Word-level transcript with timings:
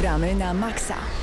Gramy 0.00 0.32
na 0.32 0.54
maksa. 0.56 1.19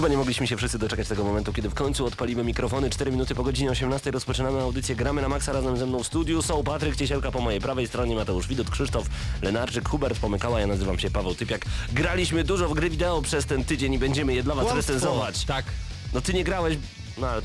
Chyba 0.00 0.08
nie 0.08 0.16
mogliśmy 0.16 0.46
się 0.46 0.56
wszyscy 0.56 0.78
doczekać 0.78 1.08
tego 1.08 1.24
momentu, 1.24 1.52
kiedy 1.52 1.70
w 1.70 1.74
końcu 1.74 2.06
odpalimy 2.06 2.44
mikrofony. 2.44 2.90
4 2.90 3.10
minuty 3.10 3.34
po 3.34 3.42
godzinie 3.42 3.70
18 3.70 4.10
rozpoczynamy 4.10 4.60
audycję 4.60 4.96
Gramy 4.96 5.22
na 5.22 5.28
Maxa 5.28 5.52
razem 5.52 5.76
ze 5.76 5.86
mną 5.86 6.02
w 6.02 6.06
studiu. 6.06 6.42
Są 6.42 6.62
Patryk 6.64 6.96
Ciesielka 6.96 7.30
po 7.30 7.40
mojej 7.40 7.60
prawej 7.60 7.86
stronie, 7.88 8.14
Mateusz 8.14 8.48
Widut, 8.48 8.70
Krzysztof 8.70 9.06
Lenarczyk, 9.42 9.88
Hubert 9.88 10.18
Pomykała, 10.18 10.60
ja 10.60 10.66
nazywam 10.66 10.98
się 10.98 11.10
Paweł 11.10 11.34
Typiak. 11.34 11.64
Graliśmy 11.92 12.44
dużo 12.44 12.68
w 12.68 12.74
gry 12.74 12.90
wideo 12.90 13.22
przez 13.22 13.46
ten 13.46 13.64
tydzień 13.64 13.92
i 13.94 13.98
będziemy 13.98 14.34
je 14.34 14.42
dla 14.42 14.54
was 14.54 14.64
Kłamstwo. 14.66 14.92
recenzować. 14.92 15.44
Tak, 15.44 15.64
No 16.12 16.20
ty 16.20 16.34
nie 16.34 16.44
grałeś, 16.44 16.78
no 17.18 17.26
ale 17.28 17.42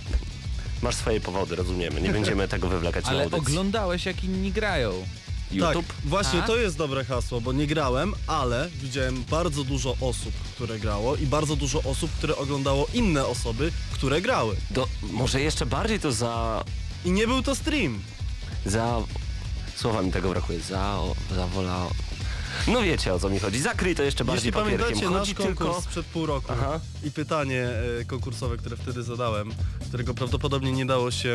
masz 0.81 0.95
swoje 0.95 1.21
powody, 1.21 1.55
rozumiemy. 1.55 2.01
Nie 2.01 2.09
będziemy 2.19 2.47
tego 2.47 2.67
wywlekać 2.67 3.05
na 3.05 3.11
ale 3.11 3.23
audycji. 3.23 3.47
oglądałeś 3.47 4.05
jak 4.05 4.23
inni 4.23 4.51
grają. 4.51 4.91
YouTube? 5.51 5.87
Tak, 5.87 5.95
właśnie 6.05 6.43
A? 6.43 6.47
to 6.47 6.57
jest 6.57 6.77
dobre 6.77 7.05
hasło, 7.05 7.41
bo 7.41 7.53
nie 7.53 7.67
grałem, 7.67 8.13
ale 8.27 8.69
widziałem 8.81 9.23
bardzo 9.29 9.63
dużo 9.63 9.95
osób, 10.01 10.33
które 10.55 10.79
grało 10.79 11.15
i 11.15 11.25
bardzo 11.27 11.55
dużo 11.55 11.81
osób, 11.83 12.11
które 12.11 12.35
oglądało 12.35 12.87
inne 12.93 13.25
osoby, 13.25 13.71
które 13.93 14.21
grały. 14.21 14.55
Do, 14.71 14.87
może 15.01 15.41
jeszcze 15.41 15.65
bardziej 15.65 15.99
to 15.99 16.11
za... 16.11 16.63
I 17.05 17.11
nie 17.11 17.27
był 17.27 17.43
to 17.43 17.55
stream. 17.55 17.99
za... 18.65 19.01
Słowa 19.75 20.01
mi 20.01 20.11
tego 20.11 20.29
brakuje. 20.29 20.59
Za... 20.59 20.99
za 21.35 21.47
wola... 21.47 21.87
No 22.67 22.81
wiecie 22.81 23.13
o 23.13 23.19
co 23.19 23.29
mi 23.29 23.39
chodzi. 23.39 23.59
Zakryj 23.61 23.95
to 23.95 24.03
jeszcze 24.03 24.25
bardziej 24.25 24.37
Jeśli 24.47 24.51
papierkiem. 24.51 24.79
pamiętacie 24.79 25.09
nasz 25.09 25.19
Chodzi 25.19 25.35
konkurs 25.35 25.57
tylko... 25.75 25.81
sprzed 25.81 26.05
pół 26.05 26.25
roku 26.25 26.45
Aha. 26.51 26.79
i 27.03 27.11
pytanie 27.11 27.67
e, 28.01 28.05
konkursowe, 28.05 28.57
które 28.57 28.77
wtedy 28.77 29.03
zadałem, 29.03 29.51
którego 29.87 30.13
prawdopodobnie 30.13 30.71
nie 30.71 30.85
dało 30.85 31.11
się 31.11 31.29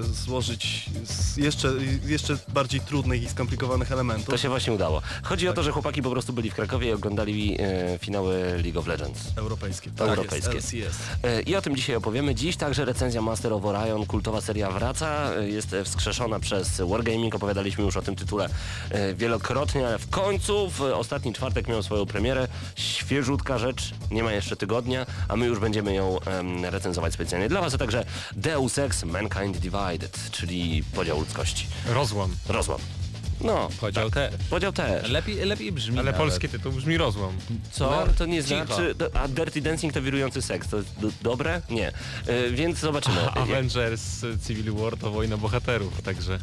e, 0.00 0.02
złożyć 0.02 0.90
z 1.04 1.36
jeszcze, 1.36 1.72
jeszcze 2.06 2.36
bardziej 2.48 2.80
trudnych 2.80 3.22
i 3.22 3.28
skomplikowanych 3.28 3.92
elementów. 3.92 4.26
To 4.30 4.36
się 4.38 4.48
właśnie 4.48 4.72
udało. 4.72 5.02
Chodzi 5.22 5.48
o 5.48 5.50
Tak. 5.50 5.56
to, 5.56 5.62
że 5.62 5.70
chłopaki 5.72 6.02
po 6.02 6.10
prostu 6.10 6.32
byli 6.32 6.50
w 6.50 6.54
Krakowie 6.54 6.88
i 6.88 6.92
oglądali 6.92 7.56
e, 7.60 7.98
finały 7.98 8.62
League 8.64 8.78
of 8.80 8.86
Legends. 8.86 9.20
Europejskie. 9.36 9.90
Europejskie. 9.98 10.40
Tak 10.46 10.54
jest, 10.54 10.72
LCS. 10.74 10.96
E, 11.22 11.42
I 11.42 11.56
o 11.56 11.62
tym 11.62 11.76
dzisiaj 11.76 11.96
opowiemy. 11.96 12.34
Dziś 12.34 12.56
także 12.56 12.84
recenzja 12.84 13.22
Master 13.22 13.52
of 13.52 13.64
Orion, 13.64 14.06
kultowa 14.06 14.40
seria 14.40 14.70
wraca. 14.70 15.34
E, 15.34 15.48
Jest 15.48 15.72
e, 15.74 15.84
wskrzeszona 15.84 16.40
przez 16.40 16.80
Wargaming. 16.80 17.34
Opowiadaliśmy 17.34 17.84
już 17.84 17.96
o 17.96 18.02
tym 18.02 18.16
tytule 18.16 18.48
e, 18.90 19.14
wielokrotnie, 19.14 19.86
ale 19.86 19.98
w 19.98 20.08
końcu 20.10 20.35
w 20.70 20.80
ostatni 20.80 21.32
czwartek 21.32 21.68
miał 21.68 21.82
swoją 21.82 22.06
premierę. 22.06 22.48
Świeżutka 22.76 23.58
rzecz, 23.58 23.94
nie 24.10 24.22
ma 24.22 24.32
jeszcze 24.32 24.56
tygodnia, 24.56 25.06
a 25.28 25.36
my 25.36 25.46
już 25.46 25.58
będziemy 25.58 25.94
ją 25.94 26.20
em, 26.20 26.64
recenzować 26.64 27.14
specjalnie 27.14 27.48
dla 27.48 27.60
Was, 27.60 27.74
a 27.74 27.78
także 27.78 28.04
Deus 28.36 28.78
Ex 28.78 29.04
Mankind 29.04 29.56
Divided, 29.56 30.30
czyli 30.30 30.84
podział 30.94 31.20
ludzkości. 31.20 31.66
Rozłam. 31.86 32.36
Rozłam. 32.48 32.95
No, 33.40 33.68
Podział 33.80 34.10
te. 34.10 34.30
podział 34.50 34.72
też. 34.72 35.10
Lepiej, 35.10 35.34
lepiej 35.44 35.72
brzmi 35.72 35.98
Ale 35.98 36.04
nawet. 36.12 36.18
polski 36.20 36.48
tytuł 36.48 36.72
brzmi 36.72 36.96
rozłam. 36.96 37.32
Co? 37.72 37.90
No, 37.90 38.12
to 38.18 38.26
nie 38.26 38.44
Cicho. 38.44 38.66
znaczy, 38.66 38.94
a 39.14 39.28
Dirty 39.28 39.60
Dancing 39.60 39.92
to 39.94 40.02
wirujący 40.02 40.42
seks, 40.42 40.68
to 40.68 40.76
jest 40.76 41.00
do, 41.00 41.08
dobre? 41.22 41.62
Nie. 41.70 41.92
E, 42.26 42.50
więc 42.50 42.78
zobaczymy. 42.78 43.16
Jak- 43.22 43.36
Avengers 43.36 44.24
y, 44.24 44.38
Civil 44.46 44.72
War 44.74 44.96
to 44.96 45.10
wojna 45.10 45.36
bohaterów, 45.36 46.02
także 46.02 46.38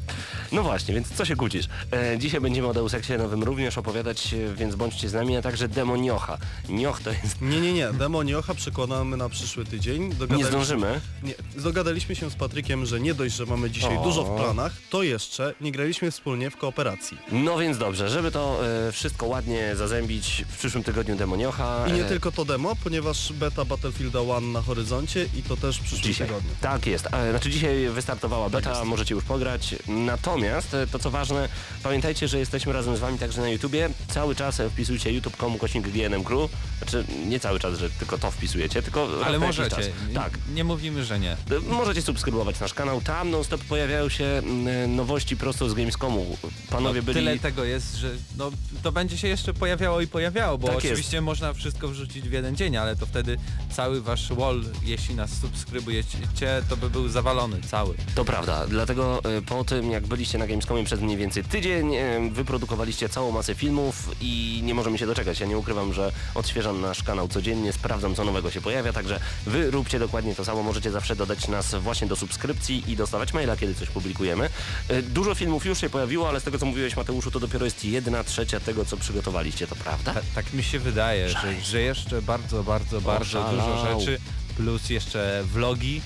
No 0.52 0.64
właśnie, 0.64 0.94
więc 0.94 1.14
co 1.14 1.26
się 1.26 1.36
kłócisz? 1.36 1.66
E, 1.92 2.18
dzisiaj 2.20 2.42
będziemy 2.42 2.68
o 2.68 2.74
Deus 2.74 2.94
Exie 2.94 3.18
nowym 3.18 3.44
również 3.44 3.78
opowiadać, 3.78 4.34
e, 4.34 4.56
więc 4.56 4.76
bądźcie 4.76 5.10
z 5.10 5.14
nami, 5.14 5.38
a 5.38 5.42
także 5.42 5.68
Demoniocha. 5.68 6.38
Nioch 6.70 7.02
to 7.02 7.10
jest... 7.12 7.42
Nie, 7.42 7.62
nie, 7.62 7.74
nie. 7.74 7.94
Demoniocha 7.94 8.54
przekładamy 8.54 9.18
na 9.18 9.30
przyszły 9.30 9.66
tydzień. 9.66 10.14
Nie 10.38 10.46
zdążymy. 10.46 11.02
Nie, 11.24 11.34
dogadaliśmy 11.56 12.16
się 12.16 12.30
z 12.30 12.36
Patrykiem, 12.36 12.86
że 12.86 13.00
nie 13.00 13.14
dość, 13.14 13.36
że 13.36 13.46
mamy 13.46 13.70
dzisiaj 13.72 13.98
O. 13.98 14.04
dużo 14.04 14.24
w 14.24 14.36
planach, 14.38 14.74
to 14.90 15.04
jeszcze 15.04 15.54
nie 15.62 15.72
graliśmy 15.72 16.12
wspólnie 16.12 16.52
w 16.52 16.58
kooperacji. 16.58 16.83
No 17.32 17.58
więc 17.58 17.78
dobrze, 17.78 18.10
żeby 18.10 18.32
to 18.32 18.60
e, 18.88 18.92
wszystko 18.92 19.26
ładnie 19.26 19.76
zazębić 19.76 20.46
w 20.50 20.58
przyszłym 20.58 20.84
tygodniu 20.84 21.16
Demoniocha. 21.16 21.86
I 21.88 21.92
nie 21.92 22.06
e, 22.06 22.10
tylko 22.10 22.32
to 22.32 22.46
demo, 22.46 22.76
ponieważ 22.84 23.34
beta 23.34 23.66
Battlefielda 23.66 24.20
1 24.20 24.52
na 24.52 24.62
horyzoncie 24.62 25.26
i 25.38 25.44
to 25.44 25.58
też 25.58 25.78
w 25.78 25.82
przyszłym 25.82 26.02
Dzisiaj. 26.04 26.28
tygodniu. 26.28 26.50
Tak 26.62 26.86
jest. 26.86 27.08
E, 27.12 27.30
Znaczy 27.32 27.50
dzisiaj 27.50 27.90
wystartowała 27.90 28.50
beta, 28.50 28.70
jest. 28.70 28.84
możecie 28.84 29.16
już 29.16 29.24
pograć. 29.24 29.76
Natomiast 29.88 30.74
e, 30.74 30.88
to 30.88 31.00
co 31.00 31.12
ważne, 31.12 31.50
pamiętajcie, 31.84 32.28
że 32.28 32.40
jesteśmy 32.40 32.74
razem 32.74 32.98
z 32.98 33.00
wami 33.00 33.20
także 33.20 33.42
na 33.42 33.50
YouTubie. 33.50 33.90
Cały 34.08 34.36
czas 34.36 34.60
e, 34.60 34.70
wpisujcie 34.70 35.14
youtube.com 35.14 35.58
kośnik 35.58 35.88
GNM 35.88 36.24
Crew. 36.24 36.52
Znaczy 36.78 37.06
nie 37.26 37.40
cały 37.40 37.60
czas, 37.60 37.78
że 37.80 37.90
tylko 37.90 38.18
to 38.18 38.32
wpisujecie, 38.32 38.82
tylko 38.84 39.08
Ale 39.26 39.40
możecie. 39.40 39.76
Czas. 39.76 39.86
Nie- 40.08 40.14
Tak. 40.16 40.32
Nie 40.54 40.64
mówimy, 40.64 41.04
że 41.06 41.20
nie. 41.20 41.32
E, 41.32 41.38
Możecie 41.68 42.02
subskrybować 42.02 42.60
nasz 42.60 42.74
kanał. 42.74 43.02
Tam 43.02 43.30
non 43.30 43.44
stop 43.44 43.62
pojawiają 43.64 44.10
się 44.10 44.26
mm, 44.26 44.96
nowości 44.96 45.38
prosto 45.38 45.70
z 45.70 45.74
Gamescomu. 45.74 46.38
Panowie 46.74 47.00
no, 47.00 47.06
byli... 47.06 47.16
Tyle 47.20 47.40
tego 47.40 47.64
jest, 47.64 47.96
że 47.96 48.12
no, 48.38 48.52
to 48.84 48.92
będzie 48.92 49.18
się 49.18 49.28
jeszcze 49.28 49.54
pojawiało 49.54 50.02
i 50.02 50.08
pojawiało, 50.08 50.58
bo 50.58 50.68
Tak 50.68 50.76
jest. 50.76 50.86
oczywiście 50.88 51.22
można 51.22 51.54
wszystko 51.54 51.88
wrzucić 51.88 52.30
w 52.30 52.32
jeden 52.32 52.56
dzień, 52.56 52.78
ale 52.78 52.96
to 52.96 53.06
wtedy 53.06 53.38
cały 53.72 54.02
wasz 54.02 54.30
wall, 54.34 54.64
jeśli 54.84 55.16
nas 55.16 55.30
subskrybujecie, 55.42 56.18
to 56.70 56.78
by 56.78 56.90
był 56.90 57.10
zawalony 57.10 57.62
cały. 57.62 57.96
To 58.16 58.26
prawda, 58.26 58.68
dlatego 58.68 59.22
e, 59.24 59.42
po 59.42 59.64
tym 59.64 59.92
jak 59.92 60.08
byliście 60.08 60.38
na 60.38 60.48
Gamescomie 60.48 60.84
przez 60.84 61.00
mniej 61.02 61.18
więcej 61.18 61.44
tydzień, 61.44 61.96
e, 61.96 62.30
wyprodukowaliście 62.32 63.10
całą 63.10 63.32
masę 63.32 63.56
filmów 63.56 64.10
i 64.22 64.62
nie 64.64 64.74
możemy 64.74 64.98
się 64.98 65.06
doczekać. 65.06 65.40
Ja 65.40 65.46
nie 65.48 65.58
ukrywam, 65.58 65.94
że 65.94 66.12
odświeżam 66.36 66.82
nasz 66.82 67.04
kanał 67.04 67.28
codziennie, 67.28 67.74
sprawdzam 67.74 68.16
co 68.16 68.26
nowego 68.26 68.52
się 68.52 68.62
pojawia, 68.62 68.94
także 68.94 69.20
wy 69.46 69.72
róbcie 69.72 70.00
dokładnie 70.00 70.36
to 70.36 70.46
samo. 70.46 70.64
Możecie 70.64 70.92
zawsze 70.92 71.16
dodać 71.16 71.48
nas 71.48 71.76
właśnie 71.76 72.08
do 72.08 72.16
subskrypcji 72.16 72.84
i 72.88 72.96
dostawać 72.96 73.34
maila, 73.34 73.58
kiedy 73.58 73.76
coś 73.76 73.90
publikujemy. 73.90 74.50
E, 74.90 75.02
Dużo 75.02 75.36
filmów 75.36 75.66
już 75.66 75.82
się 75.82 75.90
pojawiło, 75.90 76.30
ale 76.30 76.40
z 76.40 76.44
tego 76.44 76.60
co 76.60 76.63
mówiłeś 76.66 76.96
Mateuszu, 76.96 77.32
to 77.32 77.40
dopiero 77.40 77.66
jest 77.66 77.86
jedna 77.86 78.24
trzecia 78.24 78.60
tego, 78.60 78.86
co 78.86 78.98
przygotowaliście, 78.98 79.68
to 79.68 79.76
prawda? 79.76 80.14
Ta, 80.14 80.22
tak 80.36 80.54
mi 80.54 80.64
się 80.64 80.80
wydaje, 80.80 81.30
że, 81.30 81.62
że 81.64 81.82
jeszcze 81.82 82.22
bardzo, 82.22 82.64
bardzo, 82.64 83.02
bardzo 83.02 83.44
dużo 83.44 84.00
rzeczy, 84.00 84.20
plus 84.56 84.90
jeszcze 84.90 85.44
vlogi, 85.46 86.02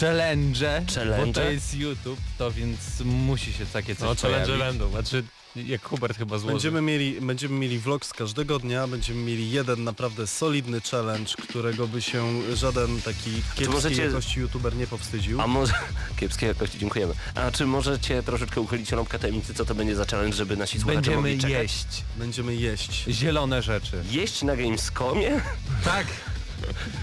challenge, 0.00 0.82
bo 0.86 0.94
Challenge? 0.94 1.32
to 1.32 1.50
jest 1.50 1.74
YouTube, 1.74 2.20
to 2.38 2.50
więc 2.50 3.00
musi 3.04 3.52
się 3.52 3.66
takie 3.66 3.96
coś 3.96 4.08
no 4.08 4.14
challenge 4.14 4.46
pojawić. 4.46 4.66
będą. 4.66 4.90
Znaczy 4.90 5.24
jak 5.56 5.82
Hubert 5.84 6.18
chyba 6.18 6.38
złożył. 6.38 6.54
Będziemy 6.56 6.82
mieli, 6.82 7.20
będziemy 7.20 7.58
mieli 7.58 7.78
vlog 7.78 8.06
z 8.06 8.12
każdego 8.12 8.58
dnia, 8.58 8.86
będziemy 8.86 9.20
mieli 9.20 9.50
jeden 9.50 9.84
naprawdę 9.84 10.26
solidny 10.26 10.80
challenge, 10.80 11.30
którego 11.42 11.88
by 11.88 12.02
się 12.02 12.42
żaden 12.56 13.02
taki 13.02 13.30
kiepskiej 13.34 13.68
możecie- 13.68 14.04
jakości 14.04 14.40
youtuber 14.40 14.76
nie 14.76 14.86
powstydził. 14.86 15.40
A 15.40 15.46
może... 15.46 15.72
Kiepskiej 16.20 16.48
jakości, 16.48 16.78
dziękujemy. 16.78 17.14
A 17.34 17.50
czy 17.50 17.66
możecie 17.66 18.22
troszeczkę 18.22 18.60
uchylić 18.60 18.92
rąbkę 18.92 19.18
tajemnicy, 19.18 19.54
co 19.54 19.64
to 19.64 19.74
będzie 19.74 19.96
za 19.96 20.04
challenge, 20.06 20.36
żeby 20.36 20.56
nasi 20.56 20.78
słuchacze 20.78 20.94
Będziemy 20.96 21.16
mogli 21.16 21.38
czekać? 21.38 21.52
jeść 21.62 21.86
Będziemy 22.16 22.54
jeść. 22.54 23.04
zielone 23.08 23.62
rzeczy. 23.62 24.02
Jeść 24.10 24.42
na 24.42 24.56
Gamescomie? 24.56 25.40
Tak. 25.84 26.06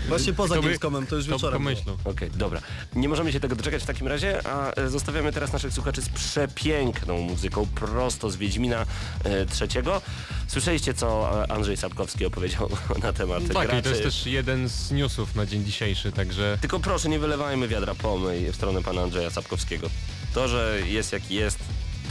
Właśnie 0.08 0.34
poza 0.34 0.56
Gamescomem, 0.56 1.08
to 1.08 1.16
już 1.16 1.28
wieczorem 1.28 1.60
pomyślą. 1.64 1.98
Okej, 2.06 2.32
dobra. 2.32 2.62
Nie 2.96 3.10
możemy 3.10 3.32
się 3.32 3.40
tego 3.40 3.56
doczekać 3.56 3.84
w 3.84 3.86
takim 3.86 4.08
razie, 4.08 4.48
a 4.48 4.72
e, 4.72 4.90
zostawiamy 4.90 5.34
teraz 5.34 5.54
naszych 5.54 5.74
słuchaczy 5.74 6.02
z 6.02 6.10
przepiękną 6.10 7.22
muzyką 7.22 7.68
prosto 7.76 8.30
z 8.30 8.36
Wiedźmina 8.36 8.86
e, 9.24 9.46
trzeciego. 9.46 10.02
Słyszeliście, 10.48 10.94
co 10.94 11.32
e, 11.44 11.52
Andrzej 11.52 11.78
Sapkowski 11.78 12.26
opowiedział 12.26 12.70
na 13.04 13.14
temat 13.14 13.44
Tak, 13.54 13.68
i 13.68 13.68
graczy. 13.68 13.82
to 13.84 13.90
jest 13.90 14.04
też 14.04 14.26
jeden 14.26 14.70
z 14.70 14.92
newsów 14.92 15.36
na 15.36 15.46
dzień 15.46 15.66
dzisiejszy, 15.66 16.12
także 16.12 16.58
Tylko 16.62 16.80
proszę, 16.80 17.10
nie 17.10 17.20
wylewajmy 17.20 17.68
wiadra 17.68 17.96
pomyj 17.96 18.52
w 18.52 18.56
stronę 18.56 18.84
pana 18.84 19.02
Andrzeja 19.02 19.30
Sapkowskiego. 19.30 19.90
To, 20.34 20.48
że 20.48 20.80
jest 20.86 21.14
jaki 21.14 21.36
jest, 21.36 21.60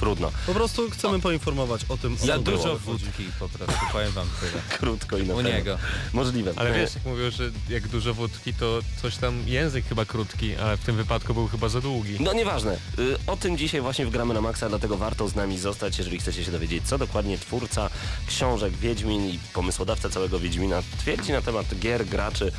trudno. 0.04 0.30
Po 0.46 0.54
prostu 0.54 0.90
chcemy 0.90 1.20
poinformować 1.20 1.80
o 1.88 1.96
tym, 1.96 2.14
o 2.14 2.26
Za 2.26 2.38
było. 2.38 2.56
dużo 2.56 2.78
wódki 2.78 3.24
po 3.38 3.48
prostu, 3.48 3.74
powiem 3.92 4.12
wam 4.12 4.26
tyle. 4.40 4.62
Krótko 4.78 5.18
i 5.18 5.26
na 5.26 5.34
U 5.34 5.40
niego. 5.40 5.78
Możliwe. 6.12 6.52
Ale 6.56 6.72
wiesz, 6.72 6.94
jak 6.94 7.04
mówią, 7.04 7.30
że 7.30 7.50
jak 7.68 7.88
dużo 7.88 8.14
wódki, 8.14 8.54
to 8.54 8.78
coś 9.02 9.16
tam 9.16 9.42
język 9.48 9.84
chyba 9.88 10.04
krótki, 10.04 10.56
ale 10.56 10.76
w 10.76 10.80
tym 10.80 10.96
wypadku 10.96 11.34
był 11.34 11.48
chyba 11.48 11.68
za 11.68 11.80
długi. 11.80 12.16
No 12.20 12.32
nieważne. 12.32 12.72
Y, 12.98 13.16
O 13.26 13.36
tym 13.36 13.58
dzisiaj 13.58 13.80
właśnie 13.80 14.06
wgramy 14.06 14.34
na 14.34 14.40
maksa, 14.40 14.68
dlatego 14.68 14.96
warto 14.96 15.28
z 15.28 15.34
nami 15.34 15.58
zostać, 15.58 15.98
jeżeli 15.98 16.18
chcecie 16.18 16.44
się 16.44 16.52
dowiedzieć, 16.52 16.86
co 16.88 16.98
dokładnie 16.98 17.38
twórca 17.38 17.90
książek 18.26 18.72
Wiedźmin 18.76 19.26
i 19.30 19.38
pomysłodawca 19.52 20.08
całego 20.10 20.38
Wiedźmina 20.40 20.82
twierdzi 20.98 21.32
na 21.32 21.42
temat 21.42 21.66
gier, 21.78 22.06
graczy, 22.06 22.52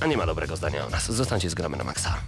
a 0.00 0.06
nie 0.06 0.16
ma 0.16 0.26
dobrego 0.26 0.56
zdania 0.56 0.86
o 0.86 0.90
nas. 0.90 1.12
Zostańcie 1.12 1.50
z 1.50 1.54
gramy 1.54 1.76
na 1.76 1.84
maksa. 1.84 2.18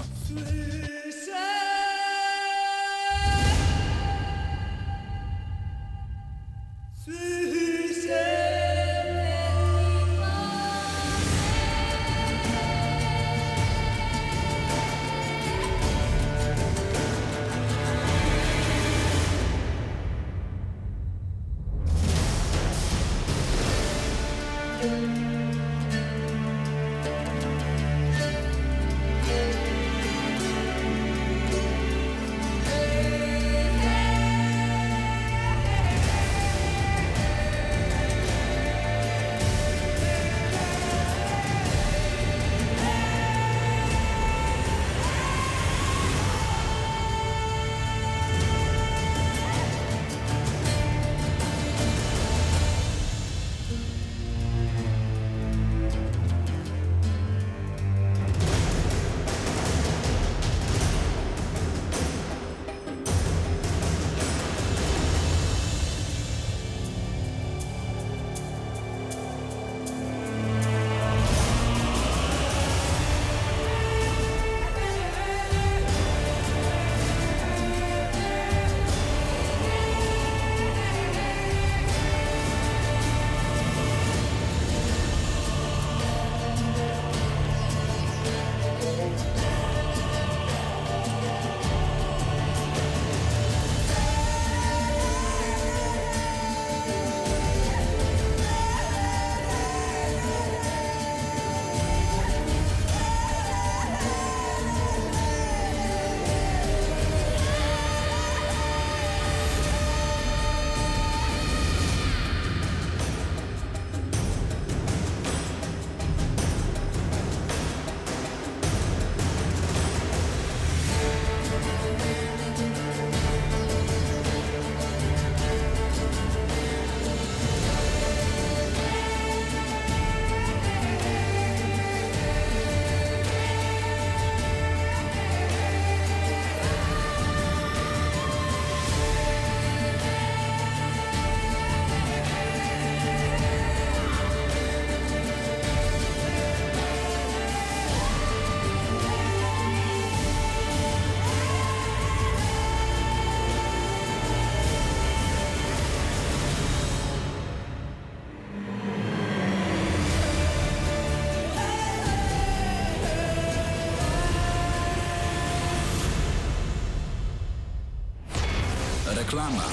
Reklama. 169.31 169.65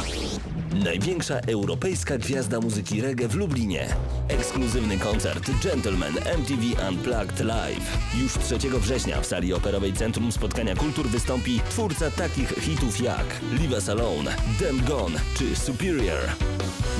Największa 0.83 1.35
europejska 1.35 2.17
gwiazda 2.17 2.59
muzyki 2.59 3.01
reggae 3.01 3.27
w 3.27 3.35
Lublinie. 3.35 3.87
Ekskluzywny 4.27 4.97
koncert 4.97 5.51
Gentleman 5.63 6.13
MTV 6.17 6.89
Unplugged 6.89 7.39
Live. 7.39 7.97
Już 8.21 8.33
3 8.33 8.57
września 8.69 9.21
w 9.21 9.25
sali 9.25 9.53
operowej 9.53 9.93
Centrum 9.93 10.31
Spotkania 10.31 10.75
Kultur 10.75 11.07
wystąpi 11.07 11.61
twórca 11.69 12.11
takich 12.11 12.49
hitów 12.49 13.01
jak 13.01 13.25
Leave 13.51 13.71
Us 13.75 13.89
Alone, 13.89 14.35
Them 14.59 14.85
Gone 14.85 15.19
czy 15.37 15.55
Superior. 15.55 16.19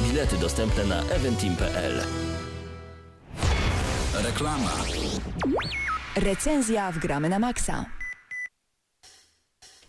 Bilety 0.08 0.38
dostępne 0.38 0.86
na 0.86 1.02
eventim.pl. 1.02 2.04
Reklama. 4.14 4.74
Recenzja 6.16 6.92
w 6.92 6.98
Gramy 6.98 7.30
na 7.30 7.40
Maxa. 7.40 7.97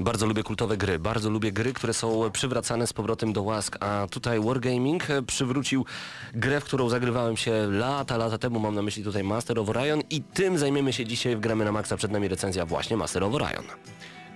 Bardzo 0.00 0.26
lubię 0.26 0.42
kultowe 0.42 0.76
gry, 0.76 0.98
bardzo 0.98 1.30
lubię 1.30 1.52
gry, 1.52 1.72
które 1.72 1.94
są 1.94 2.30
przywracane 2.30 2.86
z 2.86 2.92
powrotem 2.92 3.32
do 3.32 3.42
łask, 3.42 3.76
a 3.80 4.06
tutaj 4.10 4.40
Wargaming 4.40 5.10
e, 5.10 5.22
przywrócił 5.22 5.84
grę, 6.34 6.60
w 6.60 6.64
którą 6.64 6.88
zagrywałem 6.88 7.36
się 7.36 7.66
lata, 7.70 8.16
lata 8.16 8.38
temu, 8.38 8.60
mam 8.60 8.74
na 8.74 8.82
myśli 8.82 9.04
tutaj 9.04 9.24
Master 9.24 9.58
of 9.58 9.68
Orion 9.68 10.00
i 10.10 10.22
tym 10.22 10.58
zajmiemy 10.58 10.92
się 10.92 11.06
dzisiaj 11.06 11.36
w 11.36 11.40
Gramy 11.40 11.64
na 11.64 11.72
Maxa, 11.72 11.96
przed 11.96 12.10
nami 12.10 12.28
recenzja 12.28 12.66
właśnie 12.66 12.96
Master 12.96 13.24
of 13.24 13.34
Orion. 13.34 13.64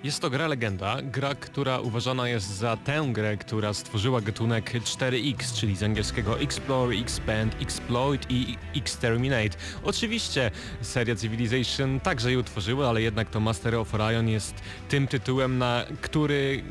Jest 0.05 0.21
to 0.21 0.31
gra 0.31 0.47
legenda, 0.47 0.97
gra, 1.03 1.35
która 1.35 1.81
uważana 1.81 2.29
jest 2.29 2.57
za 2.57 2.77
tę 2.77 3.09
grę, 3.13 3.37
która 3.37 3.75
stworzyła 3.75 4.21
gatunek 4.21 4.73
4X, 4.73 5.61
czyli 5.61 5.77
z 5.77 5.83
angielskiego 5.83 6.41
Explore, 6.41 6.97
Expand, 6.97 7.63
Exploit 7.63 8.27
i 8.31 8.57
Exterminate. 8.77 9.59
Oczywiście 9.83 10.51
seria 10.81 11.17
Civilization 11.17 12.01
także 12.01 12.33
ją 12.33 12.41
utworzyła, 12.41 12.89
ale 12.89 13.03
jednak 13.03 13.31
to 13.31 13.41
Master 13.41 13.75
of 13.75 13.95
Orion 13.95 14.29
jest 14.29 14.55
tym 14.89 15.09
tytułem, 15.09 15.59
na 15.59 15.85
który 16.01 16.63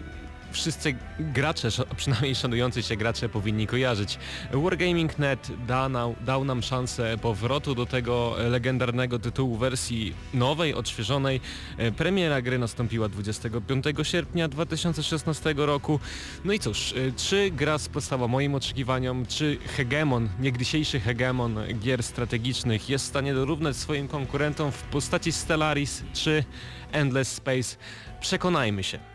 wszyscy 0.51 0.95
gracze, 1.19 1.69
przynajmniej 1.97 2.35
szanujący 2.35 2.83
się 2.83 2.95
gracze 2.95 3.29
powinni 3.29 3.67
kojarzyć. 3.67 4.17
Wargaming.net 4.53 5.51
da 5.67 5.89
nam, 5.89 6.13
dał 6.25 6.45
nam 6.45 6.61
szansę 6.61 7.17
powrotu 7.21 7.75
do 7.75 7.85
tego 7.85 8.35
legendarnego 8.49 9.19
tytułu 9.19 9.57
wersji 9.57 10.13
nowej, 10.33 10.73
odświeżonej. 10.73 11.41
E, 11.77 11.91
Premiera 11.91 12.41
gry 12.41 12.59
nastąpiła 12.59 13.09
25 13.09 13.85
sierpnia 14.03 14.47
2016 14.47 15.53
roku. 15.57 15.99
No 16.45 16.53
i 16.53 16.59
cóż, 16.59 16.93
e, 16.93 17.11
czy 17.11 17.51
gra 17.51 17.77
sprostała 17.77 18.27
moim 18.27 18.55
oczekiwaniom, 18.55 19.25
czy 19.25 19.57
hegemon, 19.77 20.29
niegdysiejszy 20.39 20.99
hegemon 20.99 21.59
gier 21.79 22.03
strategicznych 22.03 22.89
jest 22.89 23.05
w 23.05 23.07
stanie 23.07 23.33
dorównać 23.33 23.75
swoim 23.75 24.07
konkurentom 24.07 24.71
w 24.71 24.83
postaci 24.83 25.31
Stellaris 25.31 26.03
czy 26.13 26.43
Endless 26.91 27.31
Space? 27.31 27.77
Przekonajmy 28.21 28.83
się. 28.83 29.10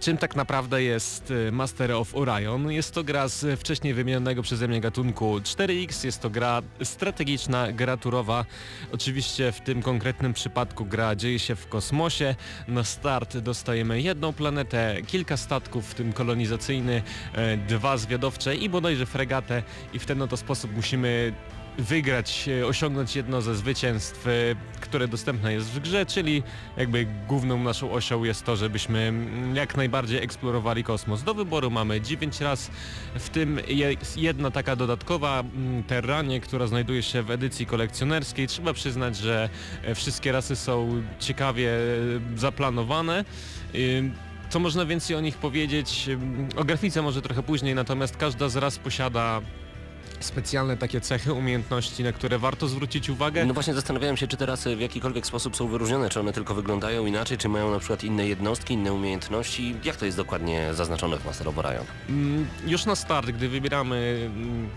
Czym 0.00 0.16
tak 0.16 0.36
naprawdę 0.36 0.82
jest 0.82 1.30
y, 1.30 1.52
Master 1.52 1.92
of 1.92 2.14
Orion? 2.14 2.70
Jest 2.70 2.94
to 2.94 3.04
gra 3.04 3.28
z 3.28 3.60
wcześniej 3.60 3.94
wymienionego 3.94 4.42
przeze 4.42 4.68
mnie 4.68 4.80
gatunku 4.80 5.38
4X, 5.38 6.04
jest 6.04 6.20
to 6.20 6.30
gra 6.30 6.62
strategiczna, 6.82 7.72
gra 7.72 7.96
turowa. 7.96 8.44
Oczywiście 8.92 9.52
w 9.52 9.60
tym 9.60 9.82
konkretnym 9.82 10.32
przypadku 10.32 10.84
gra 10.84 11.16
dzieje 11.16 11.38
się 11.38 11.56
w 11.56 11.68
kosmosie. 11.68 12.34
Na 12.68 12.84
start 12.84 13.38
dostajemy 13.38 14.00
jedną 14.00 14.32
planetę, 14.32 14.96
kilka 15.06 15.36
statków, 15.36 15.90
w 15.90 15.94
tym 15.94 16.12
kolonizacyjny, 16.12 17.02
e, 17.34 17.56
dwa 17.56 17.96
zwiadowcze 17.96 18.56
i 18.56 18.68
bodajże 18.68 19.06
fregatę 19.06 19.62
i 19.92 19.98
w 19.98 20.06
ten 20.06 20.22
oto 20.22 20.36
sposób 20.36 20.76
musimy 20.76 21.32
wygrać, 21.78 22.48
e, 22.48 22.66
osiągnąć 22.66 23.16
jedno 23.16 23.42
ze 23.42 23.54
zwycięstw, 23.54 24.26
e, 24.26 24.30
które 24.80 25.08
dostępne 25.08 25.52
jest 25.52 25.70
w 25.70 25.80
grze, 25.80 26.06
czyli 26.06 26.42
jakby 26.76 27.06
główną 27.28 27.58
naszą 27.58 27.92
osią 27.92 28.24
jest 28.24 28.44
to, 28.44 28.56
żebyśmy 28.56 28.98
mm, 28.98 29.56
jak 29.56 29.76
najbardziej 29.76 30.22
eksplorowali 30.22 30.84
kosmos. 30.84 31.22
Do 31.22 31.34
wyboru 31.34 31.70
mamy 31.70 32.00
9 32.00 32.40
raz, 32.40 32.70
w 33.14 33.28
tym 33.28 33.60
jedna 34.16 34.50
taka 34.50 34.76
dodatkowa 34.76 35.40
mm, 35.40 35.82
Terranie, 35.82 36.40
która 36.40 36.66
znajduje 36.66 37.02
się 37.02 37.22
w 37.22 37.30
edycji 37.30 37.66
kolekcjonerskiej. 37.66 38.46
Trzeba 38.46 38.72
przyznać, 38.72 39.16
że 39.16 39.48
e, 39.82 39.94
wszystkie 39.94 40.32
rasy 40.32 40.56
są 40.56 41.02
ciekawie 41.18 41.70
zaplanowane. 42.36 43.24
Co 44.48 44.58
można 44.58 44.84
więcej 44.84 45.16
o 45.16 45.20
nich 45.20 45.36
powiedzieć? 45.36 46.10
O 46.56 46.64
grafice 46.64 47.02
może 47.02 47.22
trochę 47.22 47.42
później, 47.42 47.74
natomiast 47.74 48.16
każda 48.16 48.48
z 48.48 48.56
ras 48.56 48.78
posiada 48.78 49.40
specjalne 50.22 50.76
takie 50.76 51.00
cechy, 51.00 51.32
umiejętności, 51.32 52.02
na 52.04 52.12
które 52.12 52.38
warto 52.38 52.68
zwrócić 52.68 53.10
uwagę. 53.10 53.46
No 53.46 53.54
właśnie 53.54 53.74
zastanawiałem 53.74 54.16
się, 54.16 54.26
czy 54.26 54.36
te 54.36 54.46
rasy 54.46 54.76
w 54.76 54.80
jakikolwiek 54.80 55.26
sposób 55.26 55.56
są 55.56 55.68
wyróżnione, 55.68 56.08
czy 56.08 56.20
one 56.20 56.32
tylko 56.32 56.54
wyglądają 56.54 57.06
inaczej, 57.06 57.38
czy 57.38 57.48
mają 57.48 57.70
na 57.70 57.78
przykład 57.78 58.04
inne 58.04 58.26
jednostki, 58.28 58.74
inne 58.74 58.92
umiejętności. 58.92 59.74
Jak 59.84 59.96
to 59.96 60.04
jest 60.04 60.16
dokładnie 60.16 60.74
zaznaczone 60.74 61.18
w 61.18 61.24
Master 61.24 61.48
of 61.48 61.58
Orion? 61.58 61.84
Mm, 62.08 62.46
Już 62.66 62.86
na 62.86 62.94
start, 62.96 63.26
gdy 63.30 63.48
wybieramy 63.48 64.30
mm, 64.36 64.68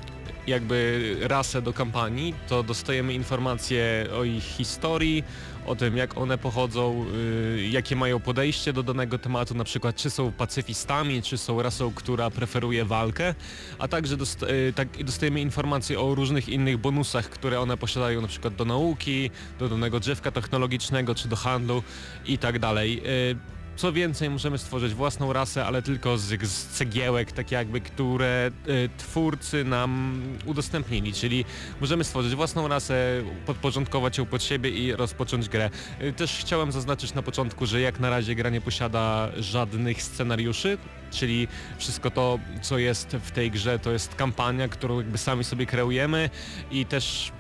jakby 0.47 1.15
rasę 1.21 1.61
do 1.61 1.73
kampanii, 1.73 2.33
to 2.49 2.63
dostajemy 2.63 3.13
informacje 3.13 4.07
o 4.19 4.23
ich 4.23 4.43
historii, 4.43 5.23
o 5.65 5.75
tym 5.75 5.98
jak 5.98 6.17
one 6.17 6.38
pochodzą, 6.38 7.05
y, 7.15 7.67
jakie 7.72 7.95
mają 7.95 8.19
podejście 8.19 8.74
do 8.74 8.84
danego 8.84 9.17
tematu, 9.17 9.55
na 9.55 9.63
przykład 9.63 9.95
czy 9.95 10.10
są 10.10 10.31
pacyfistami, 10.31 11.22
czy 11.22 11.38
są 11.38 11.62
rasą, 11.62 11.93
która 11.93 12.29
preferuje 12.29 12.86
walkę, 12.86 13.36
a 13.79 13.88
także 13.88 14.17
dost, 14.17 14.43
y, 14.43 14.74
tak, 14.75 15.03
dostajemy 15.03 15.41
informacje 15.41 16.00
o 16.00 16.15
różnych 16.15 16.50
innych 16.50 16.77
bonusach, 16.77 17.29
które 17.29 17.60
one 17.60 17.77
posiadają 17.77 18.22
na 18.22 18.27
przykład 18.27 18.55
do 18.55 18.65
nauki, 18.65 19.29
do 19.60 19.69
danego 19.69 20.00
drzewka 20.00 20.31
technologicznego, 20.31 21.15
czy 21.15 21.27
do 21.27 21.36
handlu 21.36 21.84
i 22.25 22.38
tak 22.38 22.60
dalej. 22.60 23.01
Y, 23.31 23.54
co 23.75 23.94
więcej, 23.94 24.29
możemy 24.29 24.58
stworzyć 24.58 24.94
własną 24.94 25.34
rasę, 25.34 25.65
ale 25.65 25.82
tylko 25.82 26.17
z, 26.17 26.41
z 26.48 26.65
cegiełek, 26.67 27.32
tak 27.32 27.51
jakby, 27.51 27.82
które 27.82 28.51
y, 28.67 28.89
twórcy 28.98 29.63
nam 29.63 30.22
udostępnili, 30.46 31.13
czyli 31.13 31.46
możemy 31.82 32.03
stworzyć 32.03 32.36
własną 32.36 32.67
rasę, 32.67 33.24
podporządkować 33.46 34.17
ją 34.17 34.25
pod 34.25 34.44
siebie 34.44 34.70
i 34.70 34.94
rozpocząć 34.94 35.50
grę. 35.50 35.70
Y, 36.01 36.13
też 36.13 36.38
chciałem 36.38 36.72
zaznaczyć 36.72 37.13
na 37.13 37.22
początku, 37.22 37.65
że 37.65 37.82
jak 37.82 38.00
na 38.00 38.10
razie 38.10 38.36
gra 38.36 38.50
nie 38.50 38.62
posiada 38.62 39.29
żadnych 39.38 40.03
scenariuszy, 40.03 40.77
czyli 41.12 41.48
wszystko 41.77 42.12
to, 42.12 42.39
co 42.62 42.77
jest 42.77 43.08
w 43.08 43.32
tej 43.32 43.51
grze, 43.51 43.79
to 43.79 43.91
jest 43.91 44.15
kampania, 44.15 44.67
którą 44.67 44.98
jakby 44.98 45.17
sami 45.17 45.44
sobie 45.44 45.65
kreujemy 45.65 46.29
i 46.72 46.86
też 46.86 47.32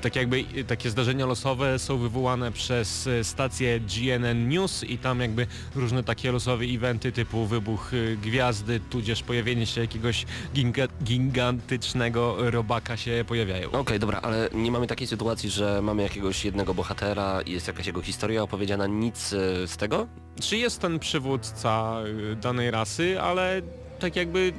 tak 0.00 0.16
jakby 0.16 0.44
e, 0.56 0.64
takie 0.64 0.90
zdarzenia 0.90 1.26
losowe 1.26 1.78
są 1.78 1.98
wywołane 1.98 2.52
przez 2.52 3.06
e, 3.06 3.24
stację 3.24 3.80
GNN 3.80 4.48
News 4.48 4.84
i 4.84 4.98
tam 4.98 5.20
jakby 5.20 5.46
różne 5.74 6.04
takie 6.04 6.32
losowe 6.32 6.64
eventy 6.64 7.12
typu 7.12 7.46
wybuch 7.46 7.92
e, 7.94 8.16
gwiazdy, 8.16 8.80
tudzież 8.90 9.22
pojawienie 9.22 9.66
się 9.66 9.80
jakiegoś 9.80 10.26
ginga, 10.54 10.88
gigantycznego 11.04 12.50
robaka 12.50 12.96
się 12.96 13.24
pojawiają. 13.28 13.70
Okej, 13.70 13.98
dobra, 13.98 14.20
ale 14.22 14.48
nie 14.54 14.70
mamy 14.70 14.86
takiej 14.86 15.06
sytuacji, 15.06 15.50
że 15.50 15.82
mamy 15.82 16.02
jakiegoś 16.02 16.44
jednego 16.44 16.74
bohatera 16.74 17.42
i 17.42 17.52
jest 17.52 17.66
jakaś 17.66 17.86
jego 17.86 18.02
historia 18.02 18.42
opowiedziana, 18.42 18.86
nic 18.86 19.32
e, 19.32 19.66
z 19.66 19.76
tego? 19.76 20.06
Czy 20.40 20.56
jest 20.56 20.80
ten 20.80 20.98
przywódca 20.98 21.96
e, 22.32 22.36
danej 22.36 22.70
rasy, 22.70 23.20
ale 23.20 23.62
tak 23.98 24.16
jakby 24.16 24.52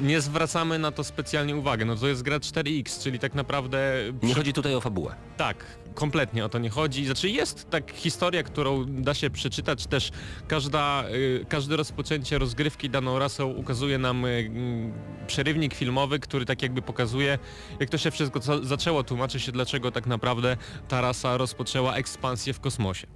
nie 0.00 0.20
zwracamy 0.20 0.78
na 0.78 0.92
to 0.92 1.04
specjalnie 1.04 1.56
uwagę. 1.56 1.84
No 1.84 1.96
to 1.96 2.08
jest 2.08 2.22
gra 2.22 2.38
4X, 2.38 3.02
czyli 3.02 3.18
tak 3.18 3.34
naprawdę 3.34 3.92
Nie 4.22 4.34
chodzi 4.34 4.52
tutaj 4.52 4.74
o 4.74 4.80
fabułę. 4.80 5.14
Tak, 5.36 5.64
kompletnie 5.94 6.44
o 6.44 6.48
to 6.48 6.58
nie 6.58 6.70
chodzi. 6.70 7.06
Znaczy 7.06 7.28
jest 7.28 7.70
tak 7.70 7.90
historia, 7.92 8.42
którą 8.42 8.84
da 8.84 9.14
się 9.14 9.30
przeczytać 9.30 9.86
też 9.86 10.10
każda, 10.48 11.04
y, 11.10 11.46
każde 11.48 11.76
rozpoczęcie 11.76 12.38
rozgrywki 12.38 12.90
daną 12.90 13.18
rasą 13.18 13.46
ukazuje 13.48 13.98
nam 13.98 14.24
y, 14.24 14.28
mm, 14.28 14.92
przerywnik 15.26 15.74
filmowy, 15.74 16.18
który 16.18 16.44
tak 16.44 16.62
jakby 16.62 16.82
pokazuje 16.82 17.38
jak 17.80 17.90
to 17.90 17.98
się 17.98 18.10
wszystko 18.10 18.40
za- 18.40 18.62
zaczęło, 18.62 19.04
tłumaczy 19.04 19.40
się 19.40 19.52
dlaczego 19.52 19.90
tak 19.90 20.06
naprawdę 20.06 20.56
ta 20.88 21.00
rasa 21.00 21.36
rozpoczęła 21.36 21.94
ekspansję 21.94 22.52
w 22.52 22.60
kosmosie. 22.60 23.06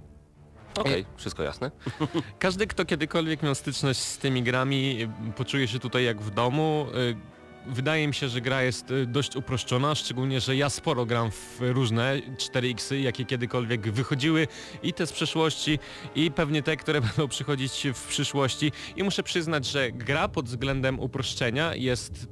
Okej, 0.77 1.05
wszystko 1.17 1.43
jasne. 1.43 1.71
Każdy, 2.39 2.67
kto 2.67 2.85
kiedykolwiek 2.85 3.43
miał 3.43 3.55
styczność 3.55 3.99
z 3.99 4.17
tymi 4.17 4.43
grami, 4.43 5.01
y, 5.29 5.33
poczuje 5.33 5.67
się 5.67 5.79
tutaj 5.79 6.03
jak 6.03 6.21
w 6.21 6.31
domu. 6.31 6.87
Y, 6.95 7.37
Wydaje 7.69 8.07
mi 8.07 8.13
się, 8.13 8.29
że 8.29 8.41
gra 8.41 8.63
jest 8.63 8.91
y, 8.91 9.05
dość 9.05 9.35
uproszczona, 9.35 9.95
szczególnie, 9.95 10.41
że 10.41 10.55
ja 10.55 10.69
sporo 10.69 11.05
gram 11.05 11.31
w 11.31 11.57
różne 11.59 12.21
4X, 12.37 12.95
jakie 12.95 13.25
kiedykolwiek 13.25 13.91
wychodziły 13.91 14.47
i 14.83 14.93
te 14.93 15.07
z 15.07 15.11
przeszłości 15.11 15.79
i 16.15 16.31
pewnie 16.31 16.63
te, 16.63 16.77
które 16.77 17.01
będą 17.07 17.27
przychodzić 17.27 17.87
w 17.93 18.07
przyszłości 18.07 18.71
i 18.95 19.03
muszę 19.03 19.23
przyznać, 19.23 19.65
że 19.65 19.91
gra 19.91 20.27
pod 20.27 20.45
względem 20.45 20.99
uproszczenia 20.99 21.75
jest 21.75 22.27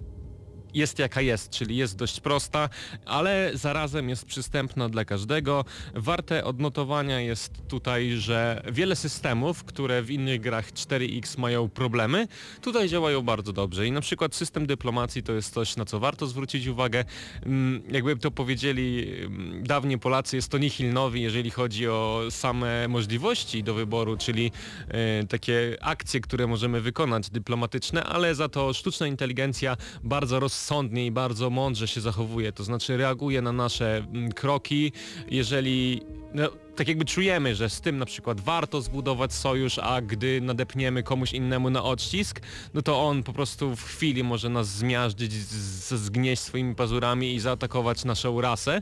jest 0.76 1.00
jaka 1.00 1.22
jest, 1.22 1.50
czyli 1.50 1.78
jest 1.78 1.96
dość 1.96 2.20
prosta, 2.20 2.70
ale 3.06 3.52
zarazem 3.54 4.10
jest 4.10 4.26
przystępna 4.26 4.90
dla 4.90 5.06
każdego. 5.06 5.66
Warte 5.94 6.44
odnotowania 6.44 7.22
jest 7.22 7.52
tutaj, 7.68 8.12
że 8.18 8.64
wiele 8.72 8.96
systemów, 8.96 9.64
które 9.64 10.02
w 10.02 10.12
innych 10.12 10.42
grach 10.42 10.72
4X 10.72 11.40
mają 11.40 11.70
problemy, 11.70 12.28
tutaj 12.62 12.90
działają 12.90 13.22
bardzo 13.22 13.54
dobrze 13.54 13.88
i 13.88 13.92
na 13.92 14.02
przykład 14.02 14.36
system 14.36 14.68
dyplomacji 14.68 15.24
to 15.24 15.34
jest 15.34 15.54
coś, 15.54 15.76
na 15.76 15.86
co 15.86 16.00
warto 16.00 16.28
zwrócić 16.28 16.68
uwagę. 16.68 17.06
Mm, 17.46 17.82
Jakby 17.92 18.18
to 18.18 18.32
powiedzieli 18.32 19.16
mm, 19.20 19.64
dawniej 19.64 20.00
Polacy, 20.00 20.36
jest 20.36 20.50
to 20.50 20.58
nihil 20.58 20.96
jeżeli 21.14 21.52
chodzi 21.52 21.88
o 21.88 22.22
same 22.30 22.88
możliwości 22.88 23.64
do 23.64 23.74
wyboru, 23.74 24.18
czyli 24.18 24.52
e, 24.88 25.28
takie 25.28 25.78
akcje, 25.82 26.20
które 26.20 26.48
możemy 26.48 26.82
wykonać 26.82 27.30
dyplomatyczne, 27.30 28.04
ale 28.04 28.36
za 28.36 28.50
to 28.50 28.74
sztuczna 28.74 29.08
inteligencja 29.08 29.78
bardzo 30.04 30.40
rozsądnie 30.40 30.65
i 31.06 31.12
bardzo 31.12 31.50
mądrze 31.50 31.88
się 31.88 32.02
zachowuje, 32.02 32.52
to 32.52 32.64
znaczy 32.64 32.98
reaguje 32.98 33.42
na 33.42 33.52
nasze 33.52 33.98
mm, 33.98 34.32
kroki, 34.32 34.92
jeżeli 35.32 36.02
no, 36.34 36.50
tak 36.76 36.88
jakby 36.88 37.06
czujemy, 37.06 37.56
że 37.56 37.70
z 37.70 37.82
tym 37.82 37.98
na 37.98 38.06
przykład 38.06 38.42
warto 38.42 38.82
zbudować 38.82 39.34
sojusz, 39.34 39.80
a 39.80 40.02
gdy 40.02 40.42
nadepniemy 40.42 41.04
komuś 41.04 41.34
innemu 41.34 41.70
na 41.70 41.84
odcisk, 41.84 42.42
no 42.74 42.82
to 42.82 43.04
on 43.04 43.24
po 43.24 43.34
prostu 43.34 43.76
w 43.76 43.84
chwili 43.84 44.24
może 44.24 44.50
nas 44.50 44.68
zmiażdżyć, 44.68 45.34
zgnieść 45.34 46.42
swoimi 46.42 46.76
pazurami 46.76 47.34
i 47.34 47.40
zaatakować 47.40 48.06
naszą 48.06 48.42
rasę. 48.42 48.82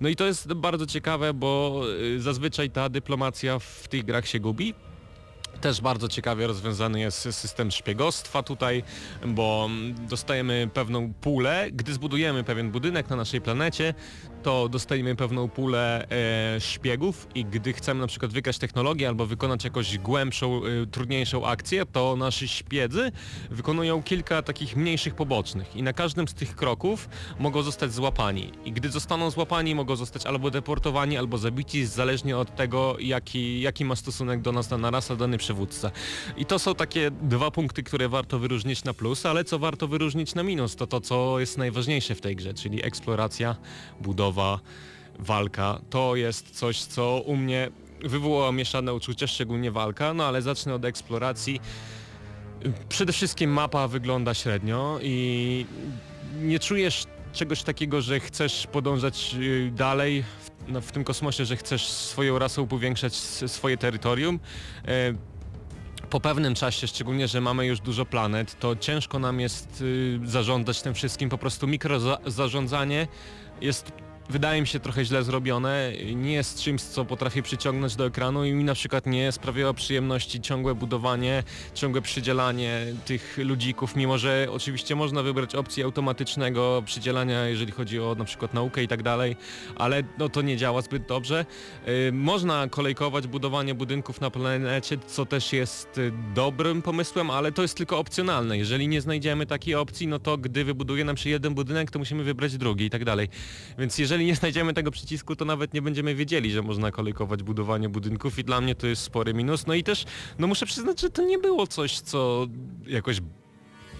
No 0.00 0.08
i 0.08 0.16
to 0.16 0.26
jest 0.26 0.52
bardzo 0.52 0.86
ciekawe, 0.86 1.34
bo 1.34 1.82
y, 2.16 2.20
zazwyczaj 2.20 2.70
ta 2.70 2.88
dyplomacja 2.88 3.58
w 3.58 3.88
tych 3.88 4.04
grach 4.04 4.28
się 4.28 4.40
gubi. 4.40 4.74
Też 5.62 5.80
bardzo 5.80 6.08
ciekawie 6.08 6.46
rozwiązany 6.46 7.00
jest 7.00 7.18
system 7.18 7.70
szpiegostwa 7.70 8.42
tutaj, 8.42 8.82
bo 9.26 9.68
dostajemy 10.08 10.70
pewną 10.74 11.12
pulę. 11.12 11.68
Gdy 11.72 11.92
zbudujemy 11.94 12.44
pewien 12.44 12.70
budynek 12.70 13.10
na 13.10 13.16
naszej 13.16 13.40
planecie, 13.40 13.94
to 14.42 14.68
dostajemy 14.68 15.16
pewną 15.16 15.48
pulę 15.48 16.06
e, 16.10 16.60
szpiegów 16.60 17.26
i 17.34 17.44
gdy 17.44 17.72
chcemy 17.72 18.00
na 18.00 18.06
przykład 18.06 18.32
wykraść 18.32 18.58
technologię 18.58 19.08
albo 19.08 19.26
wykonać 19.26 19.64
jakąś 19.64 19.98
głębszą, 19.98 20.60
e, 20.64 20.86
trudniejszą 20.86 21.46
akcję, 21.46 21.86
to 21.86 22.16
nasi 22.16 22.48
szpiedzy 22.48 23.12
wykonują 23.50 24.02
kilka 24.02 24.42
takich 24.42 24.76
mniejszych 24.76 25.14
pobocznych 25.14 25.76
i 25.76 25.82
na 25.82 25.92
każdym 25.92 26.28
z 26.28 26.34
tych 26.34 26.56
kroków 26.56 27.08
mogą 27.38 27.62
zostać 27.62 27.92
złapani. 27.92 28.52
I 28.64 28.72
gdy 28.72 28.90
zostaną 28.90 29.30
złapani, 29.30 29.74
mogą 29.74 29.96
zostać 29.96 30.26
albo 30.26 30.50
deportowani, 30.50 31.16
albo 31.16 31.38
zabici, 31.38 31.86
zależnie 31.86 32.36
od 32.36 32.56
tego, 32.56 32.96
jaki, 33.00 33.60
jaki 33.60 33.84
ma 33.84 33.96
stosunek 33.96 34.40
do 34.40 34.52
nas 34.52 34.68
dana 34.68 34.90
rasa, 34.90 35.16
dany 35.16 35.38
przywódca. 35.38 35.90
I 36.36 36.46
to 36.46 36.58
są 36.58 36.74
takie 36.74 37.10
dwa 37.10 37.50
punkty, 37.50 37.82
które 37.82 38.08
warto 38.08 38.38
wyróżnić 38.38 38.84
na 38.84 38.94
plus, 38.94 39.26
ale 39.26 39.44
co 39.44 39.58
warto 39.58 39.88
wyróżnić 39.88 40.34
na 40.34 40.42
minus, 40.42 40.76
to 40.76 40.86
to, 40.86 41.00
co 41.00 41.40
jest 41.40 41.58
najważniejsze 41.58 42.14
w 42.14 42.20
tej 42.20 42.36
grze, 42.36 42.54
czyli 42.54 42.84
eksploracja, 42.84 43.56
budowa, 44.00 44.31
walka. 45.18 45.80
To 45.90 46.16
jest 46.16 46.50
coś, 46.50 46.82
co 46.82 47.22
u 47.26 47.36
mnie 47.36 47.70
wywołało 48.04 48.52
mieszane 48.52 48.94
uczucia, 48.94 49.26
szczególnie 49.26 49.70
walka, 49.70 50.14
no 50.14 50.24
ale 50.24 50.42
zacznę 50.42 50.74
od 50.74 50.84
eksploracji. 50.84 51.60
Przede 52.88 53.12
wszystkim 53.12 53.50
mapa 53.50 53.88
wygląda 53.88 54.34
średnio 54.34 54.98
i 55.02 55.66
nie 56.34 56.58
czujesz 56.58 57.04
czegoś 57.32 57.62
takiego, 57.62 58.00
że 58.00 58.20
chcesz 58.20 58.66
podążać 58.66 59.36
y, 59.40 59.70
dalej 59.74 60.22
w, 60.22 60.50
no, 60.68 60.80
w 60.80 60.92
tym 60.92 61.04
kosmosie, 61.04 61.44
że 61.44 61.56
chcesz 61.56 61.86
swoją 61.86 62.38
rasą 62.38 62.66
powiększać 62.66 63.14
swoje 63.46 63.76
terytorium. 63.76 64.40
E, 64.88 65.14
po 66.10 66.20
pewnym 66.20 66.54
czasie, 66.54 66.86
szczególnie, 66.86 67.28
że 67.28 67.40
mamy 67.40 67.66
już 67.66 67.80
dużo 67.80 68.06
planet, 68.06 68.58
to 68.58 68.76
ciężko 68.76 69.18
nam 69.18 69.40
jest 69.40 69.80
y, 69.80 70.20
zarządzać 70.24 70.82
tym 70.82 70.94
wszystkim. 70.94 71.28
Po 71.28 71.38
prostu 71.38 71.66
mikrozarządzanie 71.66 73.08
jest 73.60 73.92
wydaje 74.30 74.60
mi 74.60 74.66
się 74.66 74.80
trochę 74.80 75.04
źle 75.04 75.22
zrobione, 75.22 75.92
nie 76.14 76.32
jest 76.32 76.60
czymś, 76.60 76.82
co 76.82 77.04
potrafię 77.04 77.42
przyciągnąć 77.42 77.96
do 77.96 78.06
ekranu 78.06 78.44
i 78.44 78.52
mi 78.52 78.64
na 78.64 78.74
przykład 78.74 79.06
nie 79.06 79.32
sprawiało 79.32 79.74
przyjemności 79.74 80.40
ciągłe 80.40 80.74
budowanie, 80.74 81.42
ciągłe 81.74 82.02
przydzielanie 82.02 82.86
tych 83.04 83.38
ludzików, 83.38 83.96
mimo 83.96 84.18
że 84.18 84.46
oczywiście 84.50 84.94
można 84.94 85.22
wybrać 85.22 85.54
opcję 85.54 85.84
automatycznego 85.84 86.82
przydzielania, 86.86 87.44
jeżeli 87.46 87.72
chodzi 87.72 88.00
o 88.00 88.14
na 88.18 88.24
przykład 88.24 88.54
naukę 88.54 88.82
i 88.82 88.88
tak 88.88 89.02
dalej, 89.02 89.36
ale 89.76 90.02
no 90.18 90.28
to 90.28 90.42
nie 90.42 90.56
działa 90.56 90.82
zbyt 90.82 91.06
dobrze. 91.06 91.46
Y, 91.88 92.12
Można 92.12 92.68
kolejkować 92.68 93.26
budowanie 93.26 93.74
budynków 93.74 94.20
na 94.20 94.30
planecie, 94.30 94.98
co 95.06 95.26
też 95.26 95.52
jest 95.52 95.98
y, 95.98 96.12
dobrym 96.34 96.82
pomysłem, 96.82 97.30
ale 97.30 97.52
to 97.52 97.62
jest 97.62 97.76
tylko 97.76 97.98
opcjonalne. 97.98 98.58
Jeżeli 98.58 98.88
nie 98.88 99.00
znajdziemy 99.00 99.46
takiej 99.46 99.74
opcji, 99.74 100.06
no 100.06 100.18
to 100.18 100.38
gdy 100.38 100.64
wybuduje 100.64 101.04
nam 101.04 101.16
się 101.16 101.30
jeden 101.30 101.54
budynek, 101.54 101.90
to 101.90 101.98
musimy 101.98 102.24
wybrać 102.24 102.56
drugi 102.56 102.84
i 102.84 102.90
tak 102.90 103.04
dalej. 103.04 103.28
Więc 103.78 103.98
jeżeli 103.98 104.21
nie 104.24 104.36
znajdziemy 104.36 104.74
tego 104.74 104.90
przycisku, 104.90 105.36
to 105.36 105.44
nawet 105.44 105.74
nie 105.74 105.82
będziemy 105.82 106.14
wiedzieli, 106.14 106.50
że 106.50 106.62
można 106.62 106.90
kolejkować 106.90 107.42
budowanie 107.42 107.88
budynków 107.88 108.38
i 108.38 108.44
dla 108.44 108.60
mnie 108.60 108.74
to 108.74 108.86
jest 108.86 109.02
spory 109.02 109.34
minus. 109.34 109.66
No 109.66 109.74
i 109.74 109.82
też, 109.82 110.04
no 110.38 110.46
muszę 110.46 110.66
przyznać, 110.66 111.00
że 111.00 111.10
to 111.10 111.22
nie 111.22 111.38
było 111.38 111.66
coś, 111.66 112.00
co 112.00 112.46
jakoś 112.86 113.20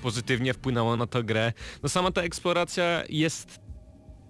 pozytywnie 0.02 0.54
wpłynęło 0.54 0.96
na 0.96 1.06
tę 1.06 1.22
grę. 1.22 1.52
No 1.82 1.88
sama 1.88 2.10
ta 2.10 2.22
eksploracja 2.22 3.02
jest 3.08 3.60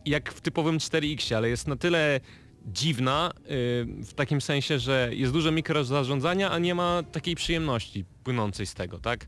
jak 0.07 0.33
w 0.33 0.41
typowym 0.41 0.79
4X, 0.79 1.35
ale 1.35 1.49
jest 1.49 1.69
na 1.69 1.77
tyle 1.77 2.21
dziwna 2.67 3.31
yy, 3.37 3.49
w 4.05 4.13
takim 4.15 4.41
sensie, 4.41 4.79
że 4.79 5.11
jest 5.13 5.33
dużo 5.33 5.51
mikrozarządzania, 5.51 6.51
a 6.51 6.59
nie 6.59 6.75
ma 6.75 7.03
takiej 7.03 7.35
przyjemności 7.35 8.05
płynącej 8.25 8.67
z 8.67 8.75
tego, 8.75 8.99
tak? 8.99 9.27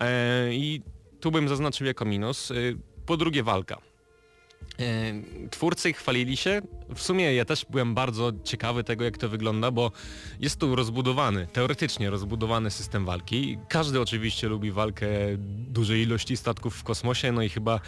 E, 0.00 0.54
I 0.54 0.82
tu 1.20 1.30
bym 1.30 1.48
zaznaczył 1.48 1.86
jako 1.86 2.04
minus. 2.04 2.50
Yy, 2.50 2.78
po 3.06 3.16
drugie 3.16 3.42
walka. 3.42 3.78
E, 4.80 5.48
Twórcy 5.50 5.92
chwalili 5.92 6.36
się, 6.36 6.62
w 6.94 7.02
sumie 7.02 7.34
ja 7.34 7.44
też 7.44 7.66
byłem 7.70 7.94
bardzo 7.94 8.32
ciekawy 8.44 8.84
tego 8.84 9.04
jak 9.04 9.18
to 9.18 9.28
wygląda, 9.28 9.70
bo 9.70 9.92
jest 10.40 10.60
tu 10.60 10.76
rozbudowany, 10.76 11.46
teoretycznie 11.52 12.10
rozbudowany 12.10 12.70
system 12.70 13.04
walki. 13.04 13.58
Każdy 13.68 14.00
oczywiście 14.00 14.48
lubi 14.48 14.72
walkę 14.72 15.06
dużej 15.68 16.02
ilości 16.02 16.36
statków 16.36 16.74
w 16.76 16.82
kosmosie, 16.82 17.32
no 17.32 17.42
i 17.42 17.48
chyba 17.48 17.74
e, 17.74 17.80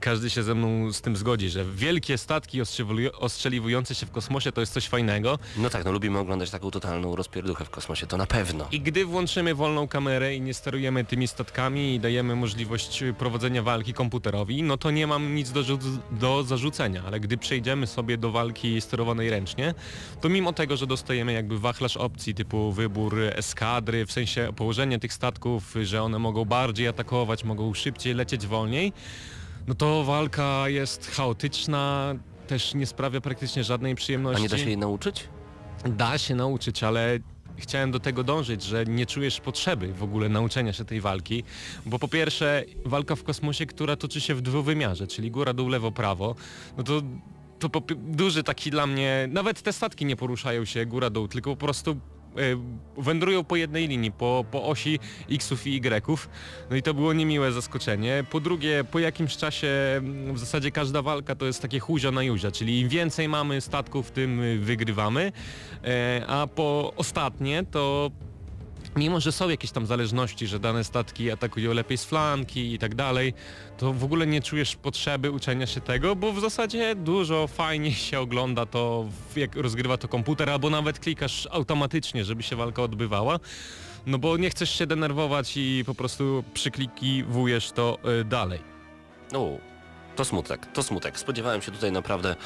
każdy 0.00 0.30
się 0.30 0.42
ze 0.42 0.54
mną 0.54 0.92
z 0.92 1.00
tym 1.00 1.16
zgodzi, 1.16 1.48
że 1.48 1.64
wielkie 1.64 2.18
statki 2.18 2.62
ostrzeliwuj- 2.62 3.10
ostrzeliwujące 3.18 3.94
się 3.94 4.06
w 4.06 4.10
kosmosie 4.10 4.52
to 4.52 4.60
jest 4.60 4.72
coś 4.72 4.88
fajnego. 4.88 5.38
No 5.56 5.70
tak, 5.70 5.84
no 5.84 5.92
lubimy 5.92 6.18
oglądać 6.18 6.50
taką 6.50 6.70
totalną 6.70 7.16
rozpierduchę 7.16 7.64
w 7.64 7.70
kosmosie, 7.70 8.06
to 8.06 8.16
na 8.16 8.26
pewno. 8.26 8.68
I 8.72 8.80
gdy 8.80 9.04
włączymy 9.04 9.54
wolną 9.54 9.88
kamerę 9.88 10.34
i 10.34 10.40
nie 10.40 10.54
sterujemy 10.54 11.04
tymi 11.04 11.28
statkami 11.28 11.94
i 11.94 12.00
dajemy 12.00 12.36
możliwość 12.36 13.04
prowadzenia 13.18 13.62
walki 13.62 13.92
komputerowi, 13.94 14.62
no 14.62 14.76
to 14.76 14.90
nie 14.90 15.06
mam 15.06 15.34
nic 15.34 15.47
do, 15.52 15.60
rzu- 15.62 15.78
do 16.10 16.42
zarzucenia, 16.42 17.02
ale 17.06 17.20
gdy 17.20 17.36
przejdziemy 17.38 17.86
sobie 17.86 18.18
do 18.18 18.30
walki 18.30 18.80
sterowanej 18.80 19.30
ręcznie, 19.30 19.74
to 20.20 20.28
mimo 20.28 20.52
tego, 20.52 20.76
że 20.76 20.86
dostajemy 20.86 21.32
jakby 21.32 21.58
wachlarz 21.58 21.96
opcji 21.96 22.34
typu 22.34 22.72
wybór 22.72 23.20
eskadry, 23.20 24.06
w 24.06 24.12
sensie 24.12 24.52
położenie 24.56 24.98
tych 24.98 25.12
statków, 25.12 25.74
że 25.82 26.02
one 26.02 26.18
mogą 26.18 26.44
bardziej 26.44 26.88
atakować, 26.88 27.44
mogą 27.44 27.74
szybciej 27.74 28.14
lecieć 28.14 28.46
wolniej, 28.46 28.92
no 29.66 29.74
to 29.74 30.04
walka 30.04 30.68
jest 30.68 31.10
chaotyczna, 31.10 32.14
też 32.46 32.74
nie 32.74 32.86
sprawia 32.86 33.20
praktycznie 33.20 33.64
żadnej 33.64 33.92
A 33.92 33.96
przyjemności. 33.96 34.42
nie 34.42 34.48
da 34.48 34.58
się 34.58 34.64
jej 34.66 34.76
nauczyć? 34.78 35.28
Da 35.86 36.18
się 36.18 36.34
nauczyć, 36.34 36.82
ale 36.82 37.18
chciałem 37.58 37.90
do 37.90 38.00
tego 38.00 38.24
dążyć, 38.24 38.62
że 38.62 38.84
nie 38.84 39.06
czujesz 39.06 39.40
potrzeby 39.40 39.92
w 39.92 40.02
ogóle 40.02 40.28
nauczenia 40.28 40.72
się 40.72 40.84
tej 40.84 41.00
walki, 41.00 41.44
bo 41.86 41.98
po 41.98 42.08
pierwsze 42.08 42.64
walka 42.84 43.16
w 43.16 43.22
kosmosie, 43.22 43.66
która 43.66 43.96
toczy 43.96 44.20
się 44.20 44.34
w 44.34 44.42
dwuwymiarze, 44.42 45.06
czyli 45.06 45.30
góra, 45.30 45.52
dół, 45.52 45.68
lewo, 45.68 45.92
prawo, 45.92 46.34
no 46.76 46.84
to 46.84 47.02
to 47.58 47.68
duży 47.96 48.42
taki 48.42 48.70
dla 48.70 48.86
mnie, 48.86 49.28
nawet 49.32 49.62
te 49.62 49.72
statki 49.72 50.04
nie 50.04 50.16
poruszają 50.16 50.64
się 50.64 50.86
góra, 50.86 51.10
dół, 51.10 51.28
tylko 51.28 51.50
po 51.50 51.56
prostu 51.56 51.96
wędrują 52.98 53.44
po 53.44 53.56
jednej 53.56 53.88
linii, 53.88 54.12
po, 54.12 54.44
po 54.50 54.64
osi 54.64 54.98
Xów 55.30 55.66
i 55.66 55.76
Y. 55.76 56.28
No 56.70 56.76
i 56.76 56.82
to 56.82 56.94
było 56.94 57.12
niemiłe 57.12 57.52
zaskoczenie. 57.52 58.24
Po 58.30 58.40
drugie, 58.40 58.84
po 58.90 58.98
jakimś 58.98 59.36
czasie 59.36 59.68
mm, 59.96 60.34
w 60.34 60.38
zasadzie 60.38 60.70
każda 60.70 61.02
walka 61.02 61.34
to 61.34 61.46
jest 61.46 61.62
takie 61.62 61.80
huzia 61.80 62.10
na 62.10 62.22
juzia, 62.22 62.50
czyli 62.50 62.80
im 62.80 62.88
więcej 62.88 63.28
mamy 63.28 63.60
statków, 63.60 64.10
tym 64.10 64.42
y, 64.42 64.58
wygrywamy. 64.58 65.32
E, 65.84 66.24
a 66.26 66.46
po 66.46 66.92
ostatnie 66.96 67.64
to 67.70 68.10
mimo, 68.98 69.20
że 69.20 69.32
są 69.32 69.48
jakieś 69.48 69.70
tam 69.70 69.86
zależności, 69.86 70.46
że 70.46 70.58
dane 70.58 70.84
statki 70.84 71.30
atakują 71.30 71.72
lepiej 71.72 71.98
z 71.98 72.04
flanki 72.04 72.74
i 72.74 72.78
tak 72.78 72.94
dalej, 72.94 73.34
to 73.78 73.92
w 73.92 74.04
ogóle 74.04 74.26
nie 74.26 74.42
czujesz 74.42 74.76
potrzeby 74.76 75.30
uczenia 75.30 75.66
się 75.66 75.80
tego, 75.80 76.16
bo 76.16 76.32
w 76.32 76.40
zasadzie 76.40 76.94
dużo 76.94 77.46
fajniej 77.46 77.92
się 77.92 78.20
ogląda 78.20 78.66
to, 78.66 79.06
jak 79.36 79.56
rozgrywa 79.56 79.96
to 79.96 80.08
komputer, 80.08 80.50
albo 80.50 80.70
nawet 80.70 80.98
klikasz 80.98 81.48
automatycznie, 81.50 82.24
żeby 82.24 82.42
się 82.42 82.56
walka 82.56 82.82
odbywała. 82.82 83.38
No 84.06 84.18
bo 84.18 84.36
nie 84.36 84.50
chcesz 84.50 84.78
się 84.78 84.86
denerwować 84.86 85.52
i 85.56 85.82
po 85.86 85.94
prostu 85.94 86.44
przyklikiwujesz 86.54 87.72
to 87.72 87.98
y, 88.20 88.24
dalej. 88.24 88.60
No, 89.32 89.48
to 90.16 90.24
smutek, 90.24 90.66
to 90.72 90.82
smutek. 90.82 91.18
Spodziewałem 91.18 91.62
się 91.62 91.72
tutaj 91.72 91.92
naprawdę 91.92 92.36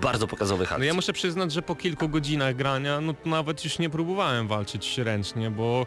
bardzo 0.00 0.26
pokazowych 0.26 0.70
No 0.70 0.76
akcji. 0.76 0.86
ja 0.86 0.94
muszę 0.94 1.12
przyznać, 1.12 1.52
że 1.52 1.62
po 1.62 1.74
kilku 1.74 2.08
godzinach 2.08 2.56
grania, 2.56 3.00
no 3.00 3.14
nawet 3.24 3.64
już 3.64 3.78
nie 3.78 3.90
próbowałem 3.90 4.48
walczyć 4.48 4.98
ręcznie, 4.98 5.50
bo 5.50 5.86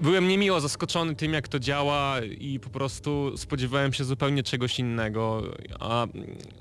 byłem 0.00 0.28
niemiło 0.28 0.60
zaskoczony 0.60 1.14
tym, 1.14 1.32
jak 1.32 1.48
to 1.48 1.58
działa 1.58 2.20
i 2.20 2.60
po 2.60 2.70
prostu 2.70 3.32
spodziewałem 3.36 3.92
się 3.92 4.04
zupełnie 4.04 4.42
czegoś 4.42 4.78
innego. 4.78 5.42
A, 5.80 6.06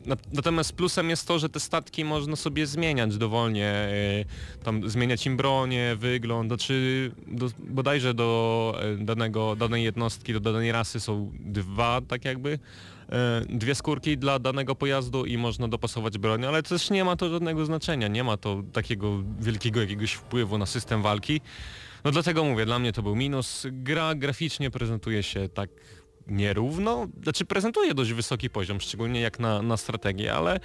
na, 0.06 0.18
natomiast 0.34 0.74
plusem 0.74 1.10
jest 1.10 1.28
to, 1.28 1.40
że 1.40 1.50
te 1.50 1.60
statki 1.60 2.06
można 2.06 2.36
sobie 2.36 2.68
zmieniać 2.68 3.18
dowolnie, 3.18 3.68
e, 3.68 3.94
tam 4.64 4.90
zmieniać 4.90 5.26
im 5.26 5.38
bronię, 5.38 5.96
wygląd, 6.00 6.62
czy 6.62 7.12
do, 7.28 7.50
bodajże 7.60 8.14
do 8.14 8.74
e, 8.82 9.06
danego, 9.06 9.56
danej 9.56 9.84
jednostki, 9.84 10.34
do 10.34 10.40
danej 10.40 10.72
rasy 10.72 11.00
są 11.00 11.32
dwa, 11.40 12.02
tak 12.08 12.26
jakby, 12.26 12.60
dwie 13.50 13.76
skórki 13.76 14.18
dla 14.18 14.40
danego 14.40 14.76
pojazdu 14.76 15.26
i 15.26 15.38
można 15.38 15.68
dopasować 15.68 16.18
broń, 16.18 16.46
ale 16.46 16.64
też 16.64 16.90
nie 16.90 17.04
ma 17.04 17.16
to 17.16 17.30
żadnego 17.30 17.66
znaczenia, 17.66 18.08
nie 18.08 18.24
ma 18.24 18.38
to 18.38 18.64
takiego 18.74 19.24
wielkiego 19.40 19.82
jakiegoś 19.82 20.14
wpływu 20.14 20.58
na 20.58 20.66
system 20.66 21.02
walki. 21.02 21.42
No 22.04 22.12
dlatego 22.12 22.44
mówię, 22.44 22.66
dla 22.66 22.80
mnie 22.80 22.94
to 22.94 23.02
był 23.02 23.16
minus. 23.16 23.68
Gra 23.72 24.16
graficznie 24.16 24.72
prezentuje 24.72 25.24
się 25.24 25.50
tak 25.50 25.70
nierówno, 26.28 27.08
znaczy 27.24 27.46
prezentuje 27.46 27.94
dość 27.94 28.14
wysoki 28.14 28.50
poziom, 28.50 28.82
szczególnie 28.82 29.22
jak 29.22 29.40
na, 29.40 29.62
na 29.62 29.78
strategię, 29.78 30.34
ale 30.34 30.60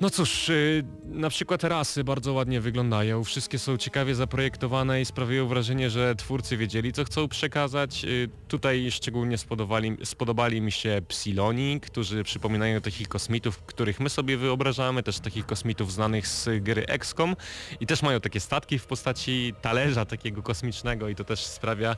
no 0.00 0.10
cóż, 0.10 0.48
yy, 0.48 0.84
na 1.04 1.30
przykład 1.30 1.64
rasy 1.64 2.04
bardzo 2.04 2.32
ładnie 2.32 2.60
wyglądają, 2.60 3.24
wszystkie 3.24 3.58
są 3.58 3.76
ciekawie 3.76 4.14
zaprojektowane 4.14 5.00
i 5.00 5.04
sprawiają 5.04 5.48
wrażenie, 5.48 5.90
że 5.90 6.14
twórcy 6.14 6.56
wiedzieli 6.56 6.92
co 6.92 7.04
chcą 7.04 7.28
przekazać. 7.28 8.04
Yy, 8.04 8.28
tutaj 8.48 8.90
szczególnie 8.90 9.38
spodobali, 9.38 9.96
spodobali 10.04 10.60
mi 10.60 10.72
się 10.72 11.02
Psiloni, 11.08 11.80
którzy 11.80 12.24
przypominają 12.24 12.80
takich 12.80 13.08
kosmitów, 13.08 13.62
których 13.62 14.00
my 14.00 14.08
sobie 14.08 14.36
wyobrażamy, 14.36 15.02
też 15.02 15.20
takich 15.20 15.46
kosmitów 15.46 15.92
znanych 15.92 16.26
z 16.26 16.48
gry 16.62 16.86
XCOM 16.86 17.36
i 17.80 17.86
też 17.86 18.02
mają 18.02 18.20
takie 18.20 18.40
statki 18.40 18.78
w 18.78 18.86
postaci 18.86 19.54
talerza 19.60 20.04
takiego 20.04 20.42
kosmicznego 20.42 21.08
i 21.08 21.14
to 21.14 21.24
też 21.24 21.46
sprawia 21.46 21.96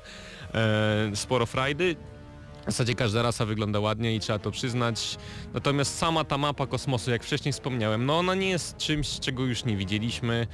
yy, 1.11 1.17
sporo 1.17 1.47
frajdy. 1.47 1.97
W 2.65 2.67
zasadzie 2.67 2.95
każda 2.95 3.23
rasa 3.23 3.47
wygląda 3.47 3.81
ładnie 3.81 4.15
i 4.17 4.21
trzeba 4.21 4.39
to 4.39 4.51
przyznać. 4.51 5.19
Natomiast 5.55 5.99
sama 5.99 6.25
ta 6.25 6.39
mapa 6.39 6.67
kosmosu, 6.67 7.11
jak 7.11 7.25
wcześniej 7.25 7.53
wspomniałem, 7.53 8.07
no 8.07 8.19
ona 8.19 8.35
nie 8.35 8.49
jest 8.49 8.77
czymś, 8.77 9.21
czego 9.21 9.45
już 9.45 9.65
nie 9.65 9.77
widzieliśmy 9.77 10.47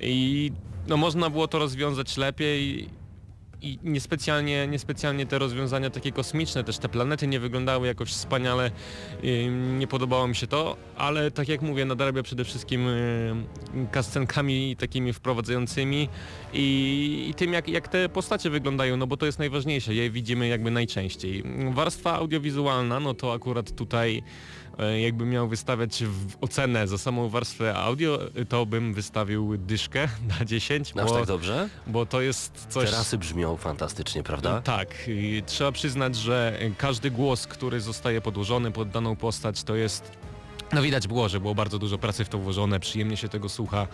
i 0.00 0.52
no 0.86 0.96
można 0.96 1.30
było 1.30 1.48
to 1.48 1.58
rozwiązać 1.58 2.16
lepiej 2.16 2.88
i 3.62 3.78
niespecjalnie, 3.82 4.66
niespecjalnie 4.66 5.26
te 5.26 5.38
rozwiązania 5.38 5.90
takie 5.90 6.12
kosmiczne, 6.12 6.64
też 6.64 6.78
te 6.78 6.88
planety 6.88 7.26
nie 7.26 7.40
wyglądały 7.40 7.86
jakoś 7.86 8.10
wspaniale, 8.10 8.70
nie 9.78 9.86
podobało 9.86 10.28
mi 10.28 10.36
się 10.36 10.46
to, 10.46 10.76
ale 10.96 11.30
tak 11.30 11.48
jak 11.48 11.62
mówię, 11.62 11.84
nadarabia 11.84 12.22
przede 12.22 12.44
wszystkim 12.44 12.86
kascenkami 13.90 14.76
takimi 14.76 15.12
wprowadzającymi 15.12 16.08
i, 16.52 17.26
i 17.30 17.34
tym 17.34 17.52
jak, 17.52 17.68
jak 17.68 17.88
te 17.88 18.08
postacie 18.08 18.50
wyglądają, 18.50 18.96
no 18.96 19.06
bo 19.06 19.16
to 19.16 19.26
jest 19.26 19.38
najważniejsze, 19.38 19.94
je 19.94 20.10
widzimy 20.10 20.48
jakby 20.48 20.70
najczęściej. 20.70 21.44
Warstwa 21.70 22.14
audiowizualna, 22.14 23.00
no 23.00 23.14
to 23.14 23.32
akurat 23.32 23.76
tutaj 23.76 24.22
jakby 25.00 25.26
miał 25.26 25.48
wystawiać 25.48 26.04
ocenę 26.40 26.88
za 26.88 26.98
samą 26.98 27.28
warstwę 27.28 27.74
audio, 27.74 28.18
to 28.48 28.66
bym 28.66 28.94
wystawił 28.94 29.56
dyszkę 29.56 30.08
na 30.38 30.44
10. 30.44 30.90
Aż 30.90 31.04
bo, 31.04 31.14
tak 31.16 31.26
dobrze? 31.26 31.68
Bo 31.86 32.06
to 32.06 32.20
jest 32.20 32.66
coś... 32.68 32.90
Terasy 32.90 33.18
brzmią 33.18 33.56
fantastycznie, 33.56 34.22
prawda? 34.22 34.60
Tak. 34.60 34.88
I 35.08 35.42
trzeba 35.46 35.72
przyznać, 35.72 36.16
że 36.16 36.58
każdy 36.78 37.10
głos, 37.10 37.46
który 37.46 37.80
zostaje 37.80 38.20
podłożony 38.20 38.70
pod 38.70 38.90
daną 38.90 39.16
postać, 39.16 39.62
to 39.62 39.76
jest 39.76 40.12
no 40.72 40.82
widać 40.82 41.08
było, 41.08 41.28
że 41.28 41.40
było 41.40 41.54
bardzo 41.54 41.78
dużo 41.78 41.98
pracy 41.98 42.24
w 42.24 42.28
to 42.28 42.38
włożone, 42.38 42.80
przyjemnie 42.80 43.16
się 43.16 43.28
tego 43.28 43.48
słucha 43.48 43.86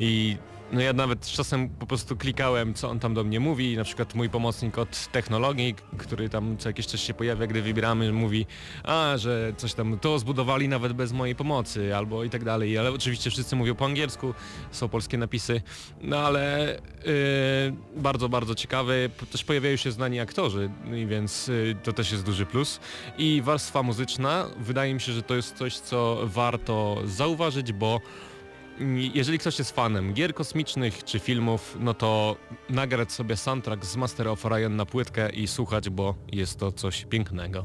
i 0.00 0.36
no 0.74 0.80
ja 0.80 0.92
nawet 0.92 1.26
czasem 1.26 1.68
po 1.68 1.86
prostu 1.86 2.16
klikałem, 2.16 2.74
co 2.74 2.90
on 2.90 2.98
tam 2.98 3.14
do 3.14 3.24
mnie 3.24 3.40
mówi, 3.40 3.76
na 3.76 3.84
przykład 3.84 4.14
mój 4.14 4.30
pomocnik 4.30 4.78
od 4.78 5.06
technologii, 5.12 5.74
który 5.98 6.28
tam 6.28 6.56
co 6.56 6.68
jakiś 6.68 6.86
czas 6.86 7.00
się 7.00 7.14
pojawia, 7.14 7.46
gdy 7.46 7.62
wybieramy, 7.62 8.12
mówi, 8.12 8.46
a, 8.84 9.14
że 9.16 9.52
coś 9.56 9.74
tam 9.74 9.98
to 9.98 10.18
zbudowali 10.18 10.68
nawet 10.68 10.92
bez 10.92 11.12
mojej 11.12 11.34
pomocy, 11.34 11.96
albo 11.96 12.24
i 12.24 12.30
tak 12.30 12.44
dalej, 12.44 12.78
ale 12.78 12.92
oczywiście 12.92 13.30
wszyscy 13.30 13.56
mówią 13.56 13.74
po 13.74 13.84
angielsku, 13.84 14.34
są 14.70 14.88
polskie 14.88 15.18
napisy, 15.18 15.62
no 16.02 16.18
ale 16.18 16.76
yy, 17.04 18.02
bardzo, 18.02 18.28
bardzo 18.28 18.54
ciekawy, 18.54 19.10
też 19.32 19.44
pojawiają 19.44 19.76
się 19.76 19.92
znani 19.92 20.20
aktorzy, 20.20 20.70
więc 21.06 21.48
yy, 21.48 21.76
to 21.82 21.92
też 21.92 22.12
jest 22.12 22.24
duży 22.24 22.46
plus. 22.46 22.80
I 23.18 23.42
warstwa 23.44 23.82
muzyczna, 23.82 24.46
wydaje 24.58 24.94
mi 24.94 25.00
się, 25.00 25.12
że 25.12 25.22
to 25.22 25.36
jest 25.36 25.56
coś, 25.56 25.78
co 25.78 26.18
warto 26.24 26.96
zauważyć, 27.04 27.72
bo 27.72 28.00
jeżeli 29.14 29.38
ktoś 29.38 29.58
jest 29.58 29.72
fanem 29.72 30.14
gier 30.14 30.34
kosmicznych 30.34 31.04
czy 31.04 31.18
filmów, 31.18 31.76
no 31.80 31.94
to 31.94 32.36
nagrać 32.70 33.12
sobie 33.12 33.36
soundtrack 33.36 33.84
z 33.84 33.96
Master 33.96 34.28
of 34.28 34.46
Orion 34.46 34.76
na 34.76 34.86
płytkę 34.86 35.30
i 35.30 35.46
słuchać, 35.46 35.90
bo 35.90 36.14
jest 36.32 36.58
to 36.58 36.72
coś 36.72 37.04
pięknego. 37.04 37.64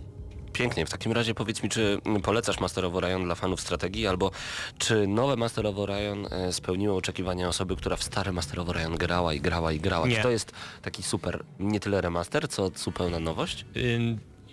Pięknie. 0.54 0.86
W 0.86 0.90
takim 0.90 1.12
razie 1.12 1.34
powiedz 1.34 1.64
mi, 1.64 1.70
czy 1.70 2.02
polecasz 2.24 2.60
Master 2.60 2.86
of 2.86 2.96
Orion 2.96 3.24
dla 3.24 3.36
fanów 3.36 3.62
strategii, 3.62 4.08
albo 4.08 4.32
czy 4.78 5.08
nowe 5.08 5.36
Master 5.36 5.68
of 5.68 5.78
Orion 5.78 6.28
e, 6.32 6.54
spełniło 6.54 6.98
oczekiwania 6.98 7.48
osoby, 7.48 7.76
która 7.76 7.96
w 7.96 8.04
stare 8.04 8.32
Master 8.32 8.60
of 8.60 8.70
Orion 8.70 8.96
grała 8.96 9.34
i 9.34 9.42
grała 9.42 9.72
i 9.72 9.80
grała? 9.80 10.08
Nie. 10.08 10.16
Czy 10.16 10.22
to 10.24 10.30
jest 10.30 10.52
taki 10.82 11.04
super, 11.04 11.44
nie 11.60 11.80
tyle 11.80 12.02
remaster, 12.02 12.50
co 12.50 12.70
zupełna 12.76 13.20
nowość? 13.20 13.66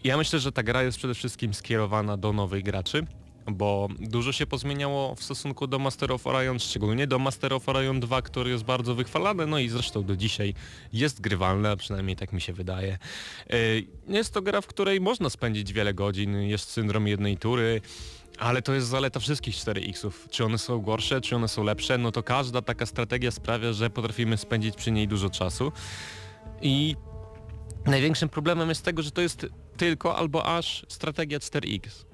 Ja 0.04 0.16
myślę, 0.16 0.38
że 0.38 0.52
ta 0.52 0.62
gra 0.62 0.82
jest 0.82 0.98
przede 0.98 1.14
wszystkim 1.14 1.54
skierowana 1.54 2.16
do 2.16 2.32
nowych 2.32 2.62
graczy 2.64 3.06
bo 3.52 3.88
dużo 3.98 4.32
się 4.32 4.46
pozmieniało 4.46 5.14
w 5.14 5.22
stosunku 5.22 5.66
do 5.66 5.78
Master 5.78 6.12
of 6.12 6.26
Orion, 6.26 6.58
szczególnie 6.58 7.06
do 7.06 7.18
Master 7.18 7.52
of 7.52 7.68
Orion 7.68 8.00
2, 8.00 8.22
który 8.22 8.50
jest 8.50 8.64
bardzo 8.64 8.94
wychwalany, 8.94 9.46
no 9.46 9.58
i 9.58 9.68
zresztą 9.68 10.04
do 10.04 10.16
dzisiaj 10.16 10.54
jest 10.92 11.20
grywalne, 11.20 11.76
przynajmniej 11.76 12.16
tak 12.16 12.32
mi 12.32 12.40
się 12.40 12.52
wydaje. 12.52 12.98
E, 13.50 13.56
jest 14.08 14.34
to 14.34 14.42
gra, 14.42 14.60
w 14.60 14.66
której 14.66 15.00
można 15.00 15.30
spędzić 15.30 15.72
wiele 15.72 15.94
godzin, 15.94 16.42
jest 16.42 16.70
syndrom 16.70 17.08
jednej 17.08 17.36
tury, 17.36 17.80
ale 18.38 18.62
to 18.62 18.74
jest 18.74 18.88
zaleta 18.88 19.20
wszystkich 19.20 19.54
4X-ów. 19.54 20.28
Czy 20.30 20.44
one 20.44 20.58
są 20.58 20.80
gorsze, 20.80 21.20
czy 21.20 21.36
one 21.36 21.48
są 21.48 21.64
lepsze, 21.64 21.98
no 21.98 22.12
to 22.12 22.22
każda 22.22 22.62
taka 22.62 22.86
strategia 22.86 23.30
sprawia, 23.30 23.72
że 23.72 23.90
potrafimy 23.90 24.36
spędzić 24.36 24.76
przy 24.76 24.90
niej 24.90 25.08
dużo 25.08 25.30
czasu. 25.30 25.72
I 26.62 26.96
największym 27.86 28.28
problemem 28.28 28.68
jest 28.68 28.84
tego, 28.84 29.02
że 29.02 29.10
to 29.10 29.20
jest 29.20 29.46
tylko 29.76 30.16
albo 30.16 30.56
aż 30.56 30.86
strategia 30.88 31.38
4X 31.38 32.05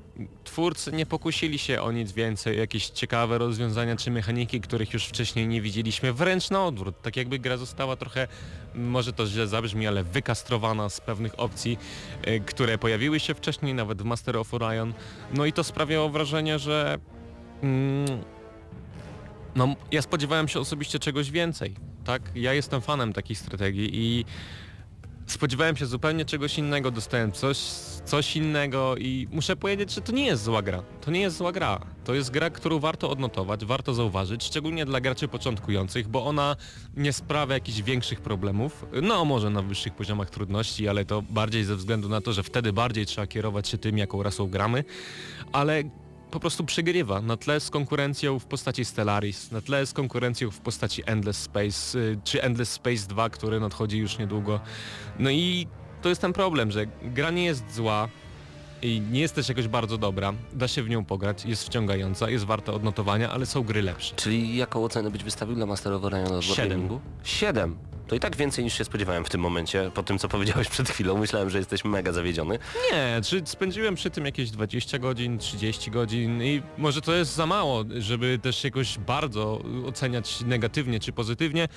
twórcy 0.45 0.93
nie 0.93 1.07
pokusili 1.07 1.59
się 1.59 1.83
o 1.83 1.93
nic 1.93 2.13
więcej, 2.13 2.59
jakieś 2.59 2.87
ciekawe 2.91 3.39
rozwiązania 3.39 3.97
czy 3.97 4.11
mechaniki, 4.11 4.61
których 4.61 4.93
już 4.93 5.07
wcześniej 5.07 5.47
nie 5.47 5.61
widzieliśmy, 5.61 6.13
wręcz 6.13 6.51
na 6.51 6.65
odwrót. 6.65 7.03
Tak 7.03 7.17
jakby 7.17 7.39
gra 7.39 7.57
została 7.57 7.97
trochę, 7.97 8.29
może 8.75 9.13
to 9.13 9.27
źle 9.27 9.47
zabrzmi, 9.47 9.87
ale 9.87 10.05
wykastrowana 10.05 10.89
z 10.89 11.01
pewnych 11.01 11.41
opcji, 11.41 11.79
y, 12.29 12.41
które 12.41 12.79
pojawiły 12.79 13.21
się 13.21 13.35
wcześniej, 13.35 13.75
nawet 13.75 14.03
w 14.03 14.05
Master 14.05 14.37
of 14.37 14.55
Orion. 14.55 14.95
No 15.35 15.47
i 15.47 15.53
to 15.53 15.65
sprawiało 15.65 16.09
wrażenie, 16.09 16.59
że... 16.59 16.99
Mm, 17.63 18.07
no, 19.55 19.77
ja 19.93 20.03
spodziewałem 20.03 20.49
się 20.49 20.61
osobiście 20.61 20.99
czegoś 20.99 21.31
więcej, 21.31 21.75
tak? 22.05 22.23
Ja 22.35 22.53
jestem 22.53 22.81
fanem 22.81 23.13
takich 23.13 23.39
strategii 23.39 23.91
i 23.93 24.25
spodziewałem 25.27 25.77
się 25.77 25.87
zupełnie 25.87 26.25
czegoś 26.25 26.59
innego, 26.59 26.91
dostałem 26.91 27.33
coś, 27.33 27.59
coś 28.05 28.37
innego 28.37 28.97
i 28.97 29.29
muszę 29.33 29.57
powiedzieć, 29.57 29.95
że 29.95 30.01
to 30.01 30.13
nie 30.13 30.27
jest 30.27 30.43
zła 30.43 30.63
gra. 30.63 30.83
To 31.01 31.11
nie 31.11 31.21
jest 31.21 31.37
zła 31.37 31.53
gra. 31.53 31.81
To 32.05 32.15
jest 32.15 32.31
gra, 32.31 32.51
którą 32.51 32.79
warto 32.79 33.11
odnotować, 33.11 33.65
warto 33.65 33.95
zauważyć, 33.95 34.45
szczególnie 34.45 34.87
dla 34.87 35.01
graczy 35.01 35.29
początkujących, 35.29 36.09
bo 36.09 36.27
ona 36.27 36.57
nie 36.97 37.13
sprawia 37.13 37.55
jakichś 37.55 37.83
większych 37.83 38.21
problemów. 38.21 38.87
No 39.03 39.25
może 39.25 39.51
na 39.51 39.63
wyższych 39.63 39.95
poziomach 39.95 40.31
trudności, 40.31 40.89
ale 40.89 41.05
to 41.05 41.23
bardziej 41.23 41.65
ze 41.65 41.77
względu 41.77 42.09
na 42.09 42.21
to, 42.21 42.33
że 42.33 42.43
wtedy 42.43 42.73
bardziej 42.73 43.07
trzeba 43.07 43.27
kierować 43.27 43.69
się 43.69 43.79
tym, 43.79 43.99
jaką 43.99 44.23
rasą 44.23 44.47
gramy, 44.47 44.85
ale 45.53 45.83
po 46.33 46.41
prostu 46.41 46.65
przegrywa 46.65 47.21
na 47.21 47.37
tle 47.37 47.61
z 47.61 47.71
konkurencją 47.71 48.39
w 48.39 48.45
postaci 48.45 48.85
Stellaris, 48.85 49.51
na 49.51 49.61
tle 49.61 49.87
z 49.87 49.93
konkurencją 49.93 50.51
w 50.51 50.61
postaci 50.61 51.03
Endless 51.07 51.37
Space, 51.37 51.99
y, 51.99 52.19
czy 52.25 52.43
Endless 52.43 52.73
Space 52.73 53.09
2, 53.09 53.31
który 53.31 53.61
nadchodzi 53.61 53.99
już 53.99 54.19
niedługo. 54.19 54.61
No 55.19 55.31
i 55.31 55.67
to 56.03 56.09
jest 56.09 56.21
ten 56.21 56.33
problem, 56.33 56.71
że 56.71 56.87
gra 57.03 57.31
nie 57.31 57.45
jest 57.45 57.75
zła, 57.75 58.09
i 58.83 59.03
nie 59.11 59.21
jest 59.21 59.35
też 59.35 59.49
jakoś 59.49 59.69
bardzo 59.69 59.99
dobra. 59.99 60.33
Da 60.53 60.69
się 60.69 60.83
w 60.83 60.89
nią 60.89 61.05
pograć, 61.05 61.45
jest 61.45 61.65
wciągająca, 61.65 62.31
jest 62.31 62.45
warta 62.45 62.73
odnotowania, 62.73 63.31
ale 63.31 63.47
są 63.47 63.63
gry 63.63 63.83
lepsze. 63.83 64.15
Czyli 64.17 64.57
jaką 64.57 64.85
ocenę 64.85 65.11
byś 65.11 65.25
wystawił 65.25 65.55
dla 65.55 65.67
Master 65.67 65.93
of 65.93 66.05
Orion 66.05 66.43
7. 66.43 66.89
7. 67.25 67.77
To 68.13 68.17
i 68.17 68.21
tak 68.21 68.37
więcej 68.37 68.65
niż 68.65 68.79
się 68.79 68.85
spodziewałem 68.85 69.25
w 69.25 69.29
tym 69.29 69.41
momencie, 69.41 69.91
po 69.95 70.03
tym 70.03 70.19
co 70.19 70.29
powiedziałeś 70.29 70.69
przed 70.69 70.89
chwilą. 70.89 71.19
Myślałem, 71.19 71.51
że 71.51 71.59
jesteś 71.59 71.85
mega 71.85 72.13
zawiedziony. 72.13 72.59
Nie, 72.93 73.21
czy 73.25 73.43
spędziłem 73.45 73.95
przy 73.95 74.11
tym 74.11 74.25
jakieś 74.25 74.51
20 74.51 74.99
godzin, 74.99 75.39
30 75.39 75.91
godzin 75.91 76.43
i 76.43 76.63
może 76.79 77.01
to 77.01 77.15
jest 77.15 77.35
za 77.35 77.47
mało, 77.47 77.85
żeby 77.99 78.39
też 78.43 78.65
jakoś 78.65 78.99
bardzo 78.99 79.63
oceniać 79.87 80.41
negatywnie 80.41 81.01
czy 81.01 81.13
pozytywnie, 81.13 81.69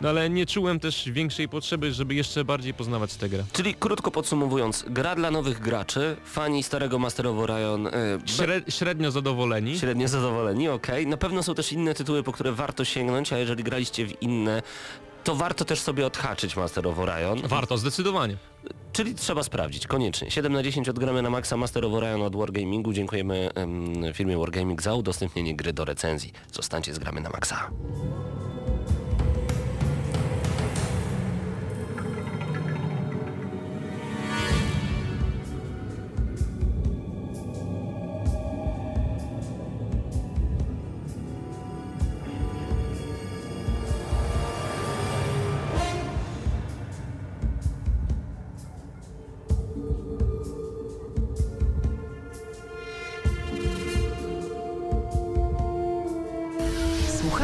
no 0.00 0.08
ale 0.08 0.30
nie 0.30 0.46
czułem 0.46 0.80
też 0.80 1.10
większej 1.10 1.48
potrzeby, 1.48 1.92
żeby 1.92 2.14
jeszcze 2.14 2.44
bardziej 2.44 2.74
poznawać 2.74 3.14
tę 3.14 3.28
grę. 3.28 3.44
Czyli 3.52 3.74
krótko 3.74 4.10
podsumowując, 4.10 4.84
gra 4.88 5.14
dla 5.14 5.30
nowych 5.30 5.60
graczy, 5.60 6.16
fani 6.24 6.62
starego 6.62 6.98
Master 6.98 7.26
of 7.26 7.38
Orion 7.38 7.84
yy, 7.84 7.90
Śre 8.26 8.62
średnio 8.68 9.10
zadowoleni. 9.10 9.78
średnio 9.78 10.08
zadowoleni, 10.08 10.68
okej. 10.68 11.06
Na 11.06 11.16
pewno 11.16 11.42
są 11.42 11.54
też 11.54 11.72
inne 11.72 11.94
tytuły, 11.94 12.22
po 12.22 12.32
które 12.32 12.52
warto 12.52 12.84
sięgnąć, 12.84 13.32
a 13.32 13.38
jeżeli 13.38 13.64
graliście 13.64 14.06
w 14.06 14.22
inne, 14.22 14.62
to 15.24 15.34
warto 15.34 15.64
też 15.64 15.80
sobie 15.80 16.06
odhaczyć 16.06 16.56
Master 16.56 16.86
of 16.86 16.98
Orion. 16.98 17.48
Warto, 17.48 17.78
zdecydowanie. 17.78 18.36
Czyli 18.92 19.14
trzeba 19.14 19.42
sprawdzić, 19.42 19.86
koniecznie. 19.86 20.30
7 20.30 20.52
na 20.52 20.62
10 20.62 20.88
odgramy 20.88 21.22
na 21.22 21.30
maksa 21.30 21.56
Master 21.56 21.84
of 21.84 21.92
Orion 21.94 22.22
od 22.22 22.36
Wargamingu. 22.36 22.92
Dziękujemy 22.92 23.50
em, 23.54 23.94
firmie 24.14 24.38
Wargaming 24.38 24.82
za 24.82 24.94
udostępnienie 24.94 25.56
gry 25.56 25.72
do 25.72 25.84
recenzji. 25.84 26.32
Zostańcie 26.52 26.94
z 26.94 26.98
gramy 26.98 27.20
na 27.20 27.30
maksa. 27.30 27.70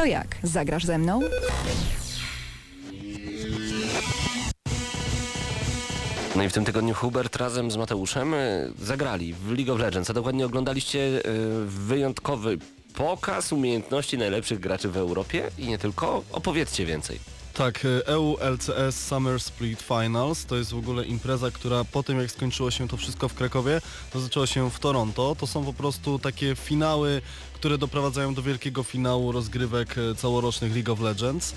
To 0.00 0.06
jak? 0.06 0.36
Zagrasz 0.42 0.84
ze 0.84 0.98
mną? 0.98 1.20
No 6.36 6.42
i 6.42 6.48
w 6.48 6.52
tym 6.52 6.64
tygodniu 6.64 6.94
Hubert 6.94 7.36
razem 7.36 7.70
z 7.70 7.76
Mateuszem 7.76 8.34
y, 8.34 8.72
zagrali 8.78 9.34
w 9.34 9.52
League 9.52 9.72
of 9.72 9.80
Legends, 9.80 10.10
a 10.10 10.12
dokładnie 10.12 10.46
oglądaliście 10.46 10.98
y, 10.98 11.22
wyjątkowy 11.66 12.58
pokaz 12.94 13.52
umiejętności 13.52 14.18
najlepszych 14.18 14.60
graczy 14.60 14.88
w 14.88 14.96
Europie 14.96 15.50
i 15.58 15.68
nie 15.68 15.78
tylko. 15.78 16.22
Opowiedzcie 16.32 16.86
więcej. 16.86 17.20
Tak, 17.54 17.84
y, 17.84 18.06
EU 18.06 18.36
LCS 18.40 19.06
Summer 19.06 19.40
Split 19.40 19.82
Finals 19.82 20.46
to 20.46 20.56
jest 20.56 20.72
w 20.72 20.78
ogóle 20.78 21.04
impreza, 21.04 21.50
która 21.50 21.84
po 21.84 22.02
tym 22.02 22.20
jak 22.20 22.30
skończyło 22.30 22.70
się 22.70 22.88
to 22.88 22.96
wszystko 22.96 23.28
w 23.28 23.34
Krakowie, 23.34 23.80
to 24.12 24.20
zaczęło 24.20 24.46
się 24.46 24.70
w 24.70 24.78
Toronto. 24.78 25.36
To 25.40 25.46
są 25.46 25.64
po 25.64 25.72
prostu 25.72 26.18
takie 26.18 26.56
finały, 26.56 27.22
które 27.60 27.78
doprowadzają 27.78 28.34
do 28.34 28.42
wielkiego 28.42 28.82
finału 28.82 29.32
rozgrywek 29.32 29.98
y, 29.98 30.14
całorocznych 30.14 30.74
League 30.74 30.92
of 30.92 31.00
Legends. 31.00 31.54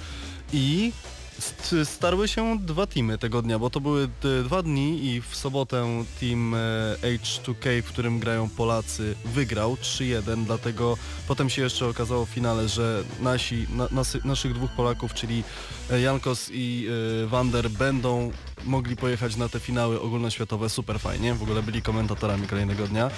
I 0.54 0.92
st- 1.40 1.76
starły 1.90 2.28
się 2.28 2.60
dwa 2.60 2.88
teamy 2.88 3.18
tego 3.18 3.42
dnia, 3.42 3.60
bo 3.60 3.70
to 3.70 3.80
były 3.82 4.08
d- 4.22 4.44
dwa 4.44 4.64
dni 4.64 5.06
i 5.06 5.22
w 5.22 5.36
sobotę 5.36 6.04
team 6.20 6.56
e, 6.56 6.58
H2K, 7.02 7.82
w 7.82 7.86
którym 7.86 8.20
grają 8.20 8.50
Polacy, 8.50 9.16
wygrał 9.26 9.76
3-1, 9.76 10.46
dlatego 10.46 10.98
potem 11.28 11.50
się 11.50 11.62
jeszcze 11.62 11.88
okazało 11.88 12.26
w 12.26 12.30
finale, 12.30 12.70
że 12.70 13.04
nasi, 13.20 13.68
na, 13.76 13.88
nasy, 13.92 14.20
naszych 14.26 14.54
dwóch 14.54 14.72
Polaków, 14.72 15.14
czyli 15.14 15.44
e, 15.83 15.83
Jankos 16.04 16.50
i 16.54 16.88
e, 17.24 17.28
Wander 17.28 17.70
będą 17.70 18.32
mogli 18.64 18.96
pojechać 18.96 19.36
na 19.36 19.50
te 19.50 19.60
finały 19.60 20.02
ogólnoświatowe. 20.02 20.70
Super 20.70 21.00
fajnie, 21.00 21.34
w 21.34 21.44
ogóle 21.44 21.64
byli 21.64 21.82
komentatorami 21.82 22.48
kolejnego 22.48 22.88
dnia, 22.88 23.12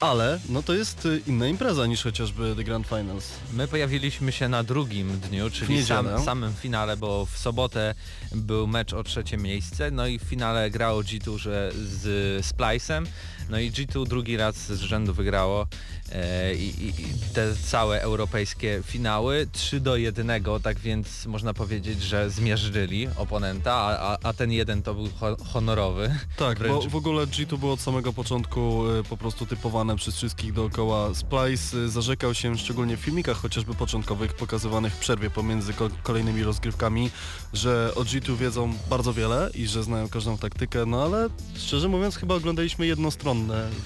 ale 0.00 0.40
no 0.48 0.62
to 0.62 0.74
jest 0.74 1.06
e, 1.06 1.30
inna 1.30 1.48
impreza 1.48 1.86
niż 1.86 2.02
chociażby 2.02 2.54
The 2.56 2.64
Grand 2.64 2.86
Finals. 2.86 3.30
My 3.52 3.68
pojawiliśmy 3.68 4.32
się 4.32 4.48
na 4.48 4.62
drugim 4.62 5.20
dniu, 5.20 5.50
czyli 5.50 5.84
sam, 5.84 6.24
samym 6.24 6.54
finale, 6.54 6.96
bo 6.96 7.26
w 7.26 7.38
sobotę 7.38 7.94
był 8.32 8.66
mecz 8.66 8.92
o 8.92 9.02
trzecie 9.02 9.36
miejsce, 9.36 9.90
no 9.90 10.06
i 10.06 10.18
w 10.18 10.22
finale 10.22 10.70
grało 10.70 11.00
G2 11.00 11.38
że 11.38 11.72
z 11.74 12.46
Splice'em, 12.46 13.06
no 13.50 13.58
i 13.58 13.70
G2 13.70 14.06
drugi 14.06 14.36
raz 14.36 14.56
z 14.56 14.80
rzędu 14.80 15.14
wygrało 15.14 15.66
e, 16.12 16.54
i, 16.54 16.88
i, 16.88 16.94
te 17.34 17.56
całe 17.56 18.02
europejskie 18.02 18.82
finały 18.86 19.46
3 19.52 19.80
do 19.80 19.96
1, 19.96 20.30
tak 20.62 20.78
więc 20.78 21.26
można 21.26 21.54
powiedzieć, 21.54 22.02
że 22.02 22.30
zmierzyli 22.30 23.08
oponenta, 23.16 23.72
a, 23.74 24.18
a, 24.22 24.32
ten 24.32 24.52
jeden 24.52 24.82
to 24.82 24.94
był 24.94 25.08
ho 25.20 25.36
honorowy. 25.52 26.14
Tak, 26.36 26.58
Wręcz- 26.58 26.84
bo 26.84 26.90
w 26.90 26.96
ogóle 26.96 27.26
G2 27.26 27.58
było 27.58 27.72
od 27.72 27.80
samego 27.80 28.12
początku 28.12 28.90
y, 28.90 29.04
po 29.04 29.16
prostu 29.16 29.46
typowane 29.46 29.96
przez 29.96 30.16
wszystkich 30.16 30.52
dookoła. 30.52 31.14
Splice 31.14 31.76
y, 31.76 31.88
zarzekał 31.88 32.34
się 32.34 32.58
szczególnie 32.58 32.96
w 32.96 33.00
filmikach 33.00 33.36
chociażby 33.36 33.74
początkowych 33.74 34.34
pokazywanych 34.34 34.92
w 34.92 34.98
przerwie 34.98 35.30
pomiędzy 35.30 35.72
ko 35.72 35.88
kolejnymi 36.02 36.42
rozgrywkami, 36.42 37.10
że 37.52 37.92
o 37.94 38.02
G2 38.02 38.36
wiedzą 38.36 38.72
bardzo 38.90 39.12
wiele 39.12 39.50
i 39.54 39.66
że 39.66 39.82
znają 39.82 40.08
każdą 40.08 40.38
taktykę, 40.38 40.86
no 40.86 41.02
ale 41.02 41.28
szczerze 41.56 41.88
mówiąc 41.88 42.16
chyba 42.16 42.34
oglądaliśmy 42.34 42.86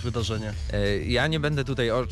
wydarzenie. 0.02 0.52
E, 0.72 0.98
Ja 0.98 1.26
nie 1.26 1.40
będę 1.40 1.64
tutaj 1.64 1.88
e, 1.88 2.04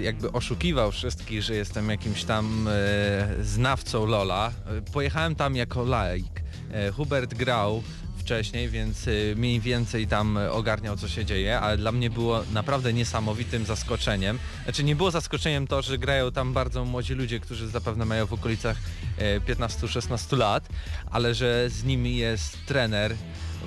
jakby 0.00 0.32
oszukiwał 0.32 0.92
wszystkich, 0.92 1.42
że 1.42 1.54
jestem 1.54 1.90
jakimś 1.90 2.24
tam 2.24 2.68
e, 2.68 3.44
znawcą 3.44 4.06
Lola. 4.06 4.52
Pojechałem 4.92 5.34
tam 5.34 5.56
jako 5.56 5.84
laik. 5.84 6.42
Hubert 6.96 7.34
grał 7.34 7.82
wcześniej, 8.18 8.68
więc 8.68 9.06
mniej 9.36 9.60
więcej 9.60 10.06
tam 10.06 10.38
ogarniał 10.50 10.96
co 10.96 11.08
się 11.08 11.24
dzieje, 11.24 11.60
ale 11.60 11.76
dla 11.76 11.92
mnie 11.92 12.10
było 12.10 12.42
naprawdę 12.52 12.92
niesamowitym 12.92 13.64
zaskoczeniem. 13.64 14.38
Znaczy 14.64 14.84
nie 14.84 14.96
było 14.96 15.10
zaskoczeniem 15.10 15.66
to, 15.66 15.82
że 15.82 15.98
grają 15.98 16.32
tam 16.32 16.52
bardzo 16.52 16.84
młodzi 16.84 17.14
ludzie, 17.14 17.40
którzy 17.40 17.68
zapewne 17.68 18.04
mają 18.04 18.26
w 18.26 18.32
okolicach 18.32 18.76
e, 19.18 19.40
15-16 19.40 20.36
lat, 20.38 20.68
ale 21.10 21.34
że 21.34 21.70
z 21.70 21.84
nimi 21.84 22.16
jest 22.16 22.66
trener 22.66 23.16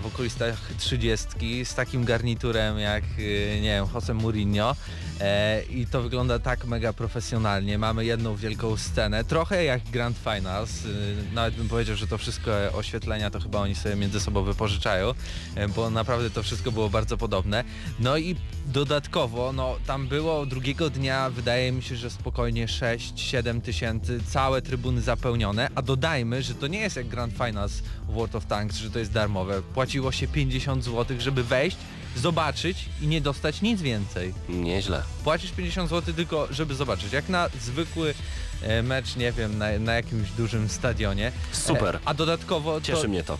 w 0.01 0.05
okolicach 0.05 0.57
30 0.77 1.65
z 1.65 1.75
takim 1.75 2.05
garniturem 2.05 2.79
jak, 2.79 3.03
y, 3.19 3.59
nie 3.61 3.69
wiem, 3.69 3.85
Jose 3.93 4.13
Mourinho 4.13 4.75
e, 5.19 5.63
i 5.63 5.87
to 5.87 6.01
wygląda 6.01 6.39
tak 6.39 6.65
mega 6.65 6.93
profesjonalnie. 6.93 7.77
Mamy 7.77 8.05
jedną 8.05 8.35
wielką 8.35 8.77
scenę, 8.77 9.23
trochę 9.23 9.63
jak 9.63 9.83
Grand 9.83 10.17
Finals, 10.17 10.85
y, 10.85 11.15
nawet 11.33 11.55
bym 11.55 11.69
powiedział, 11.69 11.95
że 11.95 12.07
to 12.07 12.17
wszystko 12.17 12.51
oświetlenia 12.73 13.29
to 13.29 13.39
chyba 13.39 13.59
oni 13.59 13.75
sobie 13.75 13.95
między 13.95 14.19
sobą 14.19 14.43
wypożyczają, 14.43 15.13
e, 15.55 15.67
bo 15.67 15.89
naprawdę 15.89 16.29
to 16.29 16.43
wszystko 16.43 16.71
było 16.71 16.89
bardzo 16.89 17.17
podobne. 17.17 17.63
No 17.99 18.17
i 18.17 18.35
dodatkowo, 18.65 19.53
no 19.53 19.75
tam 19.87 20.07
było 20.07 20.45
drugiego 20.45 20.89
dnia, 20.89 21.29
wydaje 21.29 21.71
mi 21.71 21.83
się, 21.83 21.95
że 21.95 22.09
spokojnie 22.09 22.67
6-7 22.67 23.61
tysięcy, 23.61 24.19
całe 24.27 24.61
trybuny 24.61 25.01
zapełnione, 25.01 25.69
a 25.75 25.81
dodajmy, 25.81 26.43
że 26.43 26.55
to 26.55 26.67
nie 26.67 26.79
jest 26.79 26.95
jak 26.95 27.07
Grand 27.07 27.33
Finals 27.33 27.83
World 28.11 28.35
of 28.35 28.45
Tanks, 28.45 28.75
że 28.77 28.89
to 28.91 28.99
jest 28.99 29.11
darmowe. 29.11 29.61
Płaciło 29.61 30.11
się 30.11 30.27
50 30.27 30.83
zł, 30.83 31.17
żeby 31.19 31.43
wejść, 31.43 31.77
zobaczyć 32.15 32.85
i 33.01 33.07
nie 33.07 33.21
dostać 33.21 33.61
nic 33.61 33.81
więcej. 33.81 34.33
Nieźle. 34.49 35.03
Płacisz 35.23 35.51
50 35.51 35.89
zł 35.89 36.13
tylko, 36.13 36.47
żeby 36.51 36.75
zobaczyć. 36.75 37.13
Jak 37.13 37.29
na 37.29 37.49
zwykły 37.61 38.13
e, 38.61 38.83
mecz, 38.83 39.15
nie 39.15 39.31
wiem, 39.31 39.57
na, 39.57 39.79
na 39.79 39.93
jakimś 39.93 40.31
dużym 40.31 40.69
stadionie. 40.69 41.31
Super. 41.51 41.95
E, 41.95 41.99
a 42.05 42.13
dodatkowo 42.13 42.73
to 42.73 42.87
Cieszy 42.87 43.07
mnie 43.07 43.23
to. 43.23 43.37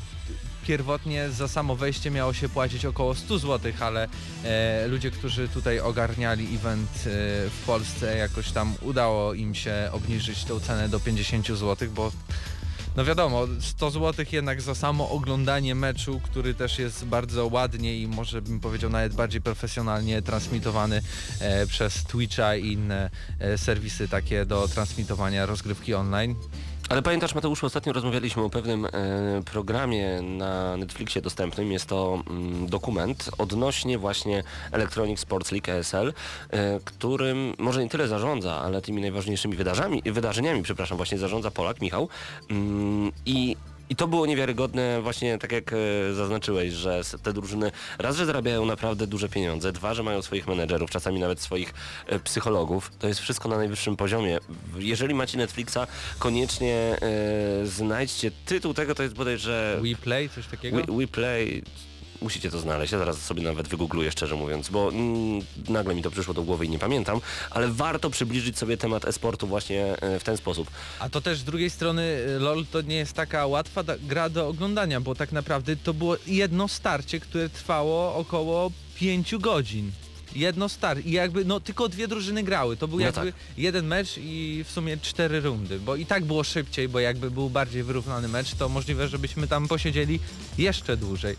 pierwotnie 0.68 1.30
za 1.30 1.48
samo 1.48 1.76
wejście 1.76 2.12
miało 2.12 2.34
się 2.34 2.50
płacić 2.50 2.86
około 2.86 3.16
100 3.16 3.40
zł, 3.40 3.72
ale 3.80 4.08
e, 4.44 4.88
ludzie, 4.88 5.12
którzy 5.12 5.48
tutaj 5.50 5.80
ogarniali 5.80 6.56
event 6.56 6.90
e, 6.90 7.02
w 7.50 7.64
Polsce, 7.66 8.18
jakoś 8.18 8.52
tam 8.52 8.74
udało 8.82 9.34
im 9.34 9.56
się 9.56 9.90
obniżyć 9.92 10.44
tą 10.46 10.60
cenę 10.60 10.90
do 10.90 11.00
50 11.00 11.48
zł, 11.48 11.90
bo 11.96 12.12
no 12.96 13.06
wiadomo, 13.06 13.48
100 13.60 13.92
zł 13.92 14.26
jednak 14.32 14.62
za 14.62 14.76
samo 14.76 15.10
oglądanie 15.10 15.76
meczu, 15.76 16.22
który 16.24 16.54
też 16.54 16.80
jest 16.80 17.06
bardzo 17.06 17.48
ładnie 17.48 17.98
i 17.98 18.08
może 18.08 18.42
bym 18.42 18.60
powiedział 18.60 18.90
nawet 18.90 19.14
bardziej 19.14 19.42
profesjonalnie 19.42 20.22
transmitowany 20.22 21.02
e, 21.40 21.68
przez 21.68 22.04
Twitcha 22.04 22.56
i 22.56 22.72
inne 22.72 23.10
e, 23.40 23.58
serwisy 23.58 24.08
takie 24.08 24.46
do 24.46 24.68
transmitowania 24.68 25.46
rozgrywki 25.46 25.94
online. 25.94 26.36
Ale 26.92 27.02
pamiętasz 27.02 27.36
Mateuszu, 27.36 27.66
ostatnio 27.66 27.94
rozmawialiśmy 27.94 28.44
o 28.44 28.50
pewnym 28.50 28.86
e, 28.86 28.90
programie 29.46 30.22
na 30.22 30.78
Netflixie 30.78 31.22
dostępnym. 31.22 31.72
Jest 31.72 31.86
to 31.86 32.24
mm, 32.30 32.68
dokument 32.68 33.30
odnośnie 33.38 33.98
właśnie 33.98 34.44
Electronic 34.72 35.20
Sports 35.20 35.52
League 35.52 35.72
ESL, 35.72 36.14
e, 36.50 36.80
którym 36.86 37.54
może 37.58 37.84
nie 37.84 37.90
tyle 37.90 38.08
zarządza, 38.08 38.60
ale 38.60 38.82
tymi 38.82 39.02
najważniejszymi 39.02 39.56
wydarzeniami, 39.56 40.02
wydarzeniami, 40.06 40.64
przepraszam, 40.64 40.98
właśnie 40.98 41.18
zarządza 41.18 41.52
Polak, 41.52 41.82
Michał. 41.82 42.10
Mm, 42.50 43.12
I 43.26 43.56
i 43.92 43.96
to 43.96 44.08
było 44.08 44.26
niewiarygodne 44.26 45.02
właśnie 45.02 45.38
tak 45.38 45.52
jak 45.52 45.74
e, 45.74 46.14
zaznaczyłeś, 46.14 46.74
że 46.74 47.02
te 47.24 47.34
drużyny 47.34 47.72
raz, 48.00 48.16
że 48.16 48.26
zarabiają 48.26 48.66
naprawdę 48.66 49.08
duże 49.08 49.30
pieniądze, 49.30 49.72
dwa, 49.72 49.94
że 49.94 50.04
mają 50.04 50.22
swoich 50.22 50.48
menedżerów, 50.48 50.90
czasami 50.90 51.20
nawet 51.20 51.40
swoich 51.40 51.74
e, 52.08 52.20
psychologów. 52.20 52.92
To 53.00 53.08
jest 53.08 53.20
wszystko 53.20 53.50
na 53.50 53.58
najwyższym 53.58 53.98
poziomie. 53.98 54.38
Jeżeli 54.78 55.14
macie 55.14 55.38
Netflixa, 55.38 55.78
koniecznie 56.20 56.76
e, 57.02 57.66
znajdźcie 57.66 58.32
tytuł 58.46 58.74
tego, 58.74 58.96
to 58.96 59.04
jest 59.04 59.16
bodajże 59.16 59.80
We 59.82 59.96
Play, 59.96 60.30
coś 60.30 60.48
takiego? 60.48 60.78
We, 60.78 60.84
We 60.98 61.08
Play. 61.08 61.64
Musicie 62.22 62.52
to 62.52 62.60
znaleźć, 62.60 62.94
ja 62.94 63.00
zaraz 63.00 63.22
sobie 63.22 63.42
nawet 63.44 63.68
wygoogluję 63.68 64.12
szczerze 64.12 64.36
mówiąc, 64.36 64.70
bo 64.70 64.90
mm, 64.90 65.42
nagle 65.70 65.96
mi 65.96 66.02
to 66.02 66.12
przyszło 66.12 66.34
do 66.34 66.44
głowy 66.44 66.66
i 66.66 66.70
nie 66.70 66.80
pamiętam, 66.80 67.22
ale 67.50 67.68
warto 67.68 68.10
przybliżyć 68.10 68.58
sobie 68.58 68.78
temat 68.78 69.06
e-sportu 69.06 69.48
właśnie 69.48 69.86
e, 70.02 70.20
w 70.20 70.24
ten 70.24 70.38
sposób. 70.38 70.72
A 71.00 71.10
to 71.10 71.22
też 71.22 71.40
z 71.40 71.44
drugiej 71.44 71.70
strony 71.70 72.02
y, 72.02 72.40
LOL 72.40 72.66
to 72.72 72.82
nie 72.82 72.96
jest 72.96 73.14
taka 73.14 73.46
łatwa 73.48 73.84
gra 74.00 74.30
do 74.30 74.48
oglądania, 74.48 75.02
bo 75.02 75.16
tak 75.16 75.32
naprawdę 75.32 75.76
to 75.76 75.94
było 75.94 76.16
jedno 76.28 76.68
starcie, 76.68 77.20
które 77.20 77.50
trwało 77.50 78.16
około 78.16 78.72
5 78.96 79.36
godzin. 79.36 79.92
Jedno 80.36 80.70
starcie 80.70 81.10
i 81.10 81.12
jakby 81.12 81.46
no 81.46 81.60
tylko 81.60 81.90
dwie 81.90 82.08
drużyny 82.08 82.44
grały. 82.44 82.78
To 82.78 82.88
był 82.88 83.00
No 83.00 83.06
jakby 83.06 83.32
tak. 83.32 83.42
jeden 83.58 83.88
mecz 83.88 84.18
i 84.18 84.66
w 84.68 84.72
sumie 84.72 84.98
cztery 84.98 85.40
rundy, 85.42 85.80
bo 85.80 85.96
i 85.96 86.06
tak 86.06 86.26
było 86.26 86.44
szybciej, 86.44 86.90
bo 86.90 87.00
jakby 87.00 87.32
był 87.32 87.50
bardziej 87.50 87.84
wyrównany 87.84 88.28
mecz, 88.28 88.56
to 88.56 88.70
możliwe, 88.70 89.08
żebyśmy 89.08 89.48
tam 89.48 89.68
posiedzieli 89.68 90.20
jeszcze 90.58 90.98
dłużej. 90.98 91.36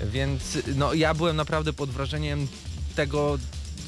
Więc 0.00 0.58
no 0.76 0.94
ja 0.94 1.14
byłem 1.14 1.36
naprawdę 1.36 1.72
pod 1.72 1.90
wrażeniem 1.90 2.48
tego 2.96 3.38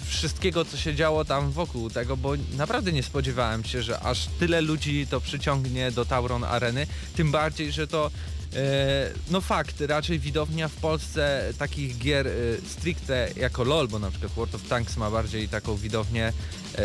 wszystkiego, 0.07 0.65
co 0.65 0.77
się 0.77 0.95
działo 0.95 1.25
tam 1.25 1.51
wokół 1.51 1.91
tego, 1.91 2.17
bo 2.17 2.33
naprawdę 2.57 2.93
nie 2.93 3.03
spodziewałem 3.03 3.65
się, 3.65 3.83
że 3.83 4.01
aż 4.01 4.27
tyle 4.39 4.61
ludzi 4.61 5.07
to 5.11 5.21
przyciągnie 5.21 5.91
do 5.91 6.05
Tauron 6.05 6.45
Areny, 6.45 6.87
tym 7.17 7.31
bardziej, 7.31 7.73
że 7.73 7.87
to 7.87 8.11
e, 8.55 9.11
no 9.31 9.41
fakt, 9.41 9.81
raczej 9.81 10.19
widownia 10.19 10.69
w 10.69 10.75
Polsce 10.75 11.53
takich 11.59 11.99
gier 11.99 12.27
e, 12.27 12.31
stricte 12.69 13.29
jako 13.37 13.65
LOL, 13.65 13.89
bo 13.89 13.99
na 13.99 14.11
przykład 14.11 14.33
World 14.33 14.55
of 14.55 14.63
Tanks 14.63 14.97
ma 14.97 15.11
bardziej 15.11 15.49
taką 15.49 15.77
widownię 15.77 16.33
e, 16.75 16.83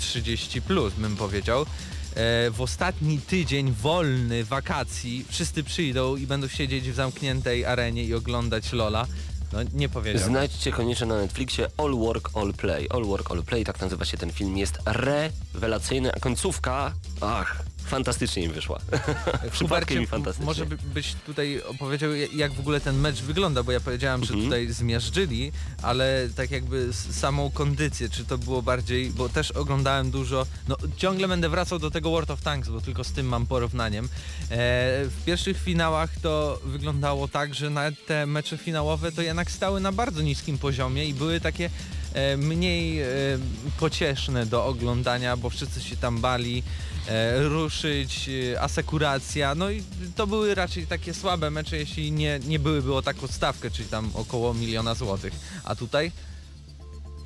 30 0.00 0.62
plus 0.62 0.94
bym 0.94 1.16
powiedział. 1.16 1.66
E, 2.18 2.50
w 2.50 2.60
ostatni 2.60 3.20
tydzień 3.20 3.72
wolny, 3.72 4.44
wakacji, 4.44 5.24
wszyscy 5.28 5.64
przyjdą 5.64 6.16
i 6.16 6.26
będą 6.26 6.48
siedzieć 6.48 6.90
w 6.90 6.94
zamkniętej 6.94 7.64
arenie 7.64 8.04
i 8.04 8.14
oglądać 8.14 8.72
LOLa. 8.72 9.06
No 9.52 9.58
nie 9.74 9.88
powiedział. 9.88 10.22
Znajdźcie 10.22 10.72
koniecznie 10.72 11.06
na 11.06 11.16
Netflixie 11.16 11.66
All 11.76 11.94
Work, 11.94 12.30
All 12.34 12.52
Play. 12.52 12.86
All 12.90 13.04
Work, 13.04 13.30
All 13.30 13.42
Play, 13.42 13.64
tak 13.64 13.80
nazywa 13.80 14.04
się 14.04 14.16
ten 14.16 14.32
film. 14.32 14.56
Jest 14.56 14.78
rewelacyjny, 14.84 16.12
a 16.14 16.20
końcówka, 16.20 16.92
ach, 17.20 17.62
fantastycznie 17.88 18.42
im 18.44 18.52
wyszła. 18.52 18.78
Przypadkiem 19.52 20.02
i 20.02 20.06
fantastycznie. 20.06 20.46
może 20.46 20.66
by, 20.66 20.76
byś 20.94 21.14
tutaj 21.26 21.62
opowiedział 21.62 22.10
jak- 22.14 22.52
w 22.52 22.60
ogóle 22.60 22.80
ten 22.80 22.96
mecz 22.98 23.20
wygląda, 23.22 23.62
bo 23.62 23.72
ja 23.72 23.80
powiedziałem, 23.80 24.20
że 24.24 24.34
Mhm. 24.34 24.44
tutaj 24.44 24.68
zmiażdżyli, 24.72 25.52
ale 25.82 26.28
tak 26.36 26.50
jakby 26.50 26.88
samą 27.10 27.50
kondycję, 27.50 28.08
czy 28.08 28.24
to 28.24 28.38
było 28.38 28.62
bardziej, 28.62 29.10
bo 29.10 29.28
też 29.28 29.50
oglądałem 29.50 30.10
dużo, 30.10 30.46
no 30.68 30.76
ciągle 30.96 31.28
będę 31.28 31.48
wracał 31.48 31.78
do 31.78 31.90
tego 31.90 32.10
World 32.10 32.30
of 32.30 32.40
Tanks, 32.42 32.68
bo 32.68 32.80
tylko 32.80 33.04
z 33.04 33.12
tym 33.12 33.26
mam 33.26 33.46
porównaniem. 33.46 34.04
E, 34.04 34.08
w 35.04 35.22
pierwszych 35.26 35.62
finałach 35.62 36.10
to 36.22 36.60
wyglądało 36.64 37.28
tak, 37.28 37.54
że 37.54 37.70
nawet 37.70 38.06
te 38.06 38.26
mecze 38.26 38.58
finałowe 38.58 39.12
to 39.12 39.22
jednak 39.22 39.50
stały 39.50 39.80
na 39.80 39.92
bardzo 39.92 40.22
niskim 40.22 40.58
poziomie 40.58 41.04
i 41.04 41.14
były 41.14 41.40
takie 41.40 41.70
mniej 42.38 43.00
e, 43.00 43.06
pocieszne 43.80 44.46
do 44.46 44.64
oglądania, 44.64 45.36
bo 45.36 45.50
wszyscy 45.50 45.82
się 45.82 45.96
tam 45.96 46.20
bali 46.20 46.62
e, 47.08 47.42
ruszyć, 47.42 48.30
e, 48.54 48.60
asekuracja, 48.60 49.54
no 49.54 49.70
i 49.70 49.82
to 50.16 50.26
były 50.26 50.54
raczej 50.54 50.86
takie 50.86 51.14
słabe 51.14 51.50
mecze, 51.50 51.76
jeśli 51.76 52.12
nie, 52.12 52.40
nie 52.46 52.58
byłyby 52.58 52.94
o 52.94 53.02
taką 53.02 53.26
stawkę, 53.26 53.70
czyli 53.70 53.88
tam 53.88 54.10
około 54.14 54.54
miliona 54.54 54.94
złotych. 54.94 55.32
A 55.64 55.74
tutaj 55.74 56.12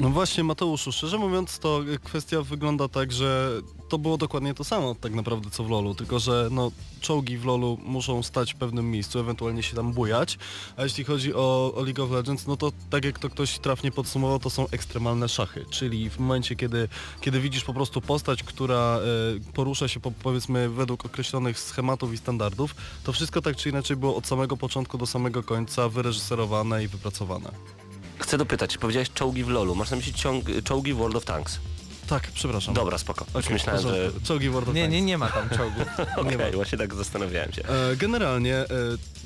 No 0.02 0.08
właśnie 0.08 0.44
Mateuszu, 0.44 0.92
szczerze 0.92 1.18
mówiąc 1.18 1.58
to 1.58 1.80
kwestia 2.04 2.42
wygląda 2.42 2.88
tak, 2.88 3.12
że 3.12 3.60
to 3.88 3.98
było 3.98 4.18
dokładnie 4.18 4.54
to 4.54 4.64
samo 4.64 4.94
tak 4.94 5.14
naprawdę 5.14 5.50
co 5.50 5.64
w 5.64 5.70
LoLu, 5.70 5.94
tylko 5.94 6.18
że 6.18 6.48
no 6.50 6.70
czołgi 7.00 7.38
w 7.38 7.44
LoLu 7.44 7.78
muszą 7.84 8.22
stać 8.22 8.54
w 8.54 8.56
pewnym 8.56 8.90
miejscu, 8.90 9.18
ewentualnie 9.18 9.62
się 9.62 9.76
tam 9.76 9.92
bujać, 9.92 10.38
a 10.76 10.82
jeśli 10.82 11.04
chodzi 11.04 11.34
o, 11.34 11.72
o 11.74 11.82
League 11.84 12.02
of 12.04 12.10
Legends, 12.10 12.46
no 12.46 12.56
to 12.56 12.72
tak 12.90 13.04
jak 13.04 13.18
to 13.18 13.28
ktoś 13.30 13.58
trafnie 13.58 13.92
podsumował, 13.92 14.38
to 14.38 14.50
są 14.50 14.68
ekstremalne 14.68 15.28
szachy, 15.28 15.66
czyli 15.70 16.10
w 16.10 16.18
momencie 16.18 16.56
kiedy, 16.56 16.88
kiedy 17.20 17.40
widzisz 17.40 17.64
po 17.64 17.74
prostu 17.74 18.00
postać, 18.00 18.42
która 18.42 18.98
e, 18.98 19.52
porusza 19.52 19.88
się 19.88 20.00
po, 20.00 20.10
powiedzmy 20.10 20.68
według 20.68 21.06
określonych 21.06 21.58
schematów 21.58 22.12
i 22.12 22.16
standardów, 22.16 22.74
to 23.04 23.12
wszystko 23.12 23.42
tak 23.42 23.56
czy 23.56 23.68
inaczej 23.68 23.96
było 23.96 24.16
od 24.16 24.26
samego 24.26 24.56
początku 24.56 24.98
do 24.98 25.06
samego 25.06 25.42
końca 25.42 25.88
wyreżyserowane 25.88 26.84
i 26.84 26.88
wypracowane. 26.88 27.81
Chcę 28.22 28.38
dopytać, 28.38 28.78
powiedziałeś 28.78 29.10
czołgi 29.10 29.44
w 29.44 29.48
LoLu, 29.48 29.74
masz 29.74 29.90
na 29.90 29.96
myśli 29.96 30.12
czołgi 30.64 30.94
w 30.94 30.96
World 30.96 31.16
of 31.16 31.24
Tanks? 31.24 31.58
Tak, 32.12 32.30
przepraszam. 32.30 32.74
Dobra, 32.74 32.98
spoko. 32.98 33.26
Okej, 33.34 33.52
myślałem, 33.52 33.82
że... 33.82 34.10
Czołgi 34.24 34.50
World 34.50 34.68
of 34.68 34.74
nie, 34.74 34.88
nie, 34.88 35.02
nie 35.02 35.18
ma 35.18 35.28
tam 35.28 35.48
czołgów. 35.58 35.86
Okej, 36.16 36.52
właśnie 36.54 36.78
tak 36.78 36.94
zastanawiałem 36.94 37.52
się. 37.52 37.62
E, 37.68 37.96
Generalnie 37.96 38.56
e, 38.56 38.66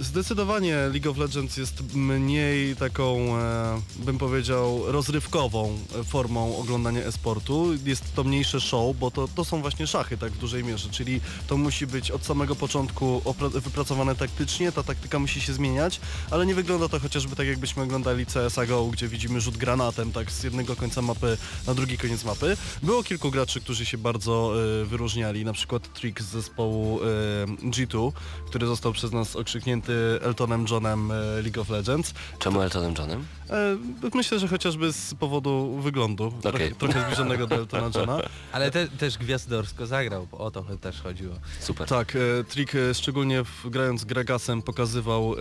zdecydowanie 0.00 0.76
League 0.76 1.10
of 1.10 1.18
Legends 1.18 1.56
jest 1.56 1.94
mniej 1.94 2.76
taką, 2.76 3.36
e, 3.36 3.80
bym 3.96 4.18
powiedział, 4.18 4.92
rozrywkową 4.92 5.78
formą 6.04 6.56
oglądania 6.58 7.00
e-sportu. 7.00 7.68
Jest 7.84 8.14
to 8.14 8.24
mniejsze 8.24 8.60
show, 8.60 8.96
bo 8.96 9.10
to, 9.10 9.28
to 9.28 9.44
są 9.44 9.60
właśnie 9.60 9.86
szachy 9.86 10.18
tak 10.18 10.32
w 10.32 10.38
dużej 10.38 10.64
mierze, 10.64 10.88
czyli 10.90 11.20
to 11.46 11.56
musi 11.56 11.86
być 11.86 12.10
od 12.10 12.24
samego 12.24 12.56
początku 12.56 13.22
wypracowane 13.40 14.14
taktycznie, 14.14 14.72
ta 14.72 14.82
taktyka 14.82 15.18
musi 15.18 15.40
się 15.40 15.52
zmieniać, 15.52 16.00
ale 16.30 16.46
nie 16.46 16.54
wygląda 16.54 16.88
to 16.88 17.00
chociażby 17.00 17.36
tak 17.36 17.46
jakbyśmy 17.46 17.82
oglądali 17.82 18.26
CSA 18.26 18.66
GO, 18.66 18.86
gdzie 18.86 19.08
widzimy 19.08 19.40
rzut 19.40 19.56
granatem 19.56 20.12
tak 20.12 20.30
z 20.30 20.42
jednego 20.42 20.76
końca 20.76 21.02
mapy 21.02 21.36
na 21.66 21.74
drugi 21.74 21.98
koniec 21.98 22.24
mapy. 22.24 22.56
Było 22.82 23.02
kilku 23.02 23.30
graczy, 23.30 23.60
którzy 23.60 23.86
się 23.86 23.98
bardzo 23.98 24.52
e, 24.82 24.84
wyróżniali, 24.84 25.44
na 25.44 25.52
przykład 25.52 25.92
Trick 25.92 26.20
z 26.20 26.24
zespołu 26.24 27.00
e, 27.02 27.06
G2, 27.46 28.12
który 28.46 28.66
został 28.66 28.92
przez 28.92 29.12
nas 29.12 29.36
okrzyknięty 29.36 29.92
Eltonem 30.22 30.66
Johnem 30.70 31.10
e, 31.10 31.14
League 31.42 31.60
of 31.60 31.70
Legends. 31.70 32.14
Czemu 32.38 32.60
Eltonem 32.60 32.94
Johnem? 32.98 33.24
E, 33.50 33.76
myślę, 34.14 34.38
że 34.38 34.48
chociażby 34.48 34.92
z 34.92 35.14
powodu 35.14 35.76
wyglądu, 35.80 36.32
trochę, 36.42 36.70
trochę 36.70 37.04
zbliżonego 37.04 37.46
do 37.46 37.54
Eltona 37.54 37.90
Johna. 37.94 38.20
Ale 38.52 38.70
te, 38.70 38.88
też 38.88 39.18
gwiazdorsko 39.18 39.86
zagrał, 39.86 40.26
bo 40.30 40.38
o 40.38 40.50
to 40.50 40.64
też 40.80 41.00
chodziło. 41.00 41.34
Super. 41.60 41.88
Tak, 41.88 42.16
e, 42.16 42.44
Trick 42.44 42.74
e, 42.74 42.94
szczególnie 42.94 43.44
w, 43.44 43.70
grając 43.70 44.04
Gregasem 44.04 44.62
pokazywał 44.62 45.34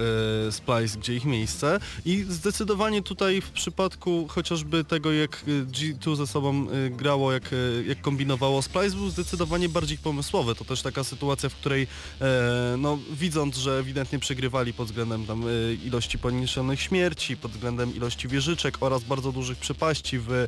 e, 0.47 0.51
Splice, 0.51 0.99
gdzie 0.99 1.15
ich 1.15 1.25
miejsce 1.25 1.79
i 2.05 2.25
zdecydowanie 2.29 3.01
tutaj 3.01 3.41
w 3.41 3.51
przypadku 3.51 4.27
chociażby 4.29 4.83
tego 4.83 5.11
jak 5.11 5.35
e, 5.35 5.65
G2 5.65 6.15
ze 6.15 6.27
sobą 6.27 6.67
grało, 6.91 7.31
jak, 7.31 7.55
jak 7.87 8.01
kombinowało, 8.01 8.61
Splice 8.61 8.95
był 8.95 9.09
zdecydowanie 9.09 9.69
bardziej 9.69 9.97
pomysłowy. 9.97 10.55
To 10.55 10.65
też 10.65 10.81
taka 10.81 11.03
sytuacja, 11.03 11.49
w 11.49 11.55
której 11.55 11.87
e, 12.21 12.75
no, 12.77 12.97
widząc, 13.11 13.57
że 13.57 13.79
ewidentnie 13.79 14.19
przegrywali 14.19 14.73
pod 14.73 14.87
względem 14.87 15.25
tam, 15.25 15.43
e, 15.43 15.73
ilości 15.73 16.19
poniesionych 16.19 16.81
śmierci, 16.81 17.37
pod 17.37 17.51
względem 17.51 17.94
ilości 17.95 18.27
wieżyczek 18.27 18.77
oraz 18.79 19.03
bardzo 19.03 19.31
dużych 19.31 19.57
przepaści 19.57 20.19
w, 20.19 20.31
e, 20.31 20.47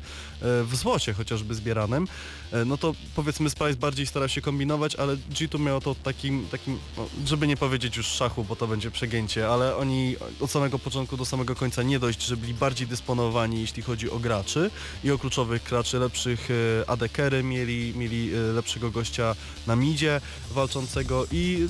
w 0.64 0.76
złocie 0.76 1.14
chociażby 1.14 1.56
zbieranym, 1.56 2.08
e, 2.52 2.66
no 2.66 2.78
to 2.78 2.94
powiedzmy 3.16 3.50
Splice 3.50 3.76
bardziej 3.76 4.08
starał 4.08 4.30
się 4.30 4.42
kombinować, 4.42 4.96
ale 4.96 5.16
G2 5.16 5.60
miało 5.60 5.82
to 5.82 5.96
takim, 5.96 6.48
takim 6.52 6.80
no, 6.98 7.08
żeby 7.26 7.48
nie 7.48 7.58
powiedzieć 7.58 7.98
już 7.98 8.06
szachu, 8.06 8.44
bo 8.44 8.56
to 8.56 8.68
będzie 8.68 8.92
przegięcie, 8.92 9.50
ale 9.50 9.76
oni 9.76 10.16
od 10.40 10.52
samego 10.52 10.80
początku 10.80 11.18
do 11.18 11.26
samego 11.26 11.56
końca 11.56 11.84
nie 11.84 12.00
dość, 12.00 12.26
że 12.26 12.38
byli 12.38 12.54
bardziej 12.54 12.88
dysponowani, 12.88 13.62
jeśli 13.62 13.84
chodzi 13.84 14.12
o 14.12 14.20
graczy 14.20 14.72
i 15.04 15.12
o 15.12 15.18
kluczowych 15.18 15.64
graczy, 15.64 16.00
lepszych 16.00 16.50
e, 16.52 16.90
adekery 16.90 17.44
mieli, 17.44 17.94
mieli 17.96 18.30
lepszego 18.54 18.92
gościa 18.92 19.36
na 19.68 19.76
midzie 19.76 20.22
walczącego 20.52 21.26
i 21.32 21.68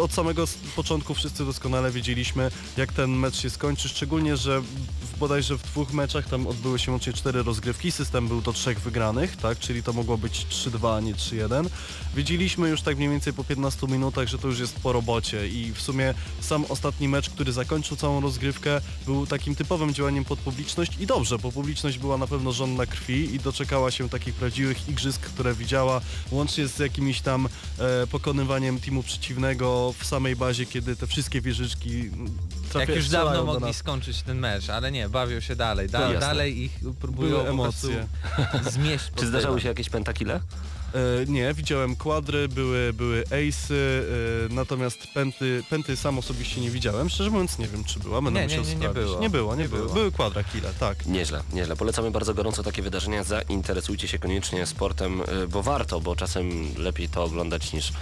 od 0.00 0.12
samego 0.12 0.44
początku 0.76 1.14
wszyscy 1.14 1.44
doskonale 1.44 1.90
wiedzieliśmy, 1.90 2.50
jak 2.76 2.92
ten 2.92 3.10
mecz 3.10 3.36
się 3.36 3.50
skończy, 3.50 3.88
szczególnie, 3.88 4.36
że 4.36 4.60
w, 4.60 5.18
bodajże 5.18 5.56
w 5.56 5.62
dwóch 5.62 5.92
meczach 5.92 6.28
tam 6.28 6.46
odbyły 6.46 6.78
się 6.78 6.90
łącznie 6.90 7.12
cztery 7.12 7.42
rozgrywki, 7.42 7.92
system 7.92 8.28
był 8.28 8.40
do 8.40 8.52
trzech 8.52 8.80
wygranych, 8.80 9.36
tak, 9.36 9.58
czyli 9.58 9.82
to 9.82 9.92
mogło 9.92 10.18
być 10.18 10.46
3-2, 10.50 10.96
a 10.96 11.00
nie 11.00 11.14
3-1. 11.14 11.66
Wiedzieliśmy 12.14 12.68
już 12.68 12.82
tak 12.82 12.96
mniej 12.96 13.08
więcej 13.08 13.32
po 13.32 13.44
15 13.44 13.86
minutach, 13.86 14.28
że 14.28 14.38
to 14.38 14.48
już 14.48 14.58
jest 14.58 14.80
po 14.80 14.92
robocie 14.92 15.48
i 15.48 15.72
w 15.72 15.80
sumie 15.80 16.14
sam 16.40 16.64
ostatni 16.68 17.08
mecz, 17.08 17.30
który 17.30 17.52
zakończył 17.52 17.96
całą 17.96 18.20
rozgrywkę, 18.20 18.80
był 19.06 19.26
takim 19.26 19.54
typowym 19.54 19.94
działaniem 19.94 20.24
pod 20.24 20.38
publiczność 20.38 20.92
i 21.00 21.06
dobrze, 21.06 21.38
bo 21.38 21.52
publiczność 21.52 21.98
była 21.98 22.18
na 22.18 22.26
pewno 22.26 22.52
żonna 22.52 22.86
krwi 22.86 23.34
i 23.34 23.38
doczekała 23.38 23.90
się 23.90 24.08
takich 24.08 24.34
prawdziwych 24.34 24.88
igrzysk, 24.88 25.20
które 25.20 25.54
widziała, 25.54 26.00
łącznie 26.30 26.66
z 26.66 26.78
jakimiś 26.78 27.20
tam 27.20 27.48
e, 27.78 28.06
pokonywaniem 28.06 28.80
teamu 28.80 29.02
przeciwnego 29.02 29.89
w 29.92 30.06
samej 30.06 30.36
bazie, 30.36 30.66
kiedy 30.66 30.96
te 30.96 31.06
wszystkie 31.06 31.40
wieżyczki 31.40 32.00
mm, 32.00 32.38
trafia, 32.72 32.92
Jak 32.92 32.96
już 32.96 33.08
dawno 33.08 33.44
mogli 33.44 33.66
nas. 33.66 33.76
skończyć 33.76 34.22
ten 34.22 34.38
mecz, 34.38 34.70
ale 34.70 34.92
nie, 34.92 35.08
bawią 35.08 35.40
się 35.40 35.56
dalej. 35.56 35.88
Da, 35.88 36.12
dalej 36.14 36.58
ich 36.62 36.78
próbują 37.00 37.30
Były 37.36 37.48
emocje. 37.48 38.06
zmieść 38.70 39.04
Czy 39.16 39.26
zdarzały 39.26 39.60
się 39.60 39.68
jakieś 39.68 39.90
pentakile? 39.90 40.40
E, 40.94 41.26
nie, 41.26 41.54
widziałem 41.54 41.96
kwadry, 41.96 42.48
były, 42.48 42.92
były 42.92 43.22
ace'y, 43.22 43.74
e, 43.74 44.54
natomiast 44.54 44.98
pęty, 45.14 45.62
pęty 45.70 45.96
sam 45.96 46.18
osobiście 46.18 46.60
nie 46.60 46.70
widziałem. 46.70 47.08
Szczerze 47.08 47.30
mówiąc 47.30 47.58
nie 47.58 47.68
wiem, 47.68 47.84
czy 47.84 47.98
była, 48.00 48.22
będę 48.22 48.40
Nie, 48.40 48.46
nie, 48.46 48.58
musiał 48.58 48.64
nie, 48.74 48.80
nie 48.80 48.88
sprawdzić. 48.88 49.04
było. 49.04 49.20
Nie 49.20 49.30
było, 49.30 49.56
nie, 49.56 49.62
Nie 49.62 49.68
było. 49.68 49.82
było. 49.82 49.94
Były 49.94 50.12
kwadra 50.12 50.44
kile, 50.44 50.70
tak. 50.80 51.06
Nieźle, 51.06 51.42
nieźle. 51.52 51.76
Polecamy 51.76 52.10
bardzo 52.10 52.34
gorąco 52.34 52.62
takie 52.62 52.82
wydarzenia. 52.82 53.24
Zainteresujcie 53.24 54.08
się 54.08 54.18
koniecznie 54.18 54.66
sportem, 54.66 55.20
y, 55.20 55.48
bo 55.48 55.62
warto, 55.62 56.00
bo 56.00 56.16
czasem 56.16 56.74
lepiej 56.76 57.08
to 57.08 57.24
oglądać 57.24 57.72
niż, 57.72 57.92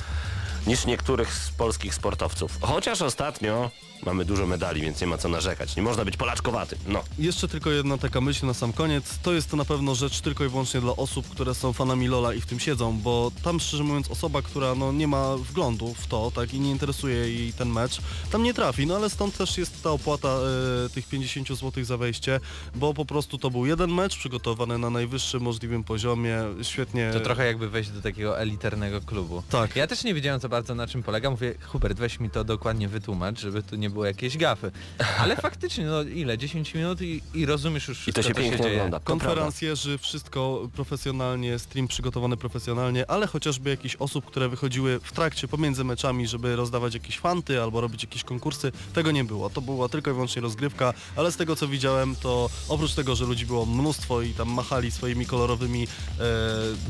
niż 0.66 0.86
niektórych 0.86 1.34
z 1.34 1.50
polskich 1.50 1.94
sportowców. 1.94 2.58
Chociaż 2.60 3.02
ostatnio 3.02 3.70
mamy 4.06 4.24
dużo 4.24 4.46
medali, 4.46 4.80
więc 4.80 5.00
nie 5.00 5.06
ma 5.06 5.18
co 5.18 5.28
narzekać. 5.28 5.76
Nie 5.76 5.82
można 5.82 6.04
być 6.04 6.16
polaczkowatym. 6.16 6.78
No. 6.86 7.04
Jeszcze 7.18 7.48
tylko 7.48 7.70
jedna 7.70 7.98
taka 7.98 8.20
myśl 8.20 8.46
na 8.46 8.54
sam 8.54 8.72
koniec. 8.72 9.18
To 9.22 9.32
jest 9.32 9.50
to 9.50 9.56
na 9.56 9.64
pewno 9.64 9.94
rzecz 9.94 10.20
tylko 10.20 10.44
i 10.44 10.48
wyłącznie 10.48 10.80
dla 10.80 10.96
osób, 10.96 11.28
które 11.28 11.54
są 11.54 11.72
fanami 11.72 12.08
Lola 12.08 12.34
i 12.34 12.40
w 12.40 12.46
tym 12.46 12.60
siedzą, 12.60 12.98
bo 12.98 13.30
tam 13.42 13.60
szczerze 13.60 13.84
mówiąc 13.84 14.10
osoba, 14.10 14.42
która 14.42 14.74
no 14.74 14.92
nie 14.92 15.08
ma 15.08 15.36
wglądu 15.36 15.94
w 15.94 16.06
to, 16.06 16.30
tak, 16.34 16.54
i 16.54 16.60
nie 16.60 16.70
interesuje 16.70 17.16
jej 17.16 17.52
ten 17.52 17.68
mecz, 17.68 17.98
tam 18.30 18.42
nie 18.42 18.54
trafi, 18.54 18.86
no 18.86 18.96
ale 18.96 19.10
stąd 19.10 19.36
też 19.36 19.58
jest 19.58 19.82
ta 19.82 19.90
opłata 19.90 20.28
e, 20.28 20.88
tych 20.88 21.08
50 21.08 21.48
zł 21.48 21.84
za 21.84 21.96
wejście, 21.96 22.40
bo 22.74 22.94
po 22.94 23.04
prostu 23.04 23.38
to 23.38 23.50
był 23.50 23.66
jeden 23.66 23.94
mecz 23.94 24.16
przygotowany 24.16 24.78
na 24.78 24.90
najwyższym 24.90 25.42
możliwym 25.42 25.84
poziomie, 25.84 26.38
świetnie... 26.62 27.10
To 27.12 27.20
trochę 27.20 27.46
jakby 27.46 27.68
wejść 27.68 27.90
do 27.90 28.02
takiego 28.02 28.38
elitarnego 28.38 29.00
klubu. 29.00 29.42
Tak. 29.50 29.76
Ja 29.76 29.86
też 29.86 30.04
nie 30.04 30.14
wiedziałem 30.14 30.40
za 30.48 30.50
bardzo 30.50 30.74
na 30.74 30.86
czym 30.86 31.02
polega. 31.02 31.30
Mówię, 31.30 31.54
Hubert, 31.66 31.98
weź 31.98 32.20
mi 32.20 32.30
to 32.30 32.44
dokładnie 32.44 32.88
wytłumacz, 32.88 33.40
żeby 33.40 33.62
tu 33.62 33.76
nie 33.76 33.90
było 33.90 34.06
jakiejś 34.06 34.36
gafy. 34.36 34.70
Ale 35.18 35.36
faktycznie, 35.46 35.84
no 35.86 36.02
ile? 36.02 36.38
10 36.38 36.74
minut 36.74 37.02
i, 37.02 37.22
i 37.34 37.46
rozumiesz 37.46 37.88
już 37.88 37.98
I 37.98 38.00
wszystko, 38.12 38.22
to 38.22 38.28
się 38.28 38.34
co 38.34 38.40
pięknie 38.40 38.58
dzieje. 38.64 38.74
ogląda. 38.76 39.00
To. 39.00 39.04
Konferencjerzy, 39.06 39.98
wszystko 39.98 40.68
profesjonalnie, 40.74 41.58
stream 41.58 41.88
przygotowany 41.88 42.36
profesjonalnie, 42.36 43.10
ale 43.10 43.26
chociażby 43.26 43.70
jakichś 43.70 43.96
osób, 43.96 44.24
które 44.24 44.48
wychodziły 44.48 45.00
w 45.02 45.12
trakcie, 45.12 45.48
pomiędzy 45.48 45.84
meczami, 45.84 46.26
żeby 46.26 46.56
rozdawać 46.56 46.94
jakieś 46.94 47.18
fanty 47.18 47.62
albo 47.62 47.80
robić 47.80 48.02
jakieś 48.02 48.24
konkursy, 48.24 48.72
tego 48.94 49.10
nie 49.10 49.24
było. 49.24 49.50
To 49.50 49.60
była 49.60 49.88
tylko 49.88 50.10
i 50.10 50.12
wyłącznie 50.14 50.42
rozgrywka, 50.42 50.94
ale 51.16 51.32
z 51.32 51.36
tego 51.36 51.56
co 51.56 51.68
widziałem, 51.68 52.16
to 52.16 52.50
oprócz 52.68 52.94
tego, 52.94 53.14
że 53.16 53.24
ludzi 53.24 53.46
było 53.46 53.66
mnóstwo 53.66 54.22
i 54.22 54.30
tam 54.34 54.48
machali 54.50 54.90
swoimi 54.90 55.26
kolorowymi 55.26 55.82
e, 56.20 56.24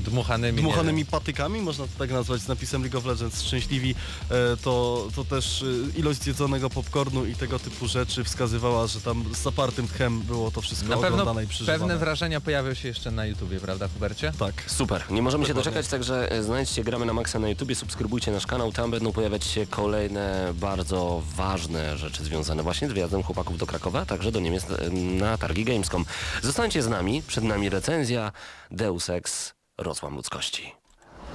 Dmuchanymi. 0.05 0.61
dmuchanymi 0.63 1.05
patykami, 1.05 1.61
można 1.61 1.85
to 1.85 1.93
tak 1.99 2.11
nazwać, 2.11 2.41
z 2.41 2.49
napisem 2.49 2.83
League 2.83 2.99
of 2.99 3.05
Legends 3.05 3.43
szczęśliwi, 3.49 3.95
e, 4.31 4.57
to, 4.57 5.07
to 5.17 5.25
też 5.25 5.63
e, 5.63 5.99
ilość 5.99 6.23
zjedzonego 6.23 6.71
popcornu 6.71 7.27
i 7.27 7.35
tego 7.35 7.59
typu 7.59 7.89
rzeczy 7.89 8.25
wskazywała, 8.25 8.87
że 8.87 9.01
tam 9.01 9.25
z 9.35 9.39
zapartym 9.43 9.89
tchem 9.89 10.21
było 10.21 10.51
to 10.51 10.61
wszystko 10.61 10.89
Na 10.89 10.97
pewno 10.97 11.09
oglądane 11.09 11.45
i 11.45 11.47
przeżywane. 11.47 11.79
pewne 11.79 11.97
wrażenia 11.99 12.41
pojawią 12.41 12.75
się 12.75 12.89
jeszcze 12.89 13.11
na 13.11 13.27
YouTubie, 13.27 13.61
prawda 13.61 13.89
Hubercie? 13.89 14.33
Tak. 14.39 14.55
Super, 14.67 15.05
nie 15.11 15.23
możemy 15.23 15.47
się 15.47 15.55
doczekać, 15.55 15.89
także 15.89 16.33
e, 16.33 16.43
znajdźcie 16.43 16.85
Gramy 16.85 17.07
na 17.07 17.13
Maxa 17.13 17.39
na 17.39 17.49
YouTubie, 17.49 17.75
subskrybujcie 17.75 18.33
nasz 18.33 18.47
kanał, 18.47 18.73
tam 18.73 18.91
będą 18.91 19.13
pojawiać 19.13 19.45
się 19.45 19.67
kolejne 19.67 20.53
bardzo 20.55 21.23
ważne 21.37 21.99
rzeczy 21.99 22.25
związane 22.25 22.63
właśnie 22.63 22.89
z 22.89 22.93
wjazdem 22.93 23.23
chłopaków 23.23 23.59
do 23.59 23.67
Krakowa, 23.67 24.07
także 24.07 24.33
do 24.33 24.41
Niemiec 24.41 24.67
na 24.93 25.39
targi 25.39 25.65
Gamescom. 25.65 26.05
Zostańcie 26.43 26.83
z 26.83 26.89
nami, 26.89 27.23
przed 27.27 27.45
nami 27.45 27.69
recenzja 27.71 28.33
Deus 28.71 29.11
Ex 29.11 29.55
Rozłam 29.79 30.15
Ludzkości. 30.15 30.75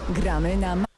Gramy 0.10 0.58
na 0.58 0.93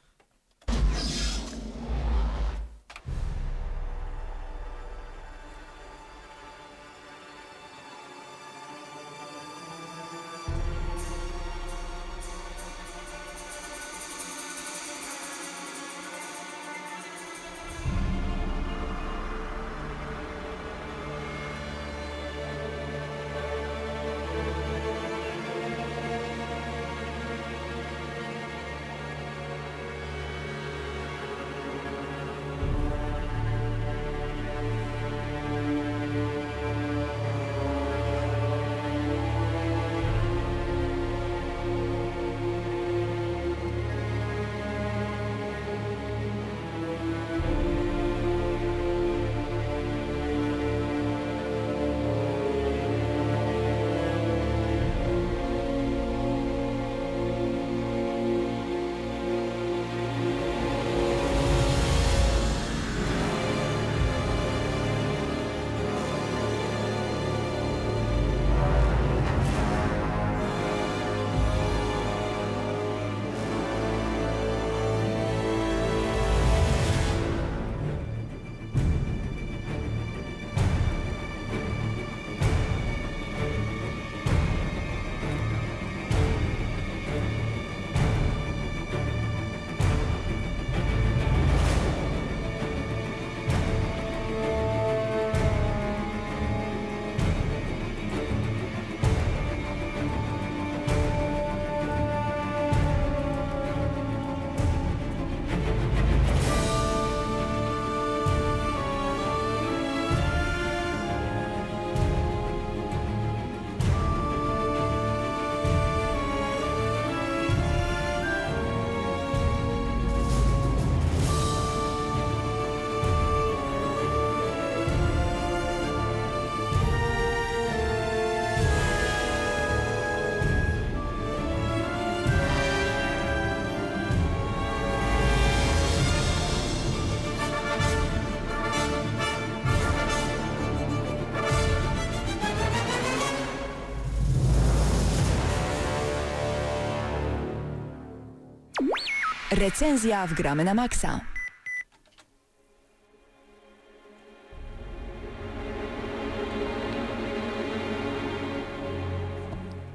Recenzja 149.56 150.26
w 150.26 150.34
Gramy 150.34 150.64
na 150.64 150.74
Maxa. 150.74 151.20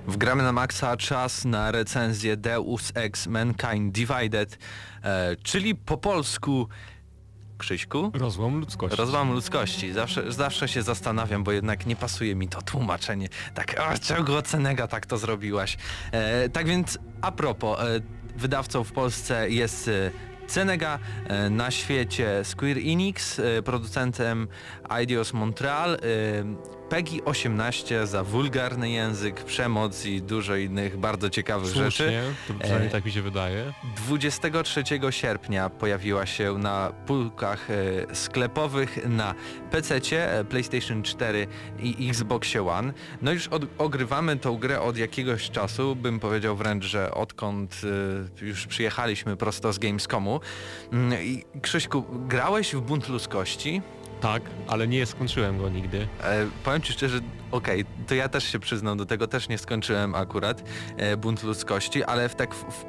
Wgramy 0.08 0.44
na 0.44 0.52
maksa 0.52 0.98
czas 0.98 1.46
na 1.46 1.72
recenzję 1.72 2.38
Deus 2.38 2.92
Ex 2.96 3.28
Mankind 3.28 3.94
Divided, 3.94 4.58
e, 5.04 5.36
czyli 5.36 5.76
po 5.76 5.98
polsku 5.98 6.68
Krzyśku? 7.58 8.12
Rozłam 8.14 8.60
ludzkości. 8.60 8.98
Rozłam 8.98 9.32
ludzkości. 9.34 9.94
Zawsze, 9.94 10.32
zawsze 10.32 10.68
się 10.68 10.82
zastanawiam, 10.82 11.44
bo 11.44 11.52
jednak 11.52 11.86
nie 11.86 11.96
pasuje 11.96 12.36
mi 12.36 12.48
to 12.48 12.62
tłumaczenie. 12.62 13.30
Tak, 13.54 13.76
o, 13.80 14.00
czego 14.00 14.42
Cenega 14.42 14.88
tak 14.88 15.06
to 15.06 15.18
zrobiłaś? 15.18 15.78
E, 16.12 16.50
tak 16.50 16.68
więc 16.68 16.98
a 17.22 17.32
propos, 17.32 17.80
e, 17.80 17.84
wydawcą 18.42 18.84
w 18.84 18.92
Polsce 18.92 19.50
jest 19.50 19.88
e, 19.88 20.12
Cenega, 20.48 21.00
e, 21.28 21.50
na 21.50 21.72
świecie 21.72 22.42
Square 22.44 22.78
Enix, 22.78 23.40
e, 23.40 23.64
producentem 23.64 24.48
Eidos 24.90 25.34
Montreal, 25.34 25.98
PEGI 26.92 27.24
18 27.24 28.08
za 28.08 28.24
wulgarny 28.24 28.90
język, 28.90 29.44
przemoc 29.44 30.06
i 30.06 30.22
dużo 30.22 30.56
innych 30.56 30.98
bardzo 30.98 31.30
ciekawych 31.30 31.76
rzeczy. 31.76 31.92
Słusznie, 31.92 32.24
to 32.48 32.54
przynajmniej 32.54 32.88
E, 32.88 32.92
tak 32.92 33.06
mi 33.06 33.12
się 33.12 33.22
wydaje. 33.22 33.74
23 33.98 34.84
sierpnia 35.10 35.70
pojawiła 35.70 36.26
się 36.26 36.58
na 36.58 36.94
półkach 37.06 37.68
e, 37.72 38.16
sklepowych 38.16 39.10
na 39.10 39.36
PC, 39.72 39.96
e, 40.12 40.44
PlayStation 40.44 41.04
4 41.04 41.48
i 41.80 42.10
Xbox 42.10 42.56
One. 42.56 42.94
No 43.22 43.32
już 43.32 43.48
od, 43.48 43.62
ogrywamy 43.78 44.38
tą 44.38 44.58
grę 44.58 44.82
od 44.82 44.98
jakiegoś 44.98 45.50
czasu, 45.50 45.96
bym 45.96 46.20
powiedział 46.20 46.56
wręcz, 46.56 46.86
że 46.86 47.12
odkąd 47.12 47.82
e, 48.42 48.46
już 48.46 48.68
przyjechaliśmy 48.68 49.38
prosto 49.38 49.74
z 49.74 49.80
Gamescomu. 49.80 50.40
Mm, 50.92 51.24
I 51.24 51.44
Krzyśku, 51.62 52.04
grałeś 52.28 52.76
w 52.76 52.82
Bunt 52.82 53.10
Ludzkości? 53.10 53.82
Tak, 54.22 54.44
ale 54.68 54.88
nie 54.88 55.06
skończyłem 55.06 55.58
go 55.58 55.70
nigdy. 55.70 56.08
E, 56.24 56.48
powiem 56.64 56.82
Ci 56.82 56.94
szczerze, 56.94 57.20
okej, 57.52 57.86
to 58.08 58.16
ja 58.16 58.30
też 58.30 58.44
się 58.44 58.60
przyznam 58.60 58.98
do 58.98 59.06
tego, 59.06 59.28
też 59.28 59.50
nie 59.50 59.58
skończyłem 59.58 60.16
akurat 60.16 60.64
e, 60.98 61.18
Bunt 61.18 61.44
Ludzkości, 61.44 62.04
ale 62.04 62.30
w 62.30 62.36
tak 62.36 62.56
w, 62.56 62.64
w, 62.64 62.86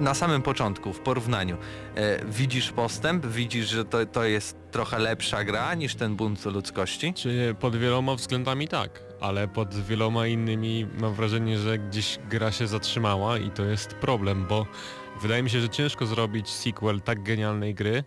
na 0.00 0.14
samym 0.14 0.42
początku, 0.42 0.92
w 0.92 1.00
porównaniu, 1.00 1.56
e, 1.94 2.24
widzisz 2.24 2.72
postęp, 2.72 3.26
widzisz, 3.26 3.68
że 3.68 3.84
to, 3.84 4.06
to 4.06 4.24
jest 4.24 4.56
trochę 4.70 4.98
lepsza 4.98 5.44
gra 5.44 5.74
niż 5.74 5.94
ten 5.94 6.16
Bunt 6.16 6.44
Ludzkości? 6.44 7.14
Czy 7.14 7.54
pod 7.60 7.76
wieloma 7.76 8.14
względami 8.14 8.68
tak, 8.68 9.02
ale 9.20 9.48
pod 9.48 9.74
wieloma 9.74 10.26
innymi 10.26 10.86
mam 11.00 11.14
wrażenie, 11.14 11.58
że 11.58 11.78
gdzieś 11.78 12.18
gra 12.30 12.52
się 12.52 12.66
zatrzymała 12.66 13.38
i 13.38 13.50
to 13.50 13.64
jest 13.64 13.94
problem, 13.94 14.46
bo 14.48 14.66
wydaje 15.22 15.42
mi 15.42 15.50
się, 15.50 15.60
że 15.60 15.68
ciężko 15.68 16.06
zrobić 16.06 16.50
sequel 16.50 17.00
tak 17.00 17.22
genialnej 17.22 17.74
gry, 17.74 18.04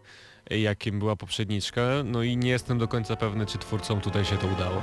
jakim 0.50 1.00
była 1.00 1.16
poprzedniczka, 1.16 1.82
no 2.06 2.24
i 2.24 2.38
nie 2.38 2.50
jestem 2.50 2.78
do 2.78 2.88
końca 2.88 3.16
pewny, 3.16 3.46
czy 3.46 3.58
twórcom 3.58 4.02
tutaj 4.02 4.26
się 4.26 4.38
to 4.38 4.48
udało. 4.48 4.82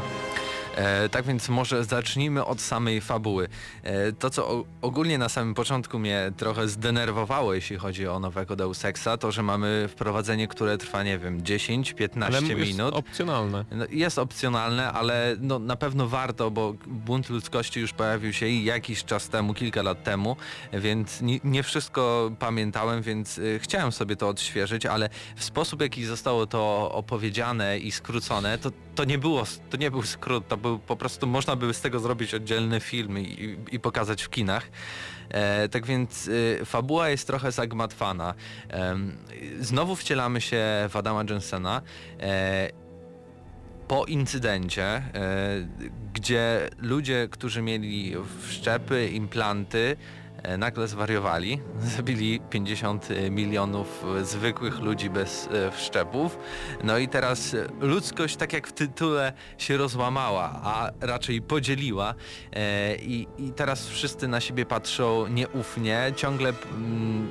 E, 0.79 1.09
tak 1.09 1.25
więc 1.25 1.49
może 1.49 1.85
zacznijmy 1.85 2.45
od 2.45 2.61
samej 2.61 3.01
fabuły. 3.01 3.49
E, 3.83 4.13
to, 4.13 4.31
co 4.31 4.65
ogólnie 4.83 5.19
na 5.19 5.29
samym 5.29 5.55
początku 5.55 5.99
mnie 5.99 6.33
trochę 6.37 6.69
zdenerwowało, 6.69 7.55
jeśli 7.55 7.77
chodzi 7.77 8.09
o 8.09 8.21
nowego 8.21 8.57
Deus 8.57 8.85
Exa, 8.85 9.17
to, 9.17 9.33
że 9.33 9.43
mamy 9.43 9.89
wprowadzenie, 9.89 10.49
które 10.49 10.79
trwa, 10.79 11.03
nie 11.03 11.19
wiem, 11.19 11.43
10-15 11.43 12.25
Ale 12.25 12.43
jest 12.43 12.71
minut. 12.71 12.95
opcjonalne. 12.95 13.65
No, 13.71 13.85
jest 13.91 14.19
opcjonalne, 14.19 14.93
ale 14.93 15.37
no, 15.41 15.59
na 15.59 15.77
pewno 15.77 16.09
warto, 16.09 16.51
bo 16.51 16.75
bunt 16.87 17.31
ludzkości 17.31 17.81
już 17.81 17.93
pojawił 17.93 18.33
się 18.33 18.47
i 18.47 18.65
jakiś 18.65 19.05
czas 19.05 19.29
temu, 19.29 19.55
kilka 19.55 19.83
lat 19.83 20.05
temu, 20.05 20.37
więc 20.73 21.21
nie, 21.21 21.41
nie 21.45 21.63
wszystko 21.63 22.31
pamiętałem, 22.39 23.03
więc 23.03 23.39
y, 23.39 23.59
chciałem 23.63 23.93
sobie 23.93 24.17
to 24.17 24.29
odświeżyć, 24.29 24.87
ale 24.87 25.09
w 25.37 25.45
sposób 25.45 25.83
jaki 25.83 26.05
zostało 26.05 26.47
to 26.47 26.93
opowiedziane 26.93 27.79
i 27.79 27.93
skrócone, 27.93 28.59
to, 28.59 28.71
to 28.95 29.05
nie 29.05 29.19
było, 29.19 29.45
to 29.71 29.77
nie 29.77 29.91
był 29.91 30.03
skrót, 30.03 30.49
to 30.49 30.57
był 30.57 30.68
po 30.87 30.97
prostu, 30.97 31.27
można 31.27 31.57
by 31.57 31.75
z 31.75 31.81
tego 31.81 32.01
zrobić 32.01 32.35
oddzielny 32.35 32.81
film 32.81 33.19
i, 33.19 33.57
i 33.71 33.81
pokazać 33.81 34.23
w 34.23 34.31
kinach. 34.31 34.71
E, 35.29 35.69
tak 35.69 35.87
więc 35.87 36.29
y, 36.29 36.61
fabuła 36.65 37.09
jest 37.09 37.27
trochę 37.27 37.53
zagmatwana. 37.53 38.35
Em, 38.69 39.17
znowu 39.61 39.97
wcielamy 39.97 40.41
się 40.41 40.65
w 40.89 40.97
Adama 40.97 41.25
Jensena. 41.31 41.83
E, 42.21 42.71
po 43.89 44.05
incydencie, 44.05 44.85
e, 44.85 45.03
gdzie 46.15 46.71
ludzie, 46.79 47.29
którzy 47.31 47.63
mieli 47.63 48.15
wszczepy, 48.41 49.09
implanty, 49.09 49.97
e, 49.97 50.28
nagle 50.59 50.89
zwariowali, 50.89 51.61
zabili 51.97 52.41
50 52.51 53.09
milionów 53.31 54.05
zwykłych 54.23 54.81
ludzi 54.81 55.11
bez 55.11 55.49
e, 55.53 55.71
wszczepów. 55.71 56.39
No 56.85 56.99
i 56.99 57.09
teraz 57.09 57.55
e, 57.55 57.67
ludzkość, 57.81 58.37
tak 58.37 58.53
jak 58.53 58.67
w 58.67 58.73
tytule, 58.73 59.33
się 59.59 59.77
rozłamała, 59.77 60.61
a 60.63 60.91
raczej 61.01 61.43
podzieliła 61.43 62.15
e, 62.53 62.97
i, 62.97 63.27
i 63.39 63.53
teraz 63.53 63.89
wszyscy 63.89 64.29
na 64.29 64.41
siebie 64.41 64.67
patrzą 64.67 65.27
nieufnie, 65.27 66.13
ciągle 66.17 66.49
mm, 66.49 67.29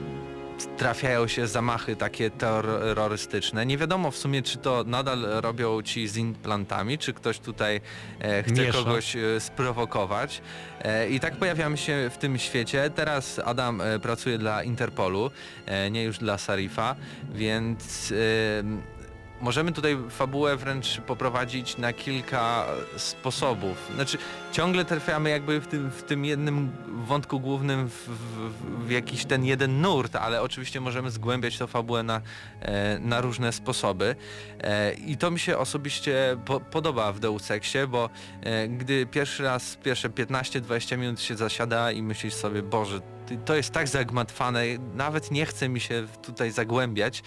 trafiają 0.77 1.27
się 1.27 1.47
zamachy 1.47 1.95
takie 1.95 2.29
terrorystyczne. 2.29 3.65
Nie 3.65 3.77
wiadomo 3.77 4.11
w 4.11 4.17
sumie, 4.17 4.41
czy 4.41 4.57
to 4.57 4.83
nadal 4.87 5.21
robią 5.21 5.81
ci 5.81 6.07
z 6.07 6.17
implantami, 6.17 6.97
czy 6.97 7.13
ktoś 7.13 7.39
tutaj 7.39 7.81
e, 8.19 8.43
chce 8.43 8.61
Miesza. 8.61 8.77
kogoś 8.77 9.15
e, 9.15 9.39
sprowokować. 9.39 10.41
E, 10.81 11.09
I 11.09 11.19
tak 11.19 11.35
pojawiamy 11.35 11.77
się 11.77 12.09
w 12.13 12.17
tym 12.17 12.37
świecie. 12.37 12.89
Teraz 12.95 13.39
Adam 13.45 13.81
e, 13.81 13.99
pracuje 13.99 14.37
dla 14.37 14.63
Interpolu, 14.63 15.31
e, 15.65 15.91
nie 15.91 16.03
już 16.03 16.17
dla 16.17 16.37
Sarifa, 16.37 16.95
więc 17.33 18.11
e, 18.11 18.96
możemy 19.41 19.71
tutaj 19.71 19.97
fabułę 20.09 20.57
wręcz 20.57 21.01
poprowadzić 21.01 21.77
na 21.77 21.93
kilka 21.93 22.65
sposobów. 22.97 23.91
Znaczy 23.95 24.17
ciągle 24.51 24.85
trafiamy 24.85 25.29
jakby 25.29 25.61
w 25.61 25.67
tym, 25.67 25.91
w 25.91 26.03
tym 26.03 26.25
jednym 26.25 26.71
wątku 27.05 27.39
głównym 27.39 27.89
w, 27.89 27.93
w, 27.93 28.85
w 28.87 28.91
jakiś 28.91 29.25
ten 29.25 29.45
jeden 29.45 29.81
nurt, 29.81 30.15
ale 30.15 30.41
oczywiście 30.41 30.81
możemy 30.81 31.11
zgłębiać 31.11 31.57
tę 31.57 31.67
fabułę 31.67 32.03
na, 32.03 32.21
e, 32.61 32.99
na 32.99 33.21
różne 33.21 33.51
sposoby. 33.51 34.15
E, 34.61 34.93
I 34.93 35.17
to 35.17 35.31
mi 35.31 35.39
się 35.39 35.57
osobiście 35.57 36.37
po, 36.45 36.59
podoba 36.59 37.11
w 37.11 37.19
Deus 37.19 37.51
Exie, 37.51 37.87
bo 37.87 38.09
e, 38.41 38.67
gdy 38.67 39.05
pierwszy 39.05 39.43
raz, 39.43 39.75
pierwsze 39.75 40.09
15-20 40.09 40.97
minut 40.97 41.21
się 41.21 41.35
zasiada 41.35 41.91
i 41.91 42.01
myślisz 42.01 42.33
sobie, 42.33 42.63
Boże, 42.63 42.99
to 43.45 43.55
jest 43.55 43.71
tak 43.71 43.87
zagmatwane, 43.87 44.63
nawet 44.95 45.31
nie 45.31 45.45
chce 45.45 45.69
mi 45.69 45.79
się 45.79 46.07
tutaj 46.21 46.51
zagłębiać, 46.51 47.23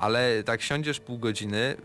ale 0.00 0.42
tak 0.44 0.62
siądziesz 0.62 1.00
pół 1.00 1.18
godziny, 1.18 1.76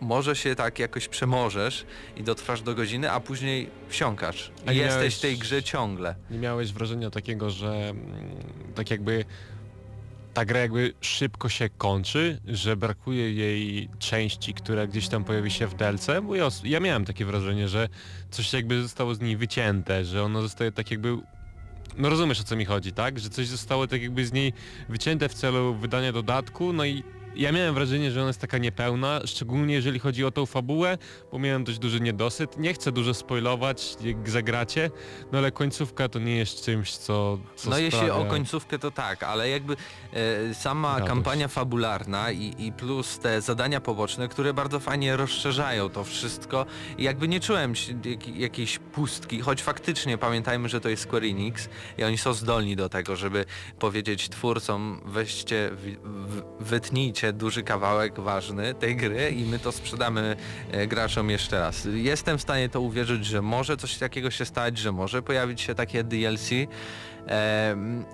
może 0.00 0.36
się 0.36 0.54
tak 0.54 0.78
jakoś 0.78 1.08
przemożesz 1.08 1.86
i 2.16 2.22
dotrwasz 2.22 2.62
do 2.62 2.74
godziny, 2.74 3.10
a 3.10 3.20
później 3.20 3.70
wsiąkasz. 3.88 4.52
I 4.72 4.76
jesteś 4.76 4.96
miałeś- 4.96 5.16
w 5.16 5.20
tej 5.20 5.38
grze 5.38 5.62
ciągle. 5.62 6.14
Nie 6.30 6.38
miałeś 6.38 6.72
wrażenia 6.72 7.10
takiego, 7.10 7.50
że 7.50 7.68
mm, 7.88 8.06
tak 8.74 8.90
jakby 8.90 9.24
ta 10.34 10.44
gra 10.44 10.60
jakby 10.60 10.94
szybko 11.00 11.48
się 11.48 11.68
kończy, 11.68 12.40
że 12.46 12.76
brakuje 12.76 13.32
jej 13.32 13.88
części, 13.98 14.54
która 14.54 14.86
gdzieś 14.86 15.08
tam 15.08 15.24
pojawi 15.24 15.50
się 15.50 15.66
w 15.66 15.74
DLC? 15.74 16.06
Bo 16.22 16.34
ja, 16.34 16.48
ja 16.64 16.80
miałem 16.80 17.04
takie 17.04 17.24
wrażenie, 17.24 17.68
że 17.68 17.88
coś 18.30 18.52
jakby 18.52 18.82
zostało 18.82 19.14
z 19.14 19.20
niej 19.20 19.36
wycięte, 19.36 20.04
że 20.04 20.22
ono 20.24 20.42
zostaje 20.42 20.72
tak 20.72 20.90
jakby... 20.90 21.16
No 21.98 22.08
rozumiesz 22.08 22.40
o 22.40 22.44
co 22.44 22.56
mi 22.56 22.64
chodzi, 22.64 22.92
tak? 22.92 23.18
Że 23.18 23.30
coś 23.30 23.46
zostało 23.46 23.86
tak 23.86 24.02
jakby 24.02 24.26
z 24.26 24.32
niej 24.32 24.52
wycięte 24.88 25.28
w 25.28 25.34
celu 25.34 25.74
wydania 25.74 26.12
dodatku, 26.12 26.72
no 26.72 26.84
i 26.84 27.02
ja 27.36 27.52
miałem 27.52 27.74
wrażenie, 27.74 28.10
że 28.10 28.20
ona 28.20 28.28
jest 28.28 28.40
taka 28.40 28.58
niepełna, 28.58 29.20
szczególnie 29.24 29.74
jeżeli 29.74 29.98
chodzi 29.98 30.24
o 30.24 30.30
tą 30.30 30.46
fabułę, 30.46 30.98
bo 31.32 31.38
miałem 31.38 31.64
dość 31.64 31.78
duży 31.78 32.00
niedosyt. 32.00 32.58
Nie 32.58 32.74
chcę 32.74 32.92
dużo 32.92 33.14
spoilować, 33.14 33.96
jak 34.00 34.30
zagracie, 34.30 34.90
no 35.32 35.38
ale 35.38 35.52
końcówka 35.52 36.08
to 36.08 36.18
nie 36.18 36.36
jest 36.36 36.64
czymś, 36.64 36.96
co, 36.96 37.38
co 37.56 37.70
no 37.70 37.78
jeśli 37.78 38.10
o 38.10 38.24
końcówkę 38.24 38.78
to 38.78 38.90
tak, 38.90 39.22
ale 39.22 39.48
jakby 39.48 39.76
e, 40.12 40.54
sama 40.54 40.92
Radość. 40.92 41.08
kampania 41.08 41.48
fabularna 41.48 42.30
i, 42.32 42.54
i 42.58 42.72
plus 42.72 43.18
te 43.18 43.40
zadania 43.40 43.80
poboczne, 43.80 44.28
które 44.28 44.54
bardzo 44.54 44.80
fajnie 44.80 45.16
rozszerzają 45.16 45.88
to 45.88 46.04
wszystko 46.04 46.66
i 46.98 47.02
jakby 47.02 47.28
nie 47.28 47.40
czułem 47.40 47.74
jak, 48.04 48.36
jakiejś 48.36 48.78
pustki, 48.78 49.40
choć 49.40 49.62
faktycznie 49.62 50.18
pamiętajmy, 50.18 50.68
że 50.68 50.80
to 50.80 50.88
jest 50.88 51.02
Square 51.02 51.24
Enix 51.24 51.68
i 51.98 52.04
oni 52.04 52.18
są 52.18 52.32
zdolni 52.32 52.76
do 52.76 52.88
tego, 52.88 53.16
żeby 53.16 53.44
powiedzieć 53.78 54.28
twórcom 54.28 55.00
weźcie, 55.04 55.70
w, 55.72 55.96
w, 56.04 56.42
wytnijcie 56.60 57.21
duży 57.32 57.62
kawałek 57.62 58.20
ważny 58.20 58.74
tej 58.74 58.96
gry 58.96 59.30
i 59.30 59.44
my 59.44 59.58
to 59.58 59.72
sprzedamy 59.72 60.36
e, 60.72 60.86
graczom 60.86 61.30
jeszcze 61.30 61.60
raz. 61.60 61.88
Jestem 61.94 62.38
w 62.38 62.42
stanie 62.42 62.68
to 62.68 62.80
uwierzyć, 62.80 63.26
że 63.26 63.42
może 63.42 63.76
coś 63.76 63.98
takiego 63.98 64.30
się 64.30 64.44
stać, 64.44 64.78
że 64.78 64.92
może 64.92 65.22
pojawić 65.22 65.60
się 65.60 65.74
takie 65.74 66.04
DLC, 66.04 66.50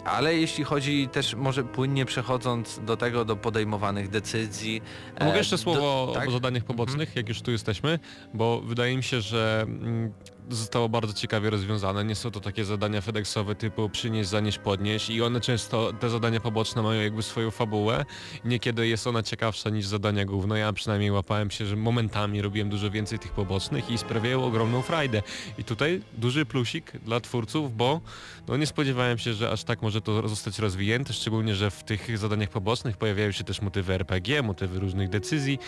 ale 0.04 0.34
jeśli 0.36 0.64
chodzi 0.64 1.09
też 1.12 1.34
może 1.34 1.64
płynnie 1.64 2.04
przechodząc 2.04 2.80
do 2.86 2.96
tego, 2.96 3.24
do 3.24 3.36
podejmowanych 3.36 4.09
decyzji. 4.09 4.82
Mogę 5.20 5.34
e, 5.34 5.38
jeszcze 5.38 5.59
słowo 5.59 5.80
do- 5.80 6.11
o- 6.11 6.14
tak? 6.14 6.28
o 6.28 6.30
zadaniach 6.30 6.64
pobocznych, 6.64 7.16
jak 7.16 7.28
już 7.28 7.42
tu 7.42 7.50
jesteśmy, 7.50 7.98
bo 8.34 8.61
wydaje 8.61 8.96
mi 8.96 9.02
się, 9.02 9.20
że 9.20 9.61
mm, 9.68 10.12
zostało 10.51 10.88
bardzo 10.88 11.12
ciekawie 11.12 11.51
rozwiązane. 11.51 12.05
Nie 12.05 12.14
są 12.14 12.30
to 12.30 12.40
takie 12.40 12.64
zadania 12.64 13.01
FedExowe 13.01 13.55
typu 13.55 13.88
przynieś, 13.88 14.26
zanieś, 14.26 14.59
podnieś 14.59 15.11
i 15.11 15.22
one 15.22 15.40
często, 15.40 15.92
te 15.92 16.11
zadania 16.11 16.40
poboczne 16.40 16.82
mają 16.82 17.03
jakby 17.03 17.22
swoją 17.22 17.51
fabułę. 17.51 18.05
Niekiedy 18.44 18.88
jest 18.88 19.07
ona 19.07 19.22
ciekawsza 19.22 19.70
niż 19.70 19.86
zadania 19.86 20.24
główne. 20.24 20.59
Ja 20.59 20.72
przynajmniej 20.72 21.11
łapałem 21.11 21.51
się, 21.51 21.66
że 21.66 21.76
momentami 21.76 22.42
robiłem 22.42 22.68
dużo 22.68 22.90
więcej 22.90 23.18
tych 23.18 23.32
pobocznych 23.32 23.90
i 23.90 23.99
sprawiają 23.99 24.44
ogromną 24.44 24.82
frajdę. 24.82 25.22
I 25.59 25.64
tutaj 25.64 26.03
duży 26.18 26.46
plusik 26.46 26.92
dla 27.05 27.20
twórców, 27.20 27.76
bo 27.76 28.01
no 28.49 28.57
nie 28.57 28.66
spodziewałem 28.66 29.18
się, 29.18 29.34
że 29.34 29.51
aż 29.51 29.64
tak 29.64 29.82
może 29.82 30.01
to 30.01 30.28
zostać 30.28 30.59
rozwinięte, 30.59 31.12
szczególnie, 31.12 31.55
że 31.55 31.70
w 31.70 31.84
tych 31.84 32.18
zadaniach 32.18 32.49
pobocznych 32.49 32.96
pojawiają 32.96 33.32
się 33.32 33.44
też 33.44 33.62
motywy 33.62 33.94
RPG, 33.94 34.42
motywy 34.42 34.80
różnych 34.80 35.09
decyzji. 35.09 35.59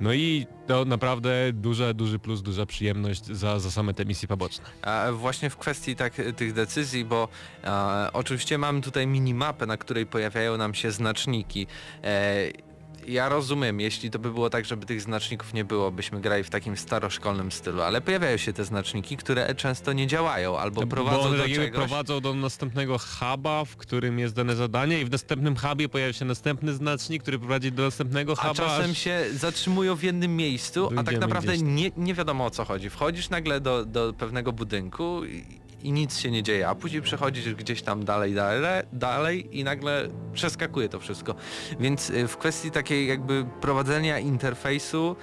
No 0.00 0.12
i 0.12 0.46
to 0.66 0.84
naprawdę 0.84 1.52
duży, 1.52 1.94
duży 1.94 2.18
plus, 2.18 2.42
duża 2.42 2.66
przyjemność 2.66 3.24
za, 3.24 3.58
za 3.58 3.70
same 3.70 3.94
te 3.94 4.04
misje 4.04 4.25
poboczne. 4.26 4.64
A 4.82 5.12
właśnie 5.12 5.50
w 5.50 5.56
kwestii 5.56 5.96
tak, 5.96 6.12
tych 6.36 6.52
decyzji, 6.52 7.04
bo 7.04 7.28
e, 7.64 8.12
oczywiście 8.12 8.58
mamy 8.58 8.80
tutaj 8.80 9.06
minimapę, 9.06 9.66
na 9.66 9.76
której 9.76 10.06
pojawiają 10.06 10.56
nam 10.56 10.74
się 10.74 10.92
znaczniki. 10.92 11.66
E, 12.04 12.65
ja 13.08 13.28
rozumiem, 13.28 13.80
jeśli 13.80 14.10
to 14.10 14.18
by 14.18 14.32
było 14.32 14.50
tak, 14.50 14.64
żeby 14.64 14.86
tych 14.86 15.00
znaczników 15.00 15.54
nie 15.54 15.64
było, 15.64 15.90
byśmy 15.90 16.20
grali 16.20 16.44
w 16.44 16.50
takim 16.50 16.76
staroszkolnym 16.76 17.52
stylu, 17.52 17.82
ale 17.82 18.00
pojawiają 18.00 18.36
się 18.36 18.52
te 18.52 18.64
znaczniki, 18.64 19.16
które 19.16 19.54
często 19.54 19.92
nie 19.92 20.06
działają 20.06 20.58
albo 20.58 20.86
prowadzą 20.86 21.16
bo 21.18 21.24
one 21.28 21.36
do 21.36 21.42
tak 21.42 21.52
czegoś. 21.52 21.70
prowadzą 21.88 22.20
do 22.20 22.34
następnego 22.34 22.98
huba, 22.98 23.64
w 23.64 23.76
którym 23.76 24.18
jest 24.18 24.34
dane 24.34 24.56
zadanie 24.56 25.00
i 25.00 25.04
w 25.04 25.10
następnym 25.10 25.56
hubie 25.56 25.88
pojawia 25.88 26.12
się 26.12 26.24
następny 26.24 26.72
znacznik, 26.74 27.22
który 27.22 27.38
prowadzi 27.38 27.72
do 27.72 27.82
następnego 27.82 28.32
A 28.32 28.42
huba. 28.42 28.54
czasem 28.54 28.90
aż- 28.90 28.98
się 28.98 29.24
zatrzymują 29.32 29.96
w 29.96 30.02
jednym 30.02 30.36
miejscu, 30.36 30.90
a 30.96 31.02
tak 31.04 31.18
naprawdę 31.20 31.58
nie, 31.58 31.90
nie 31.96 32.14
wiadomo 32.14 32.44
o 32.44 32.50
co 32.50 32.64
chodzi. 32.64 32.90
Wchodzisz 32.90 33.30
nagle 33.30 33.60
do, 33.60 33.84
do 33.84 34.12
pewnego 34.18 34.52
budynku 34.52 35.24
i, 35.24 35.44
i 35.82 35.92
nic 35.92 36.18
się 36.18 36.30
nie 36.30 36.42
dzieje, 36.42 36.68
a 36.68 36.74
później 36.74 37.02
przechodzisz 37.02 37.54
gdzieś 37.54 37.82
tam 37.82 38.04
dalej, 38.04 38.34
dalej, 38.34 38.82
dalej 38.92 39.58
i 39.58 39.64
nagle 39.64 40.08
przeskakuje 40.32 40.88
to 40.88 41.00
wszystko. 41.00 41.34
Więc 41.80 42.10
y, 42.10 42.28
w 42.28 42.36
kwestii 42.36 42.70
takiej 42.70 43.06
jakby 43.06 43.46
prowadzenia 43.60 44.18
interfejsu 44.18 45.16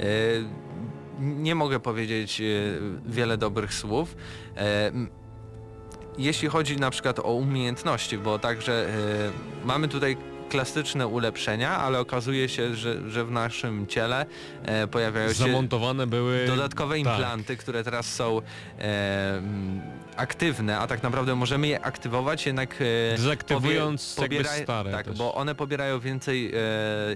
y, 0.00 0.04
nie 1.18 1.54
mogę 1.54 1.80
powiedzieć 1.80 2.40
y, 2.40 2.80
wiele 3.06 3.36
dobrych 3.36 3.74
słów. 3.74 4.16
Jeśli 6.18 6.48
chodzi 6.48 6.76
na 6.76 6.90
przykład 6.90 7.18
o 7.18 7.34
umiejętności, 7.34 8.18
bo 8.18 8.38
także 8.38 8.88
mamy 9.64 9.88
tutaj 9.88 10.16
klasyczne 10.52 11.06
ulepszenia, 11.06 11.70
ale 11.78 12.00
okazuje 12.00 12.48
się, 12.48 12.74
że, 12.74 13.10
że 13.10 13.24
w 13.24 13.30
naszym 13.30 13.86
ciele 13.86 14.26
e, 14.64 14.86
pojawiają 14.86 15.28
się 15.28 15.34
Zamontowane 15.34 16.06
były... 16.06 16.46
dodatkowe 16.46 16.94
tak. 16.94 16.98
implanty, 17.06 17.56
które 17.56 17.84
teraz 17.84 18.14
są 18.14 18.38
e, 18.78 19.34
mm, 19.38 19.80
aktywne, 20.16 20.78
a 20.78 20.86
tak 20.86 21.02
naprawdę 21.02 21.34
możemy 21.34 21.68
je 21.68 21.80
aktywować, 21.84 22.46
jednak 22.46 22.74
e, 22.80 23.16
Dezaktywując 23.16 24.16
jakby 24.20 24.36
pobieraj- 24.36 24.62
stare 24.62 24.90
Tak, 24.92 25.06
też. 25.06 25.18
bo 25.18 25.34
one 25.34 25.54
pobierają 25.54 26.00
więcej 26.00 26.52
e, 26.54 26.58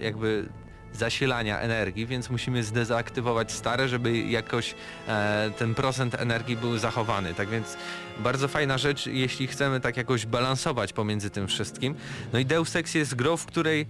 jakby 0.02 0.48
zasilania 0.96 1.60
energii, 1.60 2.06
więc 2.06 2.30
musimy 2.30 2.64
zdezaktywować 2.64 3.52
stare, 3.52 3.88
żeby 3.88 4.18
jakoś 4.18 4.74
e, 5.08 5.50
ten 5.58 5.74
procent 5.74 6.14
energii 6.14 6.56
był 6.56 6.78
zachowany. 6.78 7.34
Tak 7.34 7.48
więc 7.48 7.76
bardzo 8.18 8.48
fajna 8.48 8.78
rzecz, 8.78 9.06
jeśli 9.06 9.46
chcemy 9.46 9.80
tak 9.80 9.96
jakoś 9.96 10.26
balansować 10.26 10.92
pomiędzy 10.92 11.30
tym 11.30 11.48
wszystkim. 11.48 11.94
No 12.32 12.38
i 12.38 12.46
Deus 12.46 12.76
Ex 12.76 12.94
jest 12.94 13.14
grą, 13.14 13.36
w 13.36 13.46
której 13.46 13.86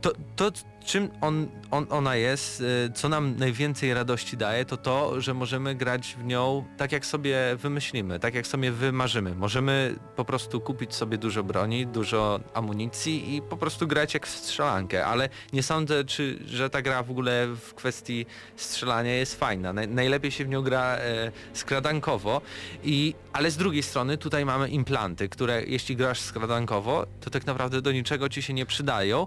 to, 0.00 0.12
to 0.36 0.52
czym 0.86 1.10
on, 1.20 1.46
on, 1.70 1.86
ona 1.90 2.16
jest, 2.16 2.60
y, 2.60 2.92
co 2.94 3.08
nam 3.08 3.36
najwięcej 3.36 3.94
radości 3.94 4.36
daje, 4.36 4.64
to 4.64 4.76
to, 4.76 5.20
że 5.20 5.34
możemy 5.34 5.74
grać 5.74 6.16
w 6.18 6.24
nią 6.24 6.64
tak 6.76 6.92
jak 6.92 7.06
sobie 7.06 7.38
wymyślimy, 7.56 8.18
tak 8.18 8.34
jak 8.34 8.46
sobie 8.46 8.72
wymarzymy. 8.72 9.34
Możemy 9.34 9.94
po 10.16 10.24
prostu 10.24 10.60
kupić 10.60 10.94
sobie 10.94 11.18
dużo 11.18 11.44
broni, 11.44 11.86
dużo 11.86 12.40
amunicji 12.54 13.34
i 13.34 13.42
po 13.42 13.56
prostu 13.56 13.86
grać 13.86 14.14
jak 14.14 14.26
w 14.26 14.30
strzelankę, 14.30 15.06
ale 15.06 15.28
nie 15.52 15.62
sądzę, 15.62 16.04
czy, 16.04 16.38
że 16.46 16.70
ta 16.70 16.82
gra 16.82 17.02
w 17.02 17.10
ogóle 17.10 17.46
w 17.46 17.74
kwestii 17.74 18.26
strzelania 18.56 19.14
jest 19.14 19.40
fajna. 19.40 19.72
Naj, 19.72 19.88
najlepiej 19.88 20.30
się 20.30 20.44
w 20.44 20.48
nią 20.48 20.62
gra 20.62 20.96
e, 20.96 21.32
skradankowo, 21.52 22.40
i, 22.84 23.14
ale 23.32 23.50
z 23.50 23.56
drugiej 23.56 23.82
strony 23.82 24.18
tutaj 24.18 24.44
mamy 24.44 24.68
implanty, 24.68 25.28
które 25.28 25.62
jeśli 25.64 25.96
grasz 25.96 26.20
skradankowo, 26.20 27.06
to 27.20 27.30
tak 27.30 27.46
naprawdę 27.46 27.82
do 27.82 27.92
niczego 27.92 28.28
ci 28.28 28.42
się 28.42 28.52
nie 28.52 28.66
przydają, 28.66 29.26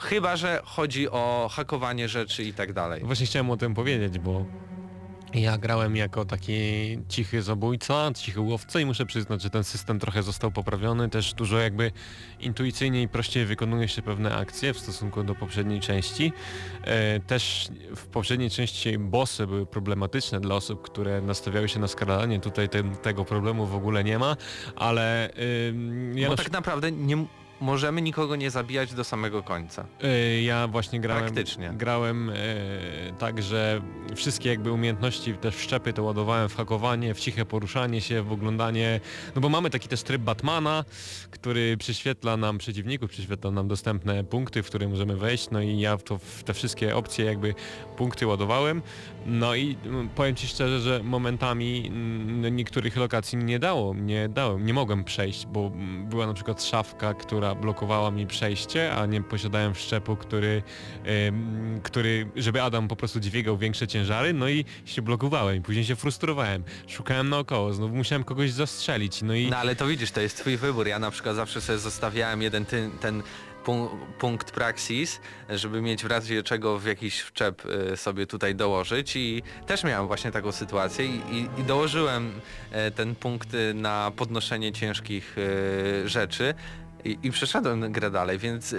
Chyba, 0.00 0.36
że 0.36 0.60
chodzi 0.64 1.10
o 1.10 1.50
hakowanie 1.52 2.08
rzeczy 2.08 2.44
i 2.44 2.54
tak 2.54 2.72
dalej. 2.72 3.02
Właśnie 3.04 3.26
chciałem 3.26 3.50
o 3.50 3.56
tym 3.56 3.74
powiedzieć, 3.74 4.18
bo 4.18 4.44
ja 5.34 5.58
grałem 5.58 5.96
jako 5.96 6.24
taki 6.24 6.52
cichy 7.08 7.42
zabójca, 7.42 8.10
cichy 8.16 8.40
łowca 8.40 8.80
i 8.80 8.84
muszę 8.84 9.06
przyznać, 9.06 9.42
że 9.42 9.50
ten 9.50 9.64
system 9.64 9.98
trochę 9.98 10.22
został 10.22 10.50
poprawiony, 10.50 11.08
też 11.08 11.34
dużo 11.34 11.58
jakby 11.58 11.92
intuicyjniej 12.40 13.04
i 13.04 13.08
prościej 13.08 13.46
wykonuje 13.46 13.88
się 13.88 14.02
pewne 14.02 14.36
akcje 14.36 14.74
w 14.74 14.78
stosunku 14.78 15.24
do 15.24 15.34
poprzedniej 15.34 15.80
części. 15.80 16.32
E, 16.84 17.20
też 17.20 17.68
w 17.96 18.06
poprzedniej 18.06 18.50
części 18.50 18.98
bossy 18.98 19.46
były 19.46 19.66
problematyczne 19.66 20.40
dla 20.40 20.54
osób, 20.54 20.82
które 20.82 21.20
nastawiały 21.20 21.68
się 21.68 21.80
na 21.80 21.88
skralanie, 21.88 22.40
tutaj 22.40 22.68
ten, 22.68 22.96
tego 22.96 23.24
problemu 23.24 23.66
w 23.66 23.74
ogóle 23.74 24.04
nie 24.04 24.18
ma, 24.18 24.36
ale 24.76 25.30
ym, 25.68 26.18
ja 26.18 26.28
Bo 26.28 26.32
na 26.32 26.42
tak 26.42 26.52
naprawdę 26.52 26.92
nie 26.92 27.26
możemy 27.60 28.02
nikogo 28.02 28.36
nie 28.36 28.50
zabijać 28.50 28.94
do 28.94 29.04
samego 29.04 29.42
końca. 29.42 29.86
E, 30.02 30.42
Ja 30.42 30.68
właśnie 30.68 31.00
grałem, 31.00 31.22
Praktycznie. 31.24 31.70
grałem 31.76 32.30
e, 32.30 32.34
tak, 33.18 33.42
że 33.42 33.80
wszystkie 34.16 34.48
jakby 34.48 34.72
umiejętności, 34.72 35.34
te 35.34 35.50
wszczepy 35.50 35.92
to 35.92 36.02
ładowałem 36.02 36.48
w 36.48 36.56
hakowanie, 36.56 37.14
w 37.14 37.20
ciche 37.20 37.44
poruszanie 37.44 38.00
się, 38.00 38.22
w 38.22 38.32
oglądanie, 38.32 39.00
no 39.34 39.40
bo 39.40 39.48
mamy 39.48 39.70
taki 39.70 39.88
też 39.88 40.02
tryb 40.02 40.22
Batmana, 40.22 40.84
który 41.30 41.76
przyświetla 41.76 42.36
nam 42.36 42.58
przeciwników, 42.58 43.10
przyświetla 43.10 43.50
nam 43.50 43.68
dostępne 43.68 44.24
punkty, 44.24 44.62
w 44.62 44.66
które 44.66 44.88
możemy 44.88 45.16
wejść, 45.16 45.50
no 45.50 45.60
i 45.60 45.78
ja 45.78 45.96
to, 45.96 46.18
w 46.18 46.42
te 46.42 46.54
wszystkie 46.54 46.96
opcje 46.96 47.24
jakby 47.24 47.54
punkty 47.96 48.26
ładowałem, 48.26 48.82
no 49.26 49.54
i 49.54 49.76
mm, 49.84 50.08
powiem 50.08 50.34
Ci 50.36 50.46
szczerze, 50.48 50.80
że 50.80 51.00
momentami 51.02 51.86
mm, 51.86 52.40
no, 52.40 52.48
niektórych 52.48 52.96
lokacji 52.96 53.38
nie 53.38 53.58
dało, 53.58 53.94
nie 53.94 54.28
dałem, 54.28 54.66
nie 54.66 54.74
mogłem 54.74 55.04
przejść, 55.04 55.46
bo 55.46 55.66
mm, 55.66 56.06
była 56.08 56.26
na 56.26 56.34
przykład 56.34 56.64
szafka, 56.64 57.14
która 57.14 57.54
blokowała 57.54 58.10
mi 58.10 58.26
przejście, 58.26 58.92
a 58.92 59.06
nie 59.06 59.22
posiadałem 59.22 59.74
wszczepu, 59.74 60.16
który, 60.16 60.62
który, 61.82 62.30
żeby 62.36 62.62
Adam 62.62 62.88
po 62.88 62.96
prostu 62.96 63.20
dźwigał 63.20 63.58
większe 63.58 63.88
ciężary, 63.88 64.32
no 64.32 64.48
i 64.48 64.64
się 64.84 65.02
blokowałem 65.02 65.56
i 65.56 65.60
później 65.60 65.84
się 65.84 65.96
frustrowałem. 65.96 66.64
Szukałem 66.86 67.28
naokoło, 67.28 67.72
znowu 67.72 67.96
musiałem 67.96 68.24
kogoś 68.24 68.50
zastrzelić, 68.52 69.22
no 69.22 69.34
i 69.34 69.50
No 69.50 69.56
ale 69.56 69.76
to 69.76 69.86
widzisz, 69.86 70.10
to 70.10 70.20
jest 70.20 70.36
twój 70.36 70.56
wybór. 70.56 70.86
Ja 70.86 70.98
na 70.98 71.10
przykład 71.10 71.36
zawsze 71.36 71.60
sobie 71.60 71.78
zostawiałem 71.78 72.42
jeden 72.42 72.64
ten 73.00 73.22
pu- 73.22 73.24
punkt 74.18 74.50
praxis, 74.50 75.20
żeby 75.48 75.82
mieć 75.82 76.02
w 76.04 76.06
razie 76.06 76.42
czego 76.42 76.78
w 76.78 76.86
jakiś 76.86 77.20
wczep 77.20 77.62
y, 77.92 77.96
sobie 77.96 78.26
tutaj 78.26 78.54
dołożyć 78.54 79.16
i 79.16 79.42
też 79.66 79.84
miałem 79.84 80.06
właśnie 80.06 80.30
taką 80.30 80.52
sytuację 80.52 81.06
i, 81.06 81.48
i, 81.58 81.64
dołożyłem 81.64 82.40
e, 82.72 82.90
ten 82.90 83.14
punkt 83.14 83.54
y, 83.54 83.74
na 83.74 84.12
podnoszenie 84.16 84.72
ciężkich 84.72 85.38
y, 85.38 86.08
rzeczy. 86.08 86.54
I, 87.04 87.18
I 87.22 87.30
przeszedłem 87.30 87.92
grę 87.92 88.10
dalej, 88.10 88.38
więc 88.38 88.74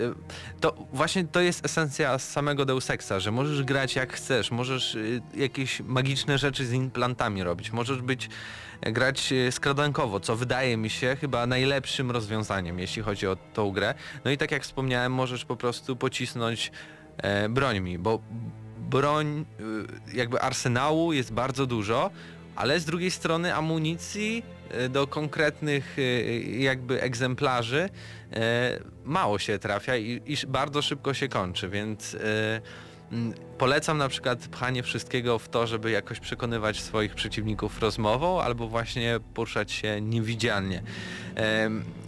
to 0.59 0.87
właśnie 0.93 1.23
to 1.23 1.41
jest 1.41 1.65
esencja 1.65 2.19
samego 2.19 2.65
Deus 2.65 2.89
Exa, 2.89 3.19
że 3.19 3.31
możesz 3.31 3.63
grać 3.63 3.95
jak 3.95 4.13
chcesz, 4.13 4.51
możesz 4.51 4.97
jakieś 5.35 5.79
magiczne 5.79 6.37
rzeczy 6.37 6.65
z 6.65 6.73
implantami 6.73 7.43
robić, 7.43 7.71
możesz 7.71 8.01
być 8.01 8.29
grać 8.81 9.33
e, 9.33 9.51
skradankowo, 9.51 10.19
co 10.19 10.35
wydaje 10.35 10.77
mi 10.77 10.89
się 10.89 11.17
chyba 11.21 11.47
najlepszym 11.47 12.11
rozwiązaniem, 12.11 12.79
jeśli 12.79 13.01
chodzi 13.01 13.27
o 13.27 13.35
tą 13.53 13.71
grę. 13.71 13.93
No 14.25 14.31
i 14.31 14.37
tak 14.37 14.51
jak 14.51 14.63
wspomniałem, 14.63 15.13
możesz 15.13 15.45
po 15.45 15.55
prostu 15.55 15.95
pocisnąć 15.95 16.71
e, 17.17 17.49
brońmi, 17.49 17.97
bo 17.97 18.19
broń, 18.77 19.45
y, 20.11 20.17
jakby 20.17 20.41
arsenału 20.41 21.13
jest 21.13 21.33
bardzo 21.33 21.65
dużo, 21.65 22.11
ale 22.55 22.79
z 22.79 22.85
drugiej 22.85 23.11
strony 23.11 23.55
amunicji 23.55 24.43
e, 24.69 24.89
do 24.89 25.07
konkretnych 25.07 25.97
e, 25.99 26.01
jakby 26.41 27.01
egzemplarzy 27.01 27.89
e, 28.33 28.79
mało 29.05 29.39
się 29.39 29.59
trafia 29.59 29.97
i, 29.97 30.21
i 30.25 30.47
bardzo 30.47 30.81
szybko 30.81 31.13
się 31.13 31.27
kończy, 31.27 31.69
więc 31.69 32.15
e, 32.15 32.61
Polecam 33.57 33.97
na 33.97 34.09
przykład 34.09 34.39
pchanie 34.39 34.83
wszystkiego 34.83 35.39
w 35.39 35.49
to, 35.49 35.67
żeby 35.67 35.91
jakoś 35.91 36.19
przekonywać 36.19 36.81
swoich 36.81 37.15
przeciwników 37.15 37.79
rozmową 37.81 38.41
albo 38.41 38.67
właśnie 38.67 39.19
poruszać 39.33 39.71
się 39.71 40.01
niewidzialnie. 40.01 40.83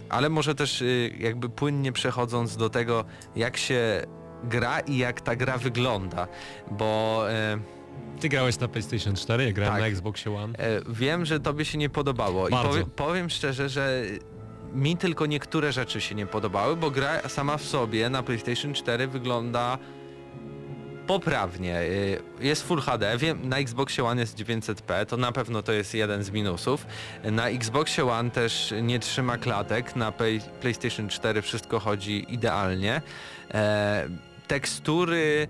Ale 0.08 0.28
może 0.28 0.54
też 0.54 0.82
y, 0.82 1.14
jakby 1.18 1.48
płynnie 1.48 1.92
przechodząc 1.92 2.56
do 2.56 2.70
tego, 2.70 3.04
jak 3.36 3.56
się 3.56 4.06
gra 4.44 4.80
i 4.80 4.96
jak 4.96 5.20
ta 5.20 5.36
gra 5.36 5.58
wygląda, 5.58 6.28
bo 6.70 7.24
e, 7.30 7.58
Ty 8.20 8.28
grałeś 8.28 8.58
na 8.58 8.68
PlayStation 8.68 9.14
4, 9.16 9.44
ja 9.44 9.52
grałem 9.52 9.72
Tak. 9.72 9.80
na 9.82 9.86
Xboxie 9.86 10.36
One. 10.36 10.58
e, 10.58 10.80
wiem, 10.88 11.24
że 11.24 11.40
tobie 11.40 11.64
się 11.64 11.78
nie 11.78 11.90
podobało 11.90 12.48
Bardzo. 12.48 12.68
i 12.68 12.70
powiem, 12.70 12.90
powiem 12.96 13.30
szczerze, 13.30 13.68
że 13.68 14.02
mi 14.72 14.96
tylko 14.96 15.26
niektóre 15.26 15.72
rzeczy 15.72 16.00
się 16.00 16.14
nie 16.14 16.26
podobały, 16.26 16.76
bo 16.76 16.90
gra 16.90 17.28
sama 17.28 17.56
w 17.56 17.62
sobie 17.64 18.10
na 18.10 18.22
PlayStation 18.22 18.74
4 18.74 19.06
wygląda 19.08 19.78
poprawnie. 21.06 21.80
Y, 21.80 22.22
Jest 22.40 22.62
Full 22.66 22.80
HD, 22.80 23.18
wiem, 23.18 23.48
na 23.48 23.56
Xboxie 23.58 24.04
One 24.04 24.20
jest 24.20 24.38
900p, 24.38 25.06
to 25.06 25.16
na 25.16 25.32
pewno 25.32 25.62
to 25.62 25.72
jest 25.72 25.94
jeden 25.94 26.22
z 26.22 26.30
minusów. 26.30 26.86
Na 27.24 27.48
Xboxie 27.48 28.04
One 28.10 28.30
też 28.30 28.74
nie 28.82 28.98
trzyma 28.98 29.38
klatek, 29.38 29.96
na 29.96 30.10
Play- 30.12 30.40
PlayStation 30.60 31.08
4 31.08 31.42
wszystko 31.42 31.80
chodzi 31.80 32.26
idealnie. 32.28 33.02
E, 33.54 34.08
tekstury 34.48 35.48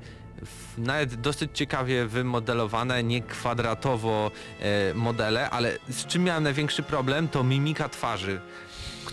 nawet 0.79 1.15
dosyć 1.15 1.51
ciekawie 1.55 2.07
wymodelowane, 2.07 3.03
nie 3.03 3.23
kwadratowo 3.23 4.31
e, 4.61 4.95
modele, 4.95 5.51
ale 5.51 5.79
z 5.89 6.07
czym 6.07 6.25
miałem 6.25 6.43
największy 6.45 6.83
problem 6.83 7.29
to 7.29 7.45
mimika 7.45 7.89
twarzy, 7.89 8.41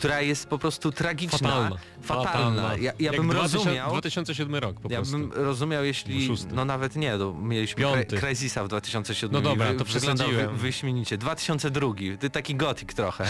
która 0.01 0.21
jest 0.21 0.47
po 0.47 0.57
prostu 0.57 0.91
tragiczna. 0.91 1.37
Fatalna. 1.37 1.77
Fatalna. 2.01 2.75
Ja, 2.77 2.77
ja 2.77 2.91
Jak 3.11 3.15
bym 3.17 3.29
2000 3.29 3.57
rozumiał... 3.57 3.89
2007 3.91 4.55
rok 4.55 4.79
po 4.79 4.89
Ja 4.91 4.97
prostu. 4.97 5.17
bym 5.17 5.31
rozumiał, 5.31 5.85
jeśli... 5.85 6.27
Szósty. 6.27 6.53
No 6.55 6.65
nawet 6.65 6.95
nie, 6.95 7.17
no, 7.17 7.33
mieliśmy 7.33 7.81
Piąty. 7.81 8.17
Crysisa 8.17 8.63
w 8.63 8.67
2007. 8.67 9.33
No 9.33 9.41
dobra, 9.41 9.73
to 9.73 9.85
wyglądał. 9.85 10.29
Wy, 10.29 10.47
wyśmienicie. 10.47 11.17
2002. 11.17 11.87
Ty 12.19 12.29
taki 12.29 12.55
gotik 12.55 12.93
trochę. 12.93 13.27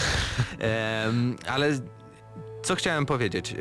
Em, 0.58 1.36
ale 1.48 1.80
co 2.62 2.74
chciałem 2.74 3.06
powiedzieć? 3.06 3.52
E, 3.52 3.56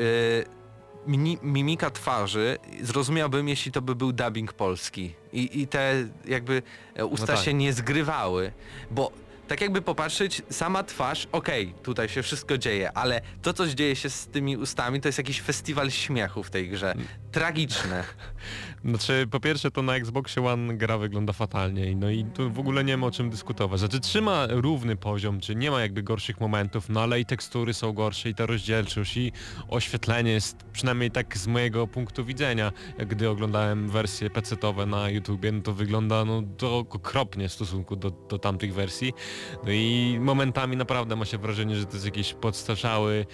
mimika 1.44 1.90
twarzy 1.90 2.58
zrozumiałbym, 2.82 3.48
jeśli 3.50 3.72
to 3.72 3.82
by 3.82 3.96
był 3.96 4.12
dubbing 4.14 4.54
polski. 4.54 5.14
I, 5.34 5.62
i 5.62 5.68
te 5.68 6.08
jakby 6.26 6.62
e, 6.96 7.06
usta 7.06 7.34
No 7.34 7.38
tak. 7.38 7.46
się 7.46 7.54
nie 7.54 7.74
zgrywały. 7.74 8.52
Bo 8.92 9.12
tak 9.52 9.62
jakby 9.62 9.82
popatrzeć, 9.82 10.42
sama 10.50 10.84
twarz, 10.84 11.28
okej, 11.32 11.74
tutaj 11.84 12.10
się 12.10 12.24
wszystko 12.24 12.58
dzieje, 12.58 12.92
ale 12.92 13.22
to, 13.42 13.54
co 13.54 13.68
dzieje 13.68 13.96
się 13.96 14.10
z 14.10 14.28
tymi 14.28 14.58
ustami, 14.58 15.02
to 15.02 15.08
jest 15.08 15.18
jakiś 15.18 15.42
festiwal 15.42 15.92
śmiechu 15.92 16.44
w 16.44 16.50
tej 16.50 16.70
grze. 16.70 16.94
Tragiczne. 17.32 18.04
Znaczy, 18.86 19.28
po 19.32 19.40
pierwsze 19.40 19.72
to 19.72 19.82
na 19.82 19.96
Xboxie 19.96 20.46
One 20.46 20.78
gra 20.78 20.98
wygląda 20.98 21.34
fatalnie, 21.34 21.96
no 21.96 22.10
i 22.10 22.26
tu 22.26 22.52
w 22.52 22.60
ogóle 22.60 22.84
nie 22.84 22.98
ma 22.98 23.08
o 23.08 23.12
czym 23.12 23.30
dyskutować. 23.30 23.80
Znaczy 23.80 24.00
trzyma 24.00 24.48
równy 24.50 24.96
poziom, 24.96 25.40
czy 25.40 25.56
nie 25.56 25.72
ma 25.72 25.82
jakby 25.82 26.04
gorszych 26.04 26.40
momentów, 26.40 26.90
no 26.90 27.02
ale 27.02 27.20
i 27.20 27.26
tekstury 27.26 27.74
są 27.74 27.94
gorsze, 27.94 28.30
i 28.30 28.36
ta 28.36 28.46
rozdzielczość, 28.46 29.18
i 29.18 29.32
oświetlenie 29.70 30.32
jest, 30.32 30.58
przynajmniej 30.74 31.12
tak 31.12 31.38
z 31.38 31.48
mojego 31.48 31.88
punktu 31.88 32.26
widzenia, 32.26 32.72
gdy 33.08 33.30
oglądałem 33.30 33.90
wersje 33.90 34.30
PC-towe 34.30 34.88
na 34.88 35.10
YouTubie, 35.10 35.52
no 35.52 35.62
to 35.62 35.74
wygląda 35.74 36.26
no 36.26 36.44
to 36.58 36.78
okropnie 36.78 37.50
w 37.50 37.54
stosunku 37.54 37.96
do, 37.96 38.12
do 38.12 38.40
tamtych 38.40 38.74
wersji. 38.74 39.14
No 39.66 39.72
i 39.72 40.18
momentami 40.22 40.78
naprawdę 40.78 41.16
ma 41.16 41.26
się 41.26 41.38
wrażenie, 41.38 41.76
że 41.76 41.86
to 41.86 41.94
jest 41.94 42.06
jakiś 42.06 42.34
podstarzały, 42.34 43.26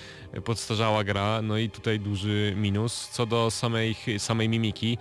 podstarzała 0.46 1.04
gra, 1.04 1.42
no 1.42 1.58
i 1.58 1.70
tutaj 1.70 2.00
duży 2.00 2.54
minus. 2.58 3.10
Co 3.12 3.26
do 3.26 3.52
samej, 3.52 3.96
samej 4.18 4.50
mimiki, 4.50 4.98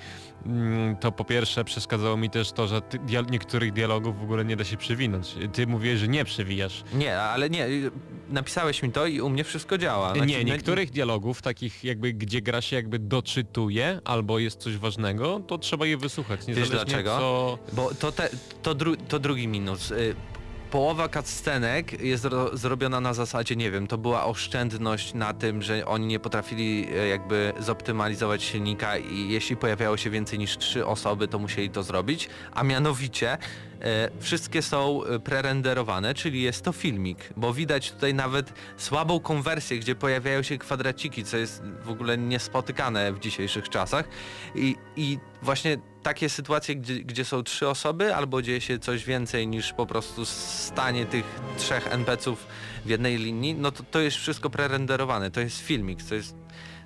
to 1.00 1.12
po 1.12 1.24
pierwsze 1.24 1.64
przeszkadzało 1.64 2.16
mi 2.16 2.30
też 2.30 2.52
to, 2.52 2.66
że 2.66 2.82
ty, 2.82 2.98
niektórych 3.30 3.72
dialogów 3.72 4.18
w 4.20 4.22
ogóle 4.22 4.44
nie 4.44 4.56
da 4.56 4.64
się 4.64 4.76
przewinąć. 4.76 5.34
Ty 5.52 5.66
mówiłeś, 5.66 6.00
że 6.00 6.08
nie 6.08 6.24
przewijasz. 6.24 6.84
Nie, 6.94 7.18
ale 7.18 7.50
nie, 7.50 7.66
napisałeś 8.28 8.82
mi 8.82 8.92
to 8.92 9.06
i 9.06 9.20
u 9.20 9.28
mnie 9.28 9.44
wszystko 9.44 9.78
działa. 9.78 10.14
Znaczy, 10.14 10.26
nie, 10.26 10.44
niektórych 10.44 10.90
dialogów, 10.90 11.42
takich 11.42 11.84
jakby, 11.84 12.12
gdzie 12.12 12.42
gra 12.42 12.60
się 12.60 12.76
jakby 12.76 12.98
doczytuje, 12.98 14.00
albo 14.04 14.38
jest 14.38 14.60
coś 14.60 14.76
ważnego, 14.76 15.40
to 15.46 15.58
trzeba 15.58 15.86
je 15.86 15.96
wysłuchać. 15.96 16.46
Niezależnie 16.46 16.76
dlaczego? 16.76 17.18
Co... 17.18 17.58
Bo 17.72 17.94
to, 17.94 18.12
te, 18.12 18.30
to, 18.62 18.74
dru, 18.74 18.96
to 18.96 19.18
drugi 19.18 19.48
minus. 19.48 19.92
Połowa 20.76 21.08
cutscenek 21.08 22.00
jest 22.00 22.24
ro, 22.24 22.56
zrobiona 22.56 23.00
na 23.00 23.14
zasadzie, 23.14 23.56
nie 23.56 23.70
wiem, 23.70 23.86
to 23.86 23.98
była 23.98 24.24
oszczędność 24.24 25.14
na 25.14 25.34
tym, 25.34 25.62
że 25.62 25.86
oni 25.86 26.06
nie 26.06 26.20
potrafili 26.20 26.88
e, 26.96 27.08
jakby 27.08 27.52
zoptymalizować 27.60 28.42
silnika 28.42 28.98
i 28.98 29.28
jeśli 29.28 29.56
pojawiało 29.56 29.96
się 29.96 30.10
więcej 30.10 30.38
niż 30.38 30.58
trzy 30.58 30.86
osoby, 30.86 31.28
to 31.28 31.38
musieli 31.38 31.70
to 31.70 31.82
zrobić, 31.82 32.28
a 32.54 32.62
mianowicie 32.62 33.38
wszystkie 34.20 34.62
są 34.62 35.04
e, 35.04 35.18
prerenderowane, 35.18 36.14
czyli 36.14 36.42
jest 36.42 36.62
to 36.62 36.72
filmik, 36.72 37.18
bo 37.36 37.52
widać 37.52 37.92
tutaj 37.92 38.14
nawet 38.14 38.52
słabą 38.76 39.20
konwersję, 39.20 39.78
gdzie 39.78 39.94
pojawiają 39.94 40.42
się 40.42 40.58
kwadraciki, 40.58 41.24
co 41.24 41.36
jest 41.36 41.62
w 41.82 41.90
ogóle 41.90 42.18
niespotykane 42.18 43.12
w 43.12 43.18
dzisiejszych 43.18 43.68
czasach. 43.68 44.08
I, 44.54 44.76
i 44.96 45.18
właśnie 45.42 45.78
takie 46.02 46.28
sytuacje, 46.28 46.76
gdzie, 46.76 47.00
gdzie 47.00 47.24
są 47.24 47.42
trzy 47.42 47.68
osoby, 47.68 48.14
albo 48.14 48.42
dzieje 48.42 48.60
się 48.60 48.78
coś 48.78 49.04
więcej 49.04 49.48
niż 49.48 49.72
po 49.72 49.86
prostu 49.86 50.24
stanie 50.24 51.06
tych 51.06 51.24
trzech 51.58 51.92
NPC-ów 51.92 52.46
w 52.84 52.88
jednej 52.88 53.16
linii, 53.16 53.54
no 53.54 53.72
to 53.72 53.82
to 53.90 54.00
jest 54.00 54.16
wszystko 54.16 54.50
prerenderowane, 54.50 55.30
to 55.30 55.40
jest 55.40 55.60
filmik, 55.60 56.02
to 56.02 56.14
jest, 56.14 56.36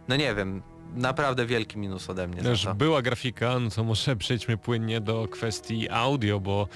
no 0.08 0.16
nie 0.16 0.34
wiem, 0.34 0.62
naprawdę 0.94 1.46
wielki 1.46 1.78
minus 1.78 2.10
ode 2.10 2.28
mnie 2.28 2.42
Też 2.42 2.66
była 2.74 3.02
grafika, 3.02 3.58
no 3.58 3.70
to 3.70 3.84
może 3.84 4.16
przejdźmy 4.16 4.56
płynnie 4.56 5.00
do 5.00 5.28
kwestii 5.28 5.90
audio, 5.90 6.40
bo 6.40 6.68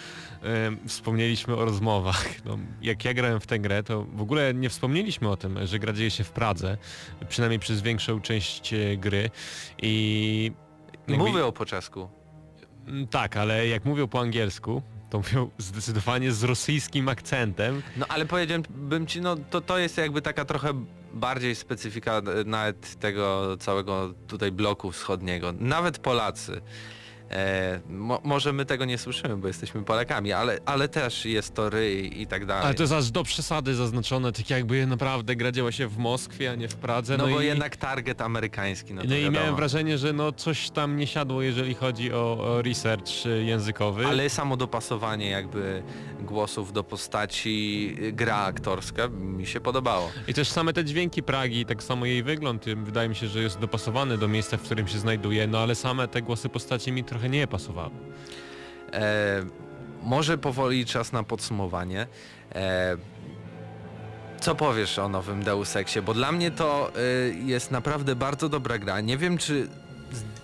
em, 0.42 0.78
wspomnieliśmy 0.88 1.56
o 1.56 1.64
rozmowach. 1.64 2.24
No, 2.44 2.58
jak 2.82 3.04
ja 3.04 3.14
grałem 3.14 3.40
w 3.40 3.46
tę 3.46 3.58
grę, 3.58 3.82
to 3.82 4.04
w 4.04 4.22
ogóle 4.22 4.54
nie 4.54 4.68
wspomnieliśmy 4.68 5.28
o 5.30 5.36
tym, 5.36 5.66
że 5.66 5.78
gra 5.78 5.92
dzieje 5.92 6.10
się 6.10 6.24
w 6.24 6.30
Pradze, 6.30 6.76
przynajmniej 7.28 7.58
przez 7.60 7.82
większą 7.82 8.20
część 8.20 8.72
e, 8.74 8.96
gry 8.96 9.30
i... 9.82 10.52
jakby- 11.08 11.24
Mówią 11.24 11.52
po 11.52 11.64
czesku. 11.66 12.08
Mm, 12.86 13.06
Tak, 13.06 13.36
ale 13.36 13.68
jak 13.68 13.84
mówią 13.84 14.08
po 14.08 14.20
angielsku, 14.20 14.82
to 15.10 15.18
mówią 15.18 15.50
zdecydowanie 15.58 16.32
z 16.32 16.42
rosyjskim 16.44 17.08
akcentem. 17.08 17.82
No 17.96 18.06
ale 18.08 18.26
powiedziałbym 18.26 19.06
ci, 19.06 19.20
no 19.20 19.36
to, 19.50 19.60
to 19.60 19.78
jest 19.78 19.98
jakby 19.98 20.22
taka 20.22 20.44
trochę 20.44 20.84
bardziej 21.14 21.54
specyfika 21.54 22.12
e, 22.12 22.22
nawet 22.46 23.00
tego 23.00 23.56
całego 23.56 24.14
tutaj 24.26 24.52
bloku 24.52 24.92
wschodniego. 24.92 25.52
Nawet 25.58 25.98
Polacy. 25.98 26.60
E, 27.35 27.80
mo, 27.89 28.20
może 28.24 28.53
my 28.53 28.64
tego 28.64 28.85
nie 28.85 28.99
słyszymy, 28.99 29.37
bo 29.37 29.49
jesteśmy 29.49 29.82
Polakami, 29.85 30.32
ale, 30.32 30.59
ale 30.66 30.89
też 30.89 31.24
jest 31.24 31.55
to 31.55 31.70
ryj 31.70 32.22
i 32.22 32.26
tak 32.26 32.47
dalej. 32.47 32.64
Ale 32.64 32.74
to 32.74 32.82
jest 32.82 32.93
aż 32.93 33.11
do 33.11 33.22
przesady 33.24 33.74
zaznaczone, 33.74 34.32
tak 34.32 34.51
jakby 34.51 34.87
naprawdę 34.87 35.37
gra 35.37 35.53
działa 35.53 35.72
się 35.72 35.89
w 35.89 35.99
Moskwie, 35.99 36.51
a 36.51 36.55
nie 36.55 36.68
w 36.68 36.76
Pradze. 36.76 37.16
no, 37.16 37.28
bo 37.28 37.41
i... 37.41 37.47
jednak 37.47 37.76
target 37.76 38.20
amerykański, 38.20 38.95
no 38.95 39.03
No 39.09 39.14
i 39.16 39.18
wiadomo. 39.18 39.39
miałem 39.39 39.57
wrażenie, 39.57 39.99
że 39.99 40.12
no 40.12 40.32
coś 40.32 40.70
tam 40.70 40.97
nie 40.97 41.07
siadło, 41.07 41.43
jeżeli 41.43 41.74
chodzi 41.74 42.12
o, 42.12 42.39
o 42.41 42.62
research 42.62 43.26
y, 43.26 43.45
językowy. 43.45 44.07
Ale 44.07 44.30
samo 44.30 44.57
dopasowanie 44.57 45.30
jakby 45.30 45.82
głosów 46.20 46.72
do 46.72 46.85
postaci, 46.85 47.97
y, 48.03 48.12
gra 48.12 48.37
aktorska 48.37 49.09
mi 49.09 49.47
się 49.47 49.61
podobało. 49.61 50.11
I 50.28 50.35
też 50.35 50.49
same 50.51 50.72
te 50.72 50.85
dźwięki 50.85 51.22
Pragi, 51.22 51.66
tak 51.66 51.82
samo 51.82 52.07
jej 52.07 52.22
wygląd, 52.22 52.64
wydaje 52.64 53.09
mi 53.09 53.14
się, 53.14 53.28
że 53.28 53.43
jest 53.43 53.59
dopasowany 53.59 54.18
do 54.18 54.28
miejsca, 54.28 54.57
w 54.57 54.62
którym 54.62 54.89
się 54.89 54.99
znajduje, 54.99 55.47
no 55.47 55.59
ale 55.59 55.74
same 55.74 56.09
te 56.09 56.22
głosy 56.22 56.49
postaci 56.49 56.93
mi 56.93 57.05
trochę 57.05 57.24
nie 57.29 57.47
pasowały. 57.47 57.95
E, 58.93 59.45
może 60.03 60.39
powoli 60.39 60.87
czas 60.87 61.12
na 61.12 61.22
podsumowanie. 61.22 62.07
E, 62.55 62.97
co 64.41 64.55
powiesz 64.55 64.99
o 64.99 65.09
nowym 65.09 65.43
Deus 65.43 65.77
Exie? 65.77 66.03
Bo 66.03 66.14
dla 66.14 66.33
mnie 66.33 66.51
to 66.51 66.93
y, 66.97 67.35
jest 67.45 67.70
naprawdę 67.70 68.16
bardzo 68.16 68.49
dobra 68.49 68.79
gra. 68.79 69.01
Nie 69.01 69.18
wiem 69.18 69.39
czy 69.39 69.68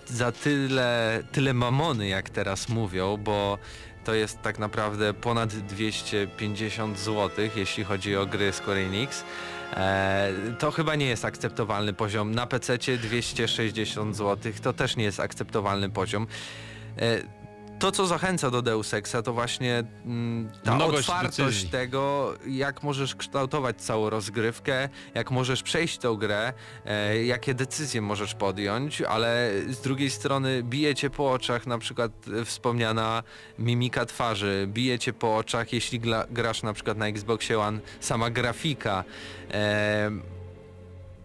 za 0.07 0.31
tyle, 0.31 1.23
tyle 1.31 1.53
mamony 1.53 2.07
jak 2.07 2.29
teraz 2.29 2.69
mówią, 2.69 3.17
bo 3.17 3.57
to 4.03 4.13
jest 4.13 4.41
tak 4.41 4.59
naprawdę 4.59 5.13
ponad 5.13 5.49
250 5.49 6.99
zł, 6.99 7.29
jeśli 7.55 7.83
chodzi 7.83 8.15
o 8.17 8.25
gry 8.25 8.51
Square 8.51 8.77
Enix. 8.77 9.23
E, 9.73 10.31
to 10.59 10.71
chyba 10.71 10.95
nie 10.95 11.05
jest 11.05 11.25
akceptowalny 11.25 11.93
poziom. 11.93 12.35
Na 12.35 12.47
PC 12.47 12.77
260 12.77 14.15
zł 14.15 14.53
to 14.61 14.73
też 14.73 14.95
nie 14.95 15.03
jest 15.03 15.19
akceptowalny 15.19 15.89
poziom. 15.89 16.27
E, 16.97 17.41
to, 17.81 17.91
co 17.91 18.07
zachęca 18.07 18.51
do 18.51 18.61
Deus 18.61 18.93
Exa, 18.93 19.21
to 19.21 19.33
właśnie 19.33 19.83
mm, 20.05 20.49
ta 20.63 20.75
Mnogość 20.75 20.99
otwartość 21.09 21.37
decyzji. 21.37 21.69
tego, 21.69 22.33
jak 22.47 22.83
możesz 22.83 23.15
kształtować 23.15 23.81
całą 23.81 24.09
rozgrywkę, 24.09 24.89
jak 25.13 25.31
możesz 25.31 25.63
przejść 25.63 25.97
tą 25.97 26.15
grę, 26.15 26.53
e, 26.85 27.23
jakie 27.25 27.53
decyzje 27.53 28.01
możesz 28.01 28.35
podjąć, 28.35 29.01
ale 29.01 29.51
z 29.69 29.81
drugiej 29.81 30.09
strony 30.09 30.63
bije 30.63 30.95
cię 30.95 31.09
po 31.09 31.31
oczach 31.31 31.67
na 31.67 31.77
przykład 31.77 32.11
e, 32.41 32.45
wspomniana 32.45 33.23
mimika 33.59 34.05
twarzy, 34.05 34.65
bije 34.67 34.99
cię 34.99 35.13
po 35.13 35.37
oczach, 35.37 35.73
jeśli 35.73 35.99
gla, 35.99 36.25
grasz 36.31 36.63
na 36.63 36.73
przykład 36.73 36.97
na 36.97 37.07
Xboxie 37.07 37.59
One, 37.59 37.79
sama 37.99 38.29
grafika. 38.29 39.03
E, 39.51 40.11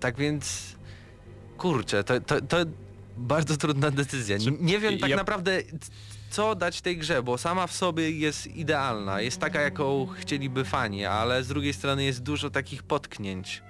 tak 0.00 0.16
więc, 0.16 0.76
kurczę, 1.58 2.04
to, 2.04 2.20
to, 2.20 2.40
to 2.40 2.56
bardzo 3.16 3.56
trudna 3.56 3.90
decyzja. 3.90 4.36
Nie 4.60 4.78
wiem 4.78 4.98
tak 4.98 5.10
ja- 5.10 5.16
naprawdę 5.16 5.62
co 6.30 6.54
dać 6.54 6.80
tej 6.80 6.96
grze, 6.98 7.22
bo 7.22 7.38
sama 7.38 7.66
w 7.66 7.72
sobie 7.72 8.10
jest 8.10 8.46
idealna, 8.46 9.20
jest 9.20 9.40
taka 9.40 9.60
jaką 9.60 10.06
chcieliby 10.06 10.64
fani, 10.64 11.04
ale 11.04 11.44
z 11.44 11.48
drugiej 11.48 11.72
strony 11.72 12.04
jest 12.04 12.22
dużo 12.22 12.50
takich 12.50 12.82
potknięć. 12.82 13.62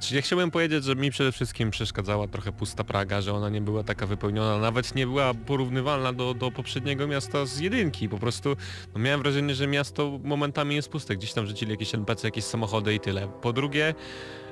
Czyli 0.00 0.16
ja 0.16 0.22
chciałbym 0.22 0.50
powiedzieć, 0.50 0.84
że 0.84 0.96
mi 0.96 1.10
przede 1.10 1.32
wszystkim 1.32 1.70
przeszkadzała 1.70 2.28
trochę 2.28 2.52
pusta 2.52 2.84
Praga, 2.84 3.20
że 3.20 3.34
ona 3.34 3.48
nie 3.48 3.60
była 3.60 3.84
taka 3.84 4.06
wypełniona, 4.06 4.58
nawet 4.58 4.94
nie 4.94 5.06
była 5.06 5.34
porównywalna 5.34 6.12
do, 6.12 6.34
do 6.34 6.50
poprzedniego 6.50 7.06
miasta 7.06 7.46
z 7.46 7.58
jedynki. 7.58 8.08
Po 8.08 8.18
prostu 8.18 8.56
no 8.94 9.00
miałem 9.00 9.22
wrażenie, 9.22 9.54
że 9.54 9.66
miasto 9.66 10.20
momentami 10.24 10.74
jest 10.74 10.88
puste. 10.88 11.16
Gdzieś 11.16 11.32
tam 11.32 11.46
rzucili 11.46 11.70
jakieś 11.70 11.94
NPC, 11.94 12.28
jakieś 12.28 12.44
samochody 12.44 12.94
i 12.94 13.00
tyle. 13.00 13.28
Po 13.28 13.52
drugie, 13.52 13.94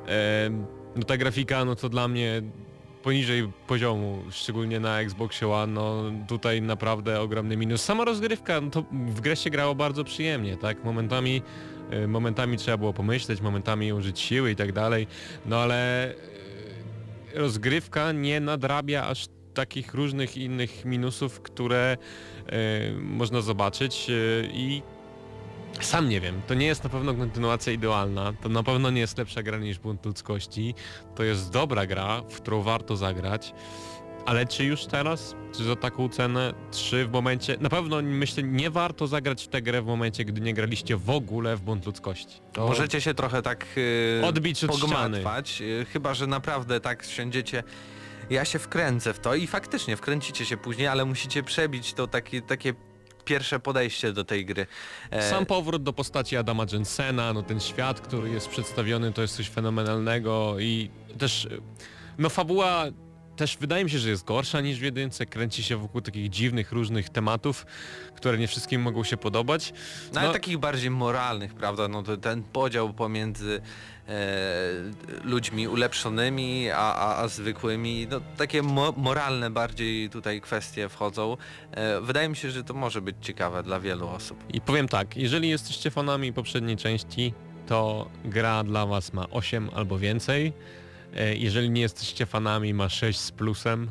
e, 0.08 0.50
no 0.96 1.02
ta 1.02 1.16
grafika, 1.16 1.64
no 1.64 1.74
to 1.76 1.88
dla 1.88 2.08
mnie 2.08 2.42
poniżej 3.02 3.52
poziomu, 3.66 4.22
szczególnie 4.30 4.80
na 4.80 5.00
Xboxie 5.00 5.48
One, 5.48 5.72
no 5.72 6.02
tutaj 6.28 6.62
naprawdę 6.62 7.20
ogromny 7.20 7.56
minus. 7.56 7.82
Sama 7.82 8.04
rozgrywka, 8.04 8.60
no 8.60 8.70
to 8.70 8.84
w 8.92 9.20
grę 9.20 9.36
się 9.36 9.50
grało 9.50 9.74
bardzo 9.74 10.04
przyjemnie, 10.04 10.56
tak? 10.56 10.84
Momentami, 10.84 11.42
e, 11.90 12.06
momentami 12.06 12.56
trzeba 12.56 12.76
było 12.76 12.92
pomyśleć, 12.92 13.40
momentami 13.40 13.92
użyć 13.92 14.20
siły 14.20 14.50
i 14.50 14.56
tak 14.56 14.72
dalej, 14.72 15.06
no 15.46 15.58
ale 15.58 16.10
e, 16.10 16.14
rozgrywka 17.34 18.12
nie 18.12 18.40
nadrabia 18.40 19.06
aż 19.06 19.26
takich 19.54 19.94
różnych 19.94 20.36
innych 20.36 20.84
minusów, 20.84 21.40
które 21.40 21.96
e, 22.46 22.56
można 22.92 23.40
zobaczyć 23.40 24.06
i 24.52 24.82
sam 25.84 26.08
nie 26.08 26.20
wiem, 26.20 26.42
to 26.46 26.54
nie 26.54 26.66
jest 26.66 26.84
na 26.84 26.90
pewno 26.90 27.14
kontynuacja 27.14 27.72
idealna, 27.72 28.32
to 28.42 28.48
na 28.48 28.62
pewno 28.62 28.90
nie 28.90 29.00
jest 29.00 29.18
lepsza 29.18 29.42
gra 29.42 29.58
niż 29.58 29.78
Bunt 29.78 30.06
Ludzkości, 30.06 30.74
to 31.14 31.22
jest 31.22 31.50
dobra 31.50 31.86
gra, 31.86 32.22
w 32.28 32.36
którą 32.36 32.62
warto 32.62 32.96
zagrać, 32.96 33.54
ale 34.26 34.46
czy 34.46 34.64
już 34.64 34.86
teraz? 34.86 35.34
Czy 35.56 35.64
za 35.64 35.76
taką 35.76 36.08
cenę? 36.08 36.54
Czy 36.70 37.06
w 37.06 37.10
momencie... 37.10 37.56
Na 37.60 37.68
pewno 37.68 38.02
myślę, 38.02 38.42
nie 38.42 38.70
warto 38.70 39.06
zagrać 39.06 39.44
w 39.44 39.48
tę 39.48 39.62
grę 39.62 39.82
w 39.82 39.86
momencie, 39.86 40.24
gdy 40.24 40.40
nie 40.40 40.54
graliście 40.54 40.96
w 40.96 41.10
ogóle 41.10 41.56
w 41.56 41.60
Bunt 41.60 41.86
Ludzkości. 41.86 42.40
To 42.52 42.66
Możecie 42.66 43.00
się 43.00 43.14
trochę 43.14 43.42
tak 43.42 43.66
yy, 44.20 44.26
Odbić 44.26 44.64
od 44.64 44.70
pogmatwać, 44.70 45.60
yy, 45.60 45.84
chyba 45.84 46.14
że 46.14 46.26
naprawdę 46.26 46.80
tak 46.80 47.04
siądziecie 47.04 47.62
ja 48.30 48.44
się 48.44 48.58
wkręcę 48.58 49.12
w 49.12 49.18
to 49.18 49.34
i 49.34 49.46
faktycznie 49.46 49.96
wkręcicie 49.96 50.46
się 50.46 50.56
później, 50.56 50.86
ale 50.86 51.04
musicie 51.04 51.42
przebić 51.42 51.94
to 51.94 52.06
takie, 52.06 52.42
takie 52.42 52.74
pierwsze 53.30 53.60
podejście 53.60 54.12
do 54.12 54.24
tej 54.24 54.46
gry. 54.46 54.66
E, 55.10 55.30
Sam 55.30 55.46
powrót 55.46 55.82
do 55.82 55.92
postaci 55.92 56.36
Adama 56.36 56.66
Jensena, 56.72 57.32
no 57.32 57.42
ten 57.42 57.60
świat, 57.60 58.00
który 58.00 58.30
jest 58.30 58.48
przedstawiony, 58.48 59.12
to 59.12 59.22
jest 59.22 59.36
coś 59.36 59.48
fenomenalnego 59.48 60.58
i 60.60 60.90
też, 61.18 61.48
no 62.18 62.28
fabuła 62.28 62.86
też 63.36 63.56
wydaje 63.56 63.84
mi 63.84 63.90
się, 63.90 63.98
że 63.98 64.08
jest 64.10 64.24
gorsza 64.24 64.60
niż 64.60 64.78
w 64.78 64.82
jedynce, 64.82 65.26
kręci 65.26 65.62
się 65.62 65.76
wokół 65.76 66.00
takich 66.00 66.28
dziwnych, 66.30 66.72
różnych 66.72 67.08
tematów, 67.08 67.66
które 68.16 68.38
nie 68.38 68.48
wszystkim 68.48 68.82
mogą 68.82 69.04
się 69.04 69.16
podobać. 69.16 69.72
no, 70.12 70.20
ale 70.20 70.28
no- 70.28 70.32
takich 70.32 70.58
bardziej 70.58 70.90
moralnych, 70.90 71.54
prawda? 71.54 71.88
No 71.88 72.02
ten 72.02 72.42
podział 72.42 72.94
pomiędzy 72.94 73.60
e, 73.60 73.99
ludźmi 75.24 75.68
ulepszonymi, 75.68 76.70
a, 76.70 76.76
a, 76.94 77.22
a 77.22 77.28
zwykłymi, 77.28 78.06
no 78.10 78.20
takie 78.36 78.62
mo 78.62 78.92
moralne 78.96 79.50
bardziej 79.50 80.10
tutaj 80.10 80.40
kwestie 80.40 80.88
wchodzą. 80.88 81.36
E, 81.72 82.00
wydaje 82.00 82.28
mi 82.28 82.36
się, 82.36 82.50
że 82.50 82.64
to 82.64 82.74
może 82.74 83.00
być 83.02 83.16
ciekawe 83.20 83.62
dla 83.62 83.80
wielu 83.80 84.08
osób. 84.08 84.44
I 84.54 84.60
powiem 84.60 84.88
tak, 84.88 85.16
jeżeli 85.16 85.48
jesteście 85.48 85.90
fanami 85.90 86.32
poprzedniej 86.32 86.76
części, 86.76 87.34
to 87.66 88.10
gra 88.24 88.64
dla 88.64 88.86
was 88.86 89.12
ma 89.12 89.30
8 89.30 89.70
albo 89.74 89.98
więcej. 89.98 90.52
E, 91.16 91.36
Jeżeli 91.36 91.70
nie 91.70 91.80
jesteście 91.80 92.26
fanami, 92.26 92.74
ma 92.74 92.88
6 92.88 93.20
z 93.20 93.30
plusem, 93.30 93.90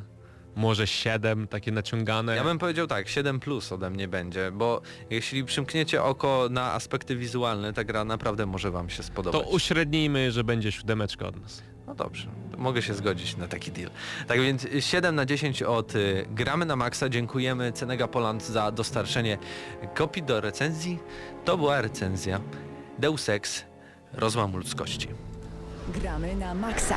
może 0.55 0.87
7 0.87 1.47
takie 1.47 1.71
naciągane. 1.71 2.35
Ja 2.35 2.43
bym 2.43 2.57
powiedział 2.59 2.87
tak, 2.87 3.07
7 3.09 3.39
plus 3.39 3.71
ode 3.71 3.89
mnie 3.89 4.07
będzie, 4.07 4.51
bo 4.51 4.81
jeśli 5.09 5.45
przymkniecie 5.45 6.03
oko 6.03 6.47
na 6.51 6.73
aspekty 6.73 7.15
wizualne, 7.15 7.73
ta 7.73 7.83
gra 7.83 8.05
naprawdę 8.05 8.45
może 8.45 8.71
wam 8.71 8.89
się 8.89 8.97
To 8.97 9.03
spodobać. 9.03 9.47
uśrednijmy, 9.51 10.31
że 10.31 10.43
będzie 10.43 10.71
siódemeczka 10.71 11.27
od 11.27 11.41
nas. 11.41 11.63
No 11.87 11.95
dobrze, 11.95 12.27
mogę 12.57 12.81
się 12.81 12.93
zgodzić 12.93 13.37
na 13.37 13.47
taki 13.47 13.71
deal. 13.71 13.89
Tak 14.27 14.41
więc 14.41 14.67
7 14.79 15.15
na 15.15 15.25
10 15.25 15.63
od 15.63 15.95
y, 15.95 16.25
Gramy 16.31 16.65
na 16.65 16.75
Maxa. 16.75 17.09
Dziękujemy 17.09 17.71
Cenega 17.71 18.07
Poland 18.07 18.45
za 18.45 18.71
dostarczenie 18.71 19.37
kopii 19.95 20.23
do 20.23 20.41
recenzji. 20.41 20.99
To 21.45 21.57
była 21.57 21.81
recenzja 21.81 22.39
Deus 22.99 23.29
Ex 23.29 23.63
Rozłam 24.13 24.57
ludzkości. 24.57 25.07
Gramy 26.01 26.35
na 26.35 26.53
maksa. 26.53 26.95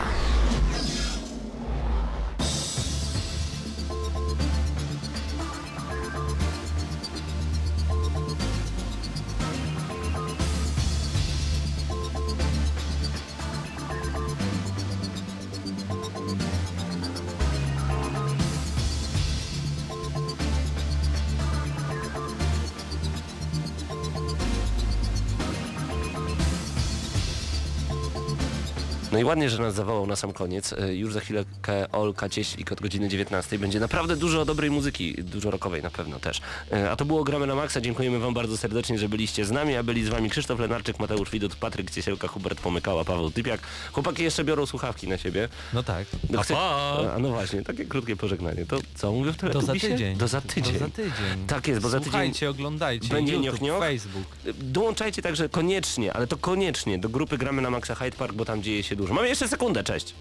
I 29.23 29.25
ładnie, 29.25 29.51
że 29.51 29.63
nas 29.63 29.75
zawołał 29.75 30.07
na 30.07 30.17
sam 30.17 30.33
koniec. 30.33 30.73
E, 30.73 30.95
Już 30.95 31.13
za 31.13 31.21
chwilkę 31.21 31.93
Olka 31.93 32.29
Cieślik 32.29 32.73
od 32.73 32.81
godziny 32.81 33.09
19. 33.09 33.59
Będzie 33.59 33.81
naprawdę 33.81 34.17
dużo 34.17 34.45
dobrej 34.45 34.71
muzyki, 34.71 35.15
dużo 35.15 35.51
rockowej 35.51 35.83
na 35.83 35.91
pewno 35.91 36.21
też. 36.21 36.41
E, 36.73 36.91
A 36.91 36.97
to 36.97 37.05
było 37.05 37.25
Gramy 37.25 37.47
na 37.47 37.55
Maxa. 37.55 37.81
Dziękujemy 37.81 38.19
Wam 38.19 38.35
bardzo 38.35 38.57
serdecznie, 38.57 38.99
że 38.99 39.09
byliście 39.09 39.45
z 39.45 39.51
nami, 39.51 39.77
a 39.77 39.83
byli 39.83 40.05
z 40.05 40.09
Wami 40.09 40.31
Krzysztof 40.31 40.61
Lenarczyk, 40.61 40.99
Mateusz 40.99 41.31
Widut, 41.31 41.55
Patryk 41.57 41.91
Ciesielka, 41.91 42.29
Hubert 42.29 42.61
Pomykała, 42.61 43.05
Paweł 43.05 43.31
Typiak. 43.31 43.61
Chłopaki 43.93 44.23
jeszcze 44.23 44.45
biorą 44.45 44.67
słuchawki 44.67 45.09
na 45.09 45.19
siebie. 45.19 45.49
No 45.73 45.83
tak. 45.83 46.07
No, 46.31 46.41
pa! 46.49 46.97
A 47.15 47.19
no 47.19 47.29
właśnie, 47.29 47.63
takie 47.63 47.85
krótkie 47.85 48.17
pożegnanie. 48.17 48.67
To 48.67 48.79
co, 48.95 49.13
mówię 49.13 49.33
w 49.33 49.63
za 49.67 49.73
tydzień. 49.73 50.17
To 50.17 50.29
za 50.29 50.41
tydzień. 50.41 50.73
To 50.75 50.79
za 50.79 50.89
tydzień. 50.89 51.47
Tak 51.47 51.69
jest, 51.69 51.81
bo 51.81 51.89
za 51.89 51.99
tydzień 51.99 52.13
Słuchajcie, 52.13 52.51
oglądajcie. 52.51 53.09
będzie 53.09 53.33
YouTube, 53.33 53.45
nioch, 53.53 53.61
nioch. 53.61 53.81
Facebook. 53.81 54.27
Dołączajcie 54.63 55.23
także 55.23 55.49
koniecznie, 55.49 56.13
ale 56.13 56.27
to 56.27 56.37
koniecznie 56.37 56.99
do 56.99 57.09
grupy 57.09 57.39
Gramy 57.39 57.63
na 57.63 57.71
Maxa 57.71 57.95
Hyde 57.95 58.17
Park, 58.17 58.33
bo 58.35 58.45
tam 58.45 58.63
dzieje 58.63 58.83
się 58.83 58.97
dużo. 58.97 59.12
Mamy 59.13 59.29
jeszcze 59.29 59.49
sekundę, 59.49 59.85
cześć. 59.85 60.15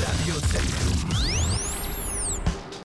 Radio 0.00 0.40
Centrum. 0.40 0.85